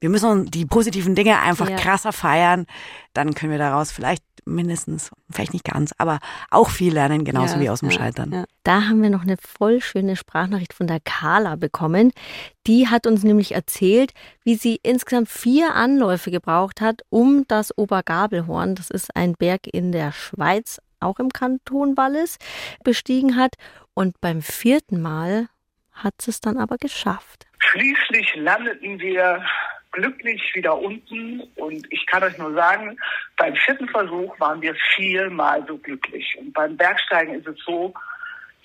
Wir 0.00 0.10
müssen 0.10 0.48
die 0.48 0.64
positiven 0.64 1.16
Dinge 1.16 1.40
einfach 1.40 1.74
krasser 1.74 2.12
feiern, 2.12 2.66
dann 3.14 3.34
können 3.34 3.50
wir 3.50 3.58
daraus 3.58 3.90
vielleicht 3.90 4.22
mindestens, 4.48 5.10
vielleicht 5.30 5.52
nicht 5.52 5.64
ganz, 5.64 5.94
aber 5.98 6.18
auch 6.50 6.70
viel 6.70 6.92
lernen, 6.92 7.24
genauso 7.24 7.56
ja, 7.56 7.60
wie 7.60 7.70
aus 7.70 7.80
dem 7.80 7.90
ja, 7.90 7.98
Scheitern. 7.98 8.32
Ja. 8.32 8.44
Da 8.64 8.88
haben 8.88 9.02
wir 9.02 9.10
noch 9.10 9.22
eine 9.22 9.36
voll 9.36 9.80
schöne 9.80 10.16
Sprachnachricht 10.16 10.74
von 10.74 10.86
der 10.86 11.00
Carla 11.00 11.56
bekommen. 11.56 12.12
Die 12.66 12.88
hat 12.88 13.06
uns 13.06 13.22
nämlich 13.22 13.52
erzählt, 13.52 14.12
wie 14.44 14.56
sie 14.56 14.80
insgesamt 14.82 15.28
vier 15.28 15.74
Anläufe 15.74 16.30
gebraucht 16.30 16.80
hat, 16.80 17.02
um 17.08 17.44
das 17.48 17.76
Obergabelhorn, 17.76 18.74
das 18.74 18.90
ist 18.90 19.14
ein 19.16 19.34
Berg 19.34 19.66
in 19.66 19.92
der 19.92 20.12
Schweiz, 20.12 20.80
auch 21.00 21.18
im 21.18 21.30
Kanton 21.30 21.96
Wallis, 21.96 22.38
bestiegen 22.84 23.36
hat. 23.36 23.54
Und 23.94 24.20
beim 24.20 24.42
vierten 24.42 25.00
Mal 25.00 25.48
hat 25.92 26.14
sie 26.20 26.30
es 26.30 26.40
dann 26.40 26.58
aber 26.58 26.76
geschafft. 26.78 27.46
Schließlich 27.58 28.34
landeten 28.36 28.98
wir 29.00 29.44
glücklich 29.92 30.42
wieder 30.54 30.78
unten. 30.78 31.42
Und 31.56 31.86
ich 31.90 32.06
kann 32.06 32.22
euch 32.22 32.36
nur 32.38 32.52
sagen, 32.54 32.98
beim 33.36 33.54
vierten 33.54 33.88
Versuch 33.88 34.38
waren 34.40 34.60
wir 34.60 34.74
viermal 34.96 35.64
so 35.66 35.76
glücklich. 35.78 36.36
Und 36.38 36.52
beim 36.52 36.76
Bergsteigen 36.76 37.34
ist 37.34 37.46
es 37.46 37.56
so, 37.64 37.94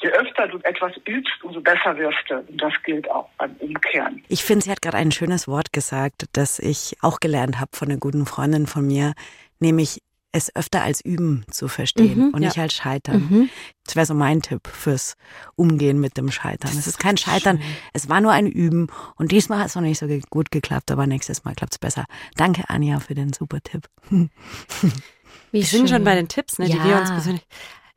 je 0.02 0.10
öfter 0.10 0.48
du 0.48 0.60
etwas 0.64 0.94
übst, 1.08 1.44
umso 1.44 1.62
besser 1.62 1.98
wirst 1.98 2.30
du. 2.30 2.36
Und 2.36 2.62
das 2.62 2.74
gilt 2.84 3.10
auch 3.10 3.30
beim 3.38 3.56
Umkehren. 3.60 4.24
Ich 4.28 4.44
finde, 4.44 4.66
sie 4.66 4.72
hat 4.72 4.82
gerade 4.82 4.98
ein 4.98 5.12
schönes 5.12 5.48
Wort 5.48 5.74
gesagt, 5.74 6.26
das 6.34 6.60
ich 6.60 6.98
auch 7.02 7.20
gelernt 7.20 7.60
habe 7.60 7.72
von 7.74 7.90
einer 7.90 8.00
guten 8.00 8.26
Freundin 8.26 8.68
von 8.68 8.86
mir, 8.86 9.14
nämlich 9.60 10.02
es 10.34 10.54
öfter 10.56 10.82
als 10.82 11.00
üben 11.00 11.46
zu 11.50 11.68
verstehen 11.68 12.28
mhm, 12.28 12.34
und 12.34 12.42
nicht 12.42 12.58
als 12.58 12.74
scheitern. 12.74 13.28
Mhm. 13.30 13.50
Das 13.86 13.96
wäre 13.96 14.06
so 14.06 14.16
mein 14.16 14.42
Tipp 14.42 14.68
fürs 14.68 15.16
Umgehen 15.56 16.00
mit 16.00 16.18
dem 16.18 16.32
Scheitern. 16.32 16.72
Es 16.78 16.88
ist 16.88 17.00
kein 17.00 17.18
Scheitern, 17.18 17.60
schön. 17.60 17.76
es 17.94 18.10
war 18.10 18.20
nur 18.20 18.32
ein 18.32 18.48
Üben 18.48 18.88
und 19.16 19.32
diesmal 19.32 19.60
hat 19.60 19.68
es 19.68 19.76
noch 19.76 19.84
nicht 19.84 20.00
so 20.00 20.08
gut 20.32 20.52
geklappt, 20.52 20.92
aber 20.92 21.06
nächstes 21.06 21.44
Mal 21.44 21.54
klappt 21.54 21.74
es 21.74 21.80
besser. 21.80 22.06
Danke, 22.36 22.64
Anja, 22.68 23.00
für 23.00 23.14
den 23.14 23.32
super 23.32 23.62
Tipp. 23.62 23.88
wir 25.52 25.64
sind 25.64 25.90
schon 25.90 26.04
bei 26.04 26.16
den 26.16 26.28
Tipps, 26.28 26.58
ne, 26.58 26.66
die 26.66 26.78
ja. 26.78 26.84
wir 26.84 26.98
uns 26.98 27.12
persönlich. 27.12 27.46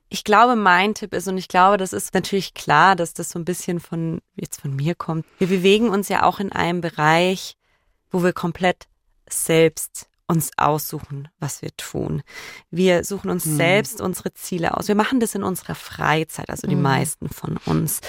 Ich 0.08 0.22
glaube, 0.22 0.54
mein 0.54 0.94
Tipp 0.94 1.14
ist, 1.14 1.26
und 1.26 1.38
ich 1.38 1.48
glaube, 1.48 1.78
das 1.78 1.92
ist 1.92 2.14
natürlich 2.14 2.54
klar, 2.54 2.96
dass 2.96 3.14
das 3.14 3.30
so 3.30 3.38
ein 3.38 3.44
bisschen 3.44 3.80
von, 3.80 4.20
jetzt 4.36 4.60
von 4.60 4.76
mir 4.76 4.94
kommt. 4.94 5.24
Wir 5.38 5.48
bewegen 5.48 5.88
uns 5.88 6.08
ja 6.08 6.22
auch 6.22 6.38
in 6.38 6.52
einem 6.52 6.80
Bereich, 6.80 7.56
wo 8.10 8.22
wir 8.22 8.32
komplett 8.32 8.86
selbst 9.28 10.08
uns 10.28 10.50
aussuchen, 10.56 11.28
was 11.38 11.62
wir 11.62 11.70
tun. 11.76 12.22
Wir 12.70 13.04
suchen 13.04 13.30
uns 13.30 13.46
mhm. 13.46 13.56
selbst 13.56 14.00
unsere 14.00 14.34
Ziele 14.34 14.76
aus. 14.76 14.88
Wir 14.88 14.94
machen 14.94 15.20
das 15.20 15.34
in 15.34 15.42
unserer 15.42 15.74
Freizeit, 15.74 16.50
also 16.50 16.66
die 16.66 16.74
mhm. 16.74 16.82
meisten 16.82 17.28
von 17.28 17.58
uns. 17.64 18.00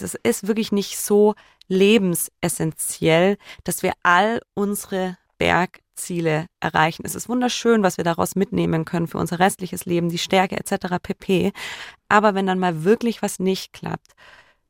Es 0.00 0.14
ist 0.14 0.46
wirklich 0.46 0.72
nicht 0.72 0.98
so 0.98 1.34
lebensessentiell, 1.66 3.38
dass 3.64 3.82
wir 3.82 3.92
all 4.02 4.40
unsere 4.54 5.18
Bergziele 5.38 6.46
erreichen. 6.60 7.02
Es 7.04 7.14
ist 7.14 7.28
wunderschön, 7.28 7.82
was 7.82 7.96
wir 7.96 8.04
daraus 8.04 8.36
mitnehmen 8.36 8.84
können 8.84 9.08
für 9.08 9.18
unser 9.18 9.38
restliches 9.38 9.84
Leben, 9.84 10.08
die 10.08 10.18
Stärke 10.18 10.56
etc. 10.56 10.96
pp. 11.02 11.52
Aber 12.08 12.34
wenn 12.34 12.46
dann 12.46 12.58
mal 12.58 12.84
wirklich 12.84 13.22
was 13.22 13.38
nicht 13.40 13.72
klappt, 13.72 14.12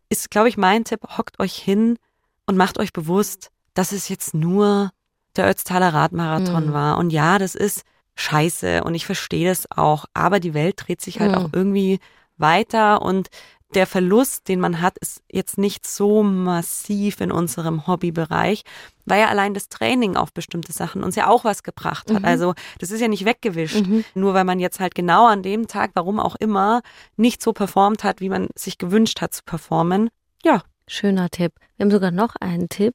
ist, 0.09 0.31
glaube 0.31 0.49
ich, 0.49 0.57
mein 0.57 0.85
Tipp, 0.85 1.01
hockt 1.19 1.39
euch 1.41 1.57
hin 1.57 1.99
und 2.47 2.57
macht 2.57 2.79
euch 2.79 2.93
bewusst, 2.93 3.51
dass 3.75 3.93
es 3.93 4.09
jetzt 4.09 4.33
nur 4.35 4.93
der 5.37 5.49
Ötztaler 5.49 5.93
Radmarathon 5.93 6.69
mhm. 6.69 6.73
war. 6.73 6.99
Und 6.99 7.11
ja, 7.11 7.39
das 7.39 7.55
ist 7.55 7.83
scheiße 8.17 8.85
und 8.85 8.95
ich 8.95 9.07
verstehe 9.07 9.49
das 9.49 9.71
auch. 9.71 10.07
Aber 10.15 10.41
die 10.41 10.55
Welt 10.55 10.83
dreht 10.87 11.01
sich 11.01 11.21
halt 11.21 11.33
mhm. 11.33 11.39
auch 11.39 11.49
irgendwie 11.53 11.99
weiter 12.37 13.03
und 13.03 13.29
der 13.75 13.87
Verlust, 13.87 14.49
den 14.49 14.61
man 14.61 14.81
hat, 14.81 14.99
ist 14.99 15.23
jetzt 15.31 15.59
nicht 15.59 15.87
so 15.87 16.23
massiv 16.23 17.21
in 17.21 17.33
unserem 17.33 17.87
Hobbybereich, 17.87 18.63
weil 19.05 19.21
ja 19.21 19.29
allein 19.29 19.55
das 19.55 19.69
Training 19.69 20.17
auf 20.17 20.33
bestimmte 20.33 20.73
Sachen 20.73 21.03
uns 21.03 21.17
ja 21.17 21.29
auch 21.29 21.45
was 21.45 21.63
gebracht 21.63 22.11
hat. 22.13 22.21
Mhm. 22.21 22.25
Also 22.25 22.55
das 22.79 22.91
ist 22.91 23.01
ja 23.01 23.09
nicht 23.09 23.25
weggewischt, 23.25 23.87
mhm. 23.87 24.05
nur 24.15 24.35
weil 24.35 24.45
man 24.45 24.61
jetzt 24.61 24.81
halt 24.81 24.95
genau 24.95 25.27
an 25.27 25.43
dem 25.43 25.67
Tag, 25.67 25.91
warum 25.95 26.21
auch 26.21 26.37
immer, 26.37 26.83
nicht 27.17 27.43
so 27.43 27.53
performt 27.53 28.05
hat, 28.05 28.21
wie 28.21 28.29
man 28.29 28.49
sich 28.55 28.79
gewünscht 28.79 29.21
hat 29.21 29.35
zu 29.35 29.43
performen. 29.45 30.11
Ja. 30.45 30.63
Schöner 30.87 31.31
Tipp. 31.31 31.53
Wir 31.77 31.85
haben 31.85 31.91
sogar 31.91 32.11
noch 32.11 32.37
einen 32.37 32.69
Tipp 32.69 32.95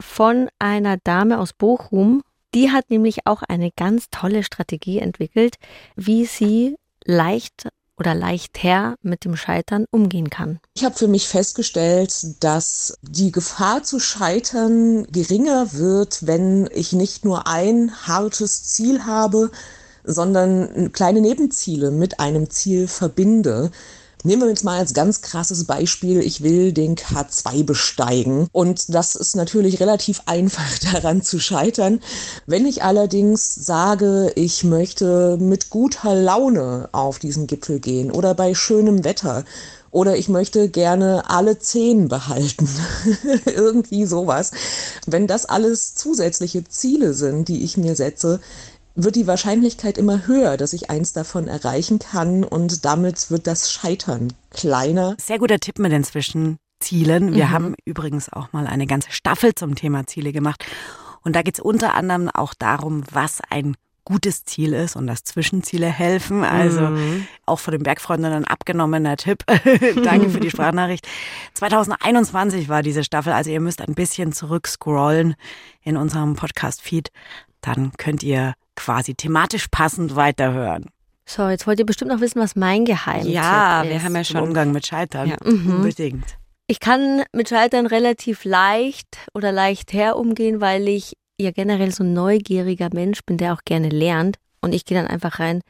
von 0.00 0.48
einer 0.58 0.96
Dame 0.96 1.38
aus 1.38 1.52
Bochum. 1.52 2.22
Die 2.54 2.70
hat 2.70 2.90
nämlich 2.90 3.26
auch 3.26 3.42
eine 3.42 3.70
ganz 3.76 4.06
tolle 4.10 4.42
Strategie 4.42 4.98
entwickelt, 4.98 5.56
wie 5.94 6.24
sie 6.24 6.76
leicht 7.04 7.68
oder 8.00 8.14
leichter 8.14 8.96
mit 9.02 9.24
dem 9.24 9.36
Scheitern 9.36 9.84
umgehen 9.90 10.30
kann. 10.30 10.58
Ich 10.74 10.84
habe 10.84 10.96
für 10.96 11.06
mich 11.06 11.28
festgestellt, 11.28 12.42
dass 12.42 12.98
die 13.02 13.30
Gefahr 13.30 13.82
zu 13.82 14.00
scheitern 14.00 15.06
geringer 15.12 15.74
wird, 15.74 16.26
wenn 16.26 16.68
ich 16.72 16.92
nicht 16.92 17.24
nur 17.24 17.46
ein 17.46 17.92
hartes 18.06 18.64
Ziel 18.64 19.04
habe, 19.04 19.50
sondern 20.02 20.92
kleine 20.92 21.20
Nebenziele 21.20 21.90
mit 21.90 22.20
einem 22.20 22.48
Ziel 22.48 22.88
verbinde. 22.88 23.70
Nehmen 24.22 24.42
wir 24.42 24.48
jetzt 24.48 24.64
mal 24.64 24.78
als 24.78 24.92
ganz 24.92 25.22
krasses 25.22 25.64
Beispiel, 25.64 26.20
ich 26.20 26.42
will 26.42 26.72
den 26.72 26.94
K2 26.94 27.64
besteigen. 27.64 28.48
Und 28.52 28.94
das 28.94 29.14
ist 29.14 29.34
natürlich 29.34 29.80
relativ 29.80 30.22
einfach 30.26 30.78
daran 30.92 31.22
zu 31.22 31.38
scheitern. 31.38 32.00
Wenn 32.46 32.66
ich 32.66 32.82
allerdings 32.82 33.54
sage, 33.54 34.32
ich 34.34 34.64
möchte 34.64 35.38
mit 35.38 35.70
guter 35.70 36.14
Laune 36.14 36.88
auf 36.92 37.18
diesen 37.18 37.46
Gipfel 37.46 37.80
gehen 37.80 38.10
oder 38.10 38.34
bei 38.34 38.54
schönem 38.54 39.04
Wetter, 39.04 39.44
oder 39.92 40.16
ich 40.16 40.28
möchte 40.28 40.68
gerne 40.68 41.28
alle 41.28 41.58
zehn 41.58 42.08
behalten. 42.08 42.68
Irgendwie 43.44 44.06
sowas. 44.06 44.52
Wenn 45.06 45.26
das 45.26 45.46
alles 45.46 45.94
zusätzliche 45.96 46.64
Ziele 46.64 47.12
sind, 47.12 47.48
die 47.48 47.64
ich 47.64 47.76
mir 47.76 47.96
setze, 47.96 48.40
wird 49.04 49.16
die 49.16 49.26
Wahrscheinlichkeit 49.26 49.98
immer 49.98 50.26
höher, 50.26 50.56
dass 50.56 50.72
ich 50.72 50.90
eins 50.90 51.12
davon 51.12 51.48
erreichen 51.48 51.98
kann 51.98 52.44
und 52.44 52.84
damit 52.84 53.30
wird 53.30 53.46
das 53.46 53.72
Scheitern 53.72 54.32
kleiner. 54.50 55.16
Sehr 55.20 55.38
guter 55.38 55.58
Tipp 55.58 55.78
mit 55.78 55.92
den 55.92 56.04
Zwischenzielen. 56.04 57.34
Wir 57.34 57.46
mhm. 57.46 57.50
haben 57.50 57.74
übrigens 57.84 58.32
auch 58.32 58.52
mal 58.52 58.66
eine 58.66 58.86
ganze 58.86 59.12
Staffel 59.12 59.54
zum 59.54 59.74
Thema 59.74 60.06
Ziele 60.06 60.32
gemacht 60.32 60.64
und 61.22 61.36
da 61.36 61.42
geht 61.42 61.54
es 61.54 61.60
unter 61.60 61.94
anderem 61.94 62.28
auch 62.28 62.54
darum, 62.54 63.02
was 63.10 63.40
ein 63.50 63.76
gutes 64.04 64.44
Ziel 64.44 64.72
ist 64.72 64.96
und 64.96 65.06
dass 65.06 65.22
Zwischenziele 65.22 65.86
helfen. 65.86 66.42
Also 66.42 66.80
mhm. 66.80 67.26
auch 67.46 67.60
von 67.60 67.72
den 67.72 67.82
Bergfreunden 67.82 68.32
ein 68.32 68.44
abgenommener 68.44 69.16
Tipp. 69.16 69.44
Danke 70.04 70.30
für 70.30 70.40
die 70.40 70.50
Sprachnachricht. 70.50 71.06
2021 71.54 72.68
war 72.68 72.82
diese 72.82 73.04
Staffel, 73.04 73.32
also 73.32 73.50
ihr 73.50 73.60
müsst 73.60 73.80
ein 73.80 73.94
bisschen 73.94 74.32
zurückscrollen 74.32 75.36
in 75.82 75.96
unserem 75.96 76.34
Podcast-Feed. 76.34 77.10
Dann 77.60 77.92
könnt 77.96 78.22
ihr 78.22 78.54
quasi 78.76 79.14
thematisch 79.14 79.66
passend 79.70 80.16
weiterhören. 80.16 80.86
So, 81.26 81.48
jetzt 81.48 81.66
wollt 81.66 81.78
ihr 81.78 81.86
bestimmt 81.86 82.10
noch 82.10 82.20
wissen, 82.20 82.40
was 82.40 82.56
mein 82.56 82.84
Geheimtipp 82.84 83.32
Ja, 83.32 83.82
ist. 83.82 83.90
wir 83.90 84.02
haben 84.02 84.16
ja 84.16 84.24
schon. 84.24 84.40
Umgang 84.42 84.72
mit 84.72 84.86
Scheitern. 84.86 85.28
Ja. 85.28 85.36
Mhm. 85.44 85.76
Unbedingt. 85.76 86.24
Ich 86.66 86.80
kann 86.80 87.22
mit 87.32 87.48
Scheitern 87.48 87.86
relativ 87.86 88.44
leicht 88.44 89.18
oder 89.34 89.52
leicht 89.52 89.92
her 89.92 90.16
umgehen, 90.16 90.60
weil 90.60 90.88
ich 90.88 91.14
ja 91.40 91.50
generell 91.52 91.92
so 91.92 92.02
ein 92.04 92.12
neugieriger 92.12 92.88
Mensch 92.92 93.20
bin, 93.24 93.36
der 93.38 93.52
auch 93.54 93.62
gerne 93.64 93.88
lernt. 93.88 94.36
Und 94.60 94.72
ich 94.74 94.84
gehe 94.84 94.96
dann 95.00 95.06
einfach 95.06 95.38
rein, 95.40 95.60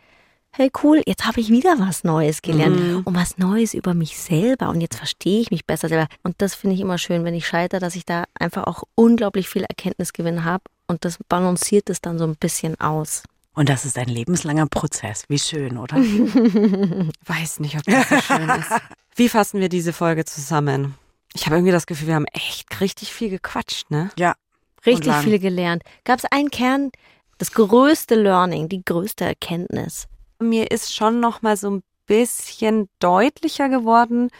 hey 0.53 0.71
cool, 0.83 1.01
jetzt 1.07 1.27
habe 1.27 1.41
ich 1.41 1.49
wieder 1.51 1.79
was 1.79 2.03
Neues 2.05 2.43
gelernt 2.43 2.81
Mhm. 2.81 3.03
und 3.05 3.15
was 3.15 3.39
Neues 3.39 3.73
über 3.75 3.95
mich 3.95 4.19
selber 4.19 4.69
und 4.71 4.81
jetzt 4.81 4.97
verstehe 4.97 5.41
ich 5.41 5.51
mich 5.51 5.65
besser 5.65 5.89
selber. 5.89 6.07
Und 6.23 6.35
das 6.39 6.55
finde 6.55 6.75
ich 6.75 6.81
immer 6.81 6.99
schön, 6.99 7.25
wenn 7.25 7.35
ich 7.35 7.47
scheitere, 7.47 7.81
dass 7.81 7.95
ich 7.97 8.05
da 8.05 8.25
einfach 8.39 8.65
auch 8.65 8.83
unglaublich 8.97 9.49
viel 9.49 9.63
Erkenntnisgewinn 9.63 10.45
habe 10.45 10.65
und 10.91 11.05
das 11.05 11.19
balanciert 11.29 11.89
es 11.89 12.01
dann 12.01 12.19
so 12.19 12.25
ein 12.25 12.37
bisschen 12.37 12.79
aus. 12.81 13.23
Und 13.55 13.69
das 13.69 13.85
ist 13.85 13.97
ein 13.97 14.09
lebenslanger 14.09 14.67
Prozess. 14.67 15.25
Wie 15.29 15.39
schön, 15.39 15.79
oder? 15.79 15.97
Weiß 17.27 17.61
nicht, 17.61 17.77
ob 17.77 17.85
das 17.85 18.09
so 18.09 18.21
schön 18.21 18.49
ist. 18.49 18.71
Wie 19.15 19.29
fassen 19.29 19.61
wir 19.61 19.69
diese 19.69 19.93
Folge 19.93 20.25
zusammen? 20.25 20.95
Ich 21.35 21.47
habe 21.47 21.57
irgendwie 21.57 21.73
das 21.73 21.87
Gefühl, 21.87 22.09
wir 22.09 22.15
haben 22.15 22.27
echt 22.33 22.81
richtig 22.81 23.13
viel 23.13 23.31
gequatscht, 23.31 23.91
ne? 23.91 24.11
Ja. 24.19 24.35
Richtig 24.85 25.15
viel 25.17 25.39
gelernt. 25.39 25.83
Gab 26.05 26.19
es 26.19 26.25
einen 26.25 26.51
Kern, 26.51 26.91
das 27.39 27.53
größte 27.53 28.15
Learning, 28.15 28.69
die 28.69 28.83
größte 28.85 29.25
Erkenntnis? 29.25 30.09
Mir 30.39 30.71
ist 30.71 30.95
schon 30.95 31.21
noch 31.21 31.43
mal 31.43 31.57
so 31.57 31.71
ein 31.71 31.83
bisschen 32.07 32.89
deutlicher 32.99 33.69
geworden, 33.69 34.31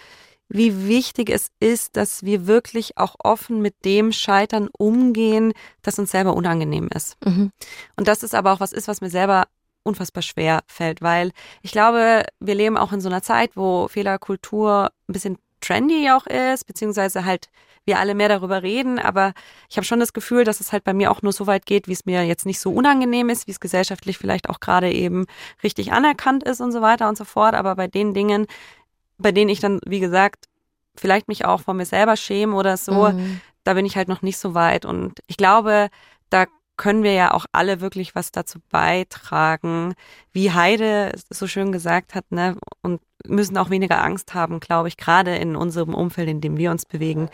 wie 0.51 0.89
wichtig 0.89 1.31
es 1.31 1.49
ist, 1.61 1.97
dass 1.97 2.25
wir 2.25 2.47
wirklich 2.47 2.99
auch 2.99 3.15
offen 3.23 3.63
mit 3.63 3.85
dem 3.85 4.13
Scheitern 4.13 4.69
umgehen, 4.77 5.53
das 5.83 5.99
uns 5.99 6.11
selber 6.11 6.35
unangenehm 6.35 6.89
ist. 6.95 7.17
Mhm. 7.25 7.53
Und 7.97 8.09
das 8.09 8.23
ist 8.25 8.35
aber 8.35 8.53
auch 8.53 8.61
was 8.61 8.73
ist, 8.73 8.89
was 8.89 9.01
mir 9.01 9.11
selber 9.11 9.45
unfassbar 9.85 10.23
schwer 10.23 10.61
fällt, 10.67 11.01
weil 11.01 11.31
ich 11.63 11.73
glaube, 11.73 12.25
wir 12.41 12.55
leben 12.55 12.77
auch 12.77 12.93
in 12.93 13.01
so 13.01 13.09
einer 13.09 13.23
Zeit, 13.23 13.57
wo 13.57 13.89
Fehlerkultur 13.89 14.91
ein 15.09 15.13
bisschen 15.13 15.39
trendy 15.61 16.11
auch 16.11 16.27
ist, 16.27 16.67
beziehungsweise 16.67 17.25
halt 17.25 17.49
wir 17.87 17.99
alle 17.99 18.15
mehr 18.15 18.29
darüber 18.29 18.63
reden, 18.63 18.99
aber 18.99 19.33
ich 19.71 19.77
habe 19.77 19.87
schon 19.87 20.01
das 20.01 20.13
Gefühl, 20.13 20.45
dass 20.45 20.61
es 20.61 20.71
halt 20.71 20.85
bei 20.85 20.93
mir 20.93 21.11
auch 21.11 21.23
nur 21.23 21.33
so 21.33 21.47
weit 21.47 21.65
geht, 21.65 21.89
wie 21.89 21.93
es 21.93 22.05
mir 22.05 22.25
jetzt 22.25 22.45
nicht 22.45 22.61
so 22.61 22.73
unangenehm 22.73 23.31
ist, 23.31 23.47
wie 23.47 23.53
es 23.53 23.61
gesellschaftlich 23.61 24.19
vielleicht 24.19 24.51
auch 24.51 24.61
gerade 24.61 24.93
eben 24.93 25.27
richtig 25.63 25.93
anerkannt 25.93 26.45
ist 26.45 26.61
und 26.61 26.73
so 26.73 26.83
weiter 26.83 27.09
und 27.09 27.17
so 27.17 27.25
fort, 27.25 27.55
aber 27.55 27.77
bei 27.77 27.87
den 27.87 28.13
Dingen, 28.13 28.47
bei 29.21 29.33
denen 29.33 29.51
ich 29.51 29.61
dann, 29.61 29.81
wie 29.87 30.01
gesagt, 30.01 30.47
vielleicht 30.97 31.29
mich 31.29 31.45
auch 31.45 31.61
vor 31.61 31.75
mir 31.75 31.87
selber 31.87 32.17
schäme 32.17 32.55
oder 32.55 32.77
so, 32.77 33.11
Mhm. 33.13 33.41
da 33.65 33.75
bin 33.75 33.87
ich 33.87 33.97
halt 33.97 34.09
noch 34.09 34.23
nicht 34.23 34.39
so 34.39 34.55
weit. 34.55 34.85
Und 34.85 35.21
ich 35.27 35.37
glaube, 35.37 35.89
da 36.31 36.47
können 36.77 37.03
wir 37.03 37.13
ja 37.13 37.33
auch 37.33 37.45
alle 37.53 37.81
wirklich 37.81 38.15
was 38.15 38.33
dazu 38.33 38.59
beitragen, 38.71 39.95
wie 40.33 40.51
Heide 40.51 41.13
so 41.29 41.47
schön 41.47 41.73
gesagt 41.73 42.15
hat, 42.15 42.31
ne? 42.31 42.57
Und 42.83 43.01
müssen 43.27 43.59
auch 43.59 43.69
weniger 43.69 44.03
Angst 44.03 44.33
haben, 44.33 44.61
glaube 44.61 44.89
ich, 44.89 44.97
gerade 44.97 45.37
in 45.37 45.57
unserem 45.57 45.95
Umfeld, 45.95 46.29
in 46.29 46.41
dem 46.41 46.57
wir 46.57 46.71
uns 46.71 46.87
bewegen, 46.87 47.29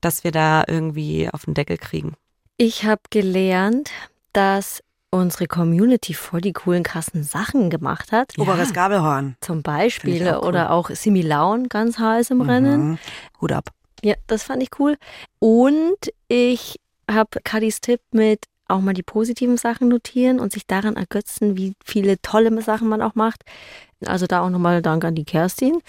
dass 0.00 0.24
wir 0.24 0.32
da 0.32 0.64
irgendwie 0.66 1.28
auf 1.30 1.44
den 1.44 1.52
Deckel 1.54 1.76
kriegen. 1.76 2.14
Ich 2.56 2.84
habe 2.84 3.02
gelernt, 3.10 3.90
dass 4.32 4.82
unsere 5.10 5.46
Community 5.46 6.14
voll 6.14 6.40
die 6.40 6.52
coolen, 6.52 6.82
krassen 6.82 7.22
Sachen 7.22 7.70
gemacht 7.70 8.12
hat. 8.12 8.38
Oberes 8.38 8.72
Gabelhorn. 8.72 9.36
Zum 9.40 9.62
Beispiel 9.62 10.28
auch 10.28 10.42
cool. 10.42 10.48
oder 10.48 10.70
auch 10.72 10.90
Similaun 10.90 11.68
ganz 11.68 11.98
heiß 11.98 12.30
im 12.30 12.40
Rennen. 12.42 12.90
Mhm. 12.90 12.98
Hut 13.40 13.52
ab. 13.52 13.70
Ja, 14.02 14.14
das 14.26 14.42
fand 14.42 14.62
ich 14.62 14.70
cool. 14.78 14.96
Und 15.38 16.12
ich 16.28 16.76
habe 17.10 17.40
Kadis 17.44 17.80
Tipp 17.80 18.00
mit 18.12 18.44
auch 18.68 18.80
mal 18.80 18.94
die 18.94 19.02
positiven 19.02 19.56
Sachen 19.56 19.88
notieren 19.88 20.40
und 20.40 20.52
sich 20.52 20.66
daran 20.66 20.96
ergötzen, 20.96 21.56
wie 21.56 21.74
viele 21.84 22.20
tolle 22.20 22.60
Sachen 22.62 22.88
man 22.88 23.00
auch 23.00 23.14
macht. 23.14 23.42
Also 24.04 24.26
da 24.26 24.40
auch 24.40 24.50
nochmal 24.50 24.82
Dank 24.82 25.04
an 25.04 25.14
die 25.14 25.24
Kerstin. 25.24 25.80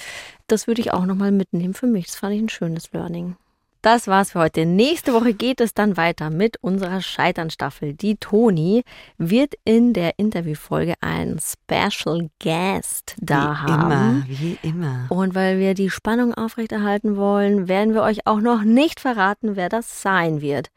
Das 0.48 0.68
würde 0.68 0.82
ich 0.82 0.94
auch 0.94 1.06
nochmal 1.06 1.32
mitnehmen 1.32 1.74
für 1.74 1.88
mich. 1.88 2.06
Das 2.06 2.16
fand 2.18 2.36
ich 2.36 2.42
ein 2.42 2.50
schönes 2.50 2.92
Learning. 2.94 3.36
Das 3.82 4.08
war's 4.08 4.32
für 4.32 4.40
heute. 4.40 4.66
Nächste 4.66 5.14
Woche 5.14 5.34
geht 5.34 5.62
es 5.62 5.74
dann 5.74 5.98
weiter 5.98 6.30
mit 6.30 6.58
unserer 6.62 7.02
Scheiternstaffel. 7.02 7.94
Die 7.94 8.16
Toni 8.16 8.84
wird 9.18 9.54
in 9.66 9.94
der 9.94 10.18
Interviewfolge 10.18 10.96
einen 11.02 11.40
Special 11.40 12.30
Guest 12.42 13.16
da 13.20 13.52
wie 13.52 13.72
haben. 13.72 13.92
immer, 13.92 14.24
wie 14.28 14.58
immer. 14.64 15.06
Und 15.10 15.36
weil 15.36 15.60
wir 15.60 15.74
die 15.74 15.90
Spannung 15.90 16.34
aufrechterhalten 16.34 17.18
wollen, 17.18 17.68
werden 17.68 17.94
wir 17.94 18.02
euch 18.02 18.26
auch 18.26 18.40
noch 18.40 18.64
nicht 18.64 19.00
verraten, 19.00 19.56
wer 19.56 19.70
das 19.70 20.02
sein 20.02 20.42
wird. 20.42 20.70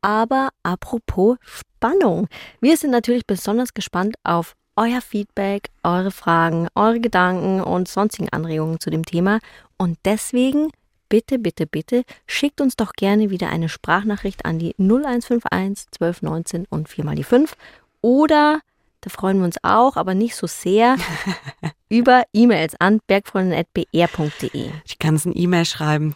Aber 0.00 0.50
apropos 0.62 1.38
Spannung. 1.40 2.28
Wir 2.60 2.76
sind 2.76 2.90
natürlich 2.90 3.26
besonders 3.26 3.74
gespannt 3.74 4.16
auf 4.22 4.54
euer 4.76 5.00
Feedback, 5.00 5.70
eure 5.82 6.10
Fragen, 6.10 6.68
eure 6.74 7.00
Gedanken 7.00 7.60
und 7.60 7.88
sonstigen 7.88 8.28
Anregungen 8.30 8.80
zu 8.80 8.90
dem 8.90 9.04
Thema. 9.04 9.38
Und 9.76 9.98
deswegen 10.04 10.70
bitte, 11.14 11.38
bitte, 11.38 11.68
bitte 11.68 12.02
schickt 12.26 12.60
uns 12.60 12.74
doch 12.74 12.92
gerne 12.94 13.30
wieder 13.30 13.48
eine 13.48 13.68
Sprachnachricht 13.68 14.44
an 14.44 14.58
die 14.58 14.74
0151 14.78 15.86
1219 16.00 16.66
und 16.68 16.88
4 16.88 17.04
mal 17.04 17.14
die 17.14 17.22
5 17.22 17.54
oder 18.00 18.58
da 19.04 19.10
freuen 19.10 19.38
wir 19.38 19.44
uns 19.44 19.58
auch, 19.62 19.96
aber 19.96 20.14
nicht 20.14 20.34
so 20.34 20.46
sehr, 20.46 20.96
über 21.90 22.24
E-Mails 22.32 22.74
an 22.80 23.00
bergfreundin.br.de. 23.06 24.70
Die 24.90 24.98
ganzen 24.98 25.36
E-Mail 25.36 25.66
schreiben, 25.66 26.14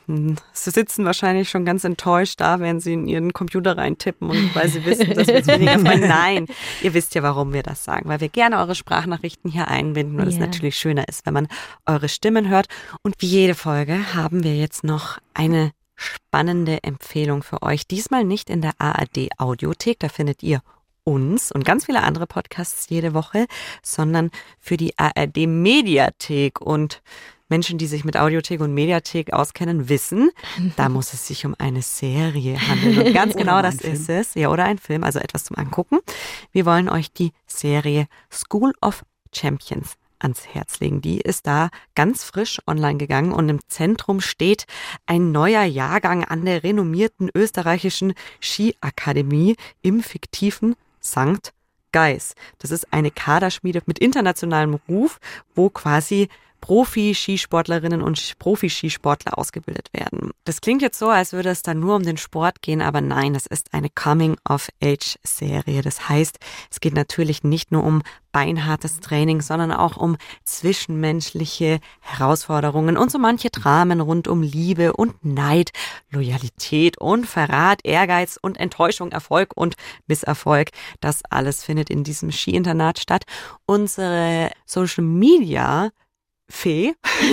sie 0.54 0.70
sitzen 0.70 1.04
wahrscheinlich 1.04 1.50
schon 1.50 1.66
ganz 1.66 1.84
enttäuscht 1.84 2.40
da, 2.40 2.60
wenn 2.60 2.80
sie 2.80 2.94
in 2.94 3.06
ihren 3.06 3.34
Computer 3.34 3.76
reintippen 3.76 4.30
und 4.30 4.54
weil 4.54 4.68
sie 4.70 4.84
wissen, 4.86 5.12
dass 5.12 5.26
wir 5.28 5.36
es 5.36 5.46
weniger 5.46 5.78
freuen. 5.78 6.00
Nein, 6.08 6.46
ihr 6.82 6.94
wisst 6.94 7.14
ja, 7.14 7.22
warum 7.22 7.52
wir 7.52 7.62
das 7.62 7.84
sagen, 7.84 8.08
weil 8.08 8.20
wir 8.20 8.30
gerne 8.30 8.58
eure 8.58 8.74
Sprachnachrichten 8.74 9.50
hier 9.50 9.68
einbinden 9.68 10.18
und 10.18 10.26
es 10.28 10.34
Ja. 10.34 10.40
natürlich 10.40 10.76
schöner 10.78 11.06
ist, 11.08 11.26
wenn 11.26 11.34
man 11.34 11.48
eure 11.84 12.08
Stimmen 12.08 12.48
hört. 12.48 12.68
Und 13.02 13.16
wie 13.18 13.26
jede 13.26 13.54
Folge 13.54 14.14
haben 14.14 14.42
wir 14.44 14.56
jetzt 14.56 14.82
noch 14.82 15.18
eine 15.34 15.72
spannende 15.94 16.82
Empfehlung 16.84 17.42
für 17.42 17.62
euch. 17.62 17.86
Diesmal 17.86 18.24
nicht 18.24 18.48
in 18.48 18.62
der 18.62 18.72
ARD 18.78 19.28
Audiothek, 19.36 19.98
da 19.98 20.08
findet 20.08 20.42
ihr 20.42 20.62
uns 21.08 21.50
und 21.50 21.64
ganz 21.64 21.86
viele 21.86 22.02
andere 22.02 22.26
Podcasts 22.26 22.88
jede 22.90 23.14
Woche, 23.14 23.46
sondern 23.82 24.30
für 24.60 24.76
die 24.76 24.96
ARD 24.98 25.46
Mediathek 25.46 26.60
und 26.60 27.02
Menschen, 27.48 27.78
die 27.78 27.86
sich 27.86 28.04
mit 28.04 28.18
Audiothek 28.18 28.60
und 28.60 28.74
Mediathek 28.74 29.32
auskennen, 29.32 29.88
wissen, 29.88 30.30
da 30.76 30.88
muss 30.90 31.14
es 31.14 31.26
sich 31.26 31.46
um 31.46 31.54
eine 31.58 31.80
Serie 31.80 32.58
handeln. 32.68 33.06
Und 33.06 33.14
ganz 33.14 33.34
genau 33.36 33.62
das 33.62 33.76
ist 33.76 34.10
es. 34.10 34.34
Ja, 34.34 34.50
oder 34.50 34.64
ein 34.64 34.78
Film, 34.78 35.02
also 35.02 35.18
etwas 35.18 35.44
zum 35.44 35.56
Angucken. 35.56 36.00
Wir 36.52 36.66
wollen 36.66 36.90
euch 36.90 37.10
die 37.10 37.32
Serie 37.46 38.06
School 38.30 38.72
of 38.82 39.02
Champions 39.32 39.94
ans 40.18 40.46
Herz 40.52 40.80
legen. 40.80 41.00
Die 41.00 41.20
ist 41.20 41.46
da 41.46 41.70
ganz 41.94 42.24
frisch 42.24 42.60
online 42.66 42.98
gegangen 42.98 43.32
und 43.32 43.48
im 43.48 43.60
Zentrum 43.68 44.20
steht 44.20 44.66
ein 45.06 45.32
neuer 45.32 45.62
Jahrgang 45.62 46.24
an 46.24 46.44
der 46.44 46.64
renommierten 46.64 47.30
österreichischen 47.34 48.14
Skiakademie 48.40 49.56
im 49.80 50.02
fiktiven 50.02 50.76
St. 51.02 51.52
Geis. 51.92 52.34
Das 52.58 52.70
ist 52.70 52.92
eine 52.92 53.10
Kaderschmiede 53.10 53.82
mit 53.86 53.98
internationalem 53.98 54.78
Ruf, 54.88 55.18
wo 55.54 55.70
quasi 55.70 56.28
Profi-Skisportlerinnen 56.60 58.02
und 58.02 58.38
Profi-Skisportler 58.38 59.38
ausgebildet 59.38 59.88
werden. 59.92 60.32
Das 60.44 60.60
klingt 60.60 60.82
jetzt 60.82 60.98
so, 60.98 61.08
als 61.08 61.32
würde 61.32 61.50
es 61.50 61.62
da 61.62 61.74
nur 61.74 61.96
um 61.96 62.02
den 62.02 62.16
Sport 62.16 62.62
gehen, 62.62 62.82
aber 62.82 63.00
nein, 63.00 63.34
es 63.34 63.46
ist 63.46 63.72
eine 63.72 63.90
Coming-of-Age-Serie. 63.90 65.82
Das 65.82 66.08
heißt, 66.08 66.38
es 66.70 66.80
geht 66.80 66.94
natürlich 66.94 67.44
nicht 67.44 67.72
nur 67.72 67.84
um 67.84 68.02
beinhartes 68.32 69.00
Training, 69.00 69.40
sondern 69.40 69.72
auch 69.72 69.96
um 69.96 70.16
zwischenmenschliche 70.44 71.80
Herausforderungen 72.00 72.96
und 72.96 73.10
so 73.10 73.18
manche 73.18 73.50
Dramen 73.50 74.00
rund 74.00 74.28
um 74.28 74.42
Liebe 74.42 74.92
und 74.92 75.24
Neid, 75.24 75.70
Loyalität 76.10 76.98
und 76.98 77.26
Verrat, 77.26 77.80
Ehrgeiz 77.84 78.38
und 78.40 78.58
Enttäuschung, 78.58 79.12
Erfolg 79.12 79.52
und 79.54 79.74
Misserfolg. 80.06 80.70
Das 81.00 81.22
alles 81.30 81.64
findet 81.64 81.90
in 81.90 82.04
diesem 82.04 82.30
Skiinternat 82.30 82.98
statt. 82.98 83.24
Unsere 83.66 84.50
Social 84.66 85.04
Media 85.04 85.90
Fee. 86.50 86.94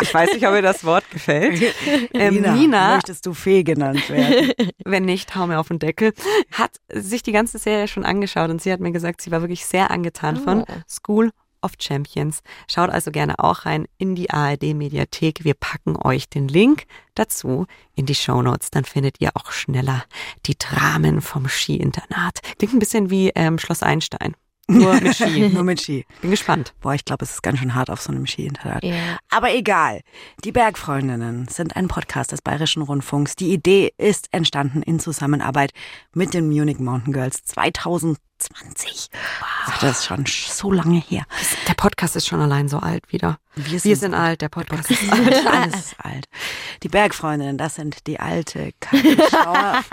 ich 0.00 0.14
weiß 0.14 0.32
nicht, 0.32 0.46
ob 0.46 0.52
mir 0.52 0.62
das 0.62 0.84
Wort 0.84 1.08
gefällt. 1.10 1.74
Ähm, 2.14 2.34
Nina, 2.34 2.52
Nina, 2.54 2.94
möchtest 2.94 3.26
du 3.26 3.34
Fee 3.34 3.62
genannt 3.62 4.08
werden? 4.08 4.52
wenn 4.84 5.04
nicht, 5.04 5.34
hau 5.36 5.46
mir 5.46 5.58
auf 5.60 5.68
den 5.68 5.78
Deckel, 5.78 6.12
hat 6.52 6.72
sich 6.92 7.22
die 7.22 7.32
ganze 7.32 7.58
Serie 7.58 7.86
schon 7.88 8.04
angeschaut 8.04 8.50
und 8.50 8.62
sie 8.62 8.72
hat 8.72 8.80
mir 8.80 8.92
gesagt, 8.92 9.20
sie 9.20 9.30
war 9.30 9.42
wirklich 9.42 9.66
sehr 9.66 9.90
angetan 9.90 10.36
von 10.36 10.60
Oh. 10.62 10.66
School 10.88 11.30
of 11.62 11.72
Champions. 11.78 12.40
Schaut 12.68 12.90
also 12.90 13.10
gerne 13.10 13.38
auch 13.38 13.66
rein 13.66 13.86
in 13.98 14.14
die 14.14 14.30
ARD 14.30 14.74
Mediathek. 14.74 15.44
Wir 15.44 15.54
packen 15.54 15.96
euch 15.96 16.28
den 16.28 16.48
Link 16.48 16.84
dazu 17.14 17.66
in 17.94 18.06
die 18.06 18.14
Show 18.14 18.42
Notes. 18.42 18.70
Dann 18.70 18.84
findet 18.84 19.20
ihr 19.20 19.30
auch 19.34 19.52
schneller 19.52 20.04
die 20.46 20.56
Dramen 20.58 21.20
vom 21.20 21.48
Skiinternat. 21.48 22.40
Klingt 22.58 22.74
ein 22.74 22.78
bisschen 22.78 23.10
wie 23.10 23.30
ähm, 23.34 23.58
Schloss 23.58 23.82
Einstein. 23.82 24.34
Nur 24.70 25.00
mit 25.00 25.14
Ski. 25.16 25.48
Nur 25.48 25.64
mit 25.64 25.80
Ski. 25.80 26.06
Bin 26.20 26.30
gespannt. 26.30 26.74
Boah, 26.80 26.94
ich 26.94 27.04
glaube, 27.04 27.24
es 27.24 27.32
ist 27.32 27.42
ganz 27.42 27.58
schön 27.58 27.74
hart 27.74 27.90
auf 27.90 28.00
so 28.00 28.12
einem 28.12 28.26
Ski-Internat. 28.26 28.84
Ja. 28.84 29.18
Aber 29.28 29.52
egal. 29.54 30.00
Die 30.44 30.52
Bergfreundinnen 30.52 31.48
sind 31.48 31.76
ein 31.76 31.88
Podcast 31.88 32.32
des 32.32 32.42
Bayerischen 32.42 32.82
Rundfunks. 32.82 33.36
Die 33.36 33.52
Idee 33.52 33.92
ist 33.98 34.28
entstanden 34.32 34.82
in 34.82 35.00
Zusammenarbeit 35.00 35.72
mit 36.14 36.34
den 36.34 36.48
Munich 36.48 36.78
Mountain 36.78 37.12
Girls 37.12 37.42
2020. 38.40 39.08
Wow. 39.40 39.78
Das 39.80 39.98
ist 40.00 40.06
schon 40.06 40.24
so 40.26 40.72
lange 40.72 40.98
her. 40.98 41.24
Der 41.68 41.74
Podcast 41.74 42.16
ist 42.16 42.26
schon 42.26 42.40
allein 42.40 42.68
so 42.68 42.78
alt 42.78 43.12
wieder. 43.12 43.38
Wir 43.54 43.82
Wir 43.82 43.96
sind 43.96 44.14
alt, 44.14 44.40
der 44.40 44.48
Podcast 44.48 44.90
ist 44.90 45.12
alt. 45.12 45.46
Alles 45.46 45.74
ist 45.74 45.94
alt. 45.98 46.26
Die 46.82 46.88
Bergfreundinnen, 46.88 47.58
das 47.58 47.74
sind 47.74 48.06
die 48.06 48.18
alte 48.18 48.72
Kathi 48.80 49.16
Schauer, 49.30 49.84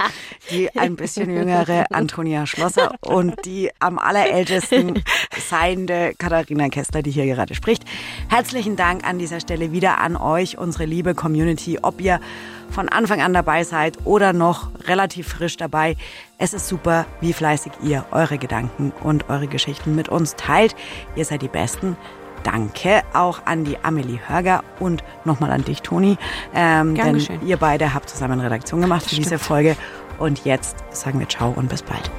die 0.52 0.74
ein 0.76 0.96
bisschen 0.96 1.30
jüngere 1.30 1.86
Antonia 1.92 2.46
Schlosser 2.46 2.96
und 3.02 3.46
die 3.46 3.72
am 3.80 4.00
allerältesten 4.00 5.04
seiende 5.50 6.14
Katharina 6.18 6.70
Kessler, 6.70 7.02
die 7.02 7.12
hier 7.12 7.26
gerade 7.26 7.56
spricht. 7.56 7.84
Herzlichen 8.30 8.76
Dank 8.76 9.06
an 9.06 9.20
dieser 9.20 9.40
Stelle 9.40 9.72
wieder 9.72 10.00
an 10.00 10.16
euch, 10.16 10.58
unsere 10.58 10.86
liebe 10.86 11.16
Community, 11.16 11.80
ob 11.82 12.00
ihr 12.00 12.22
von 12.70 12.90
Anfang 12.90 13.22
an 13.22 13.34
dabei 13.34 13.64
seid 13.64 13.98
oder 14.06 14.34
noch 14.34 14.70
relativ 14.86 15.30
frisch 15.30 15.58
dabei. 15.58 15.96
Es 16.38 16.54
ist 16.54 16.68
super, 16.68 17.06
wie 17.22 17.34
fleißig 17.34 17.72
ihr 17.84 18.06
eure 18.12 18.38
Gedanken 18.38 18.94
und 19.04 19.30
eure 19.30 19.48
Geschichten 19.48 19.96
mit 19.96 20.10
uns 20.10 20.36
teilt. 20.36 20.76
Ihr 21.16 21.26
seid 21.26 21.42
die 21.42 21.48
Besten. 21.48 21.98
Danke 22.44 23.02
auch 23.14 23.46
an 23.46 23.66
die 23.66 23.78
Amelie 23.84 24.20
Hörger 24.28 24.64
und 24.80 25.04
nochmal 25.26 25.52
an 25.52 25.66
dich, 25.66 25.82
Toni. 25.82 26.18
Ähm, 26.54 26.96
denn 26.96 27.16
geschehen. 27.16 27.46
ihr 27.46 27.58
beide 27.58 27.94
habt 27.94 28.10
zusammen 28.10 28.40
Redaktion 28.40 28.82
gemacht 28.82 29.10
für 29.10 29.16
diese. 29.16 29.40
Folge. 29.40 29.76
Und 30.18 30.46
jetzt 30.46 30.78
sagen 30.92 31.20
wir 31.20 31.28
Ciao 31.28 31.52
und 31.56 31.70
bis 31.70 31.84
bald. 31.84 32.10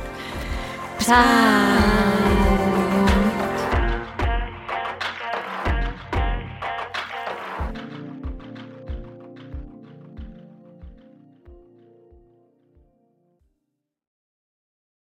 Ciao. 0.98 2.47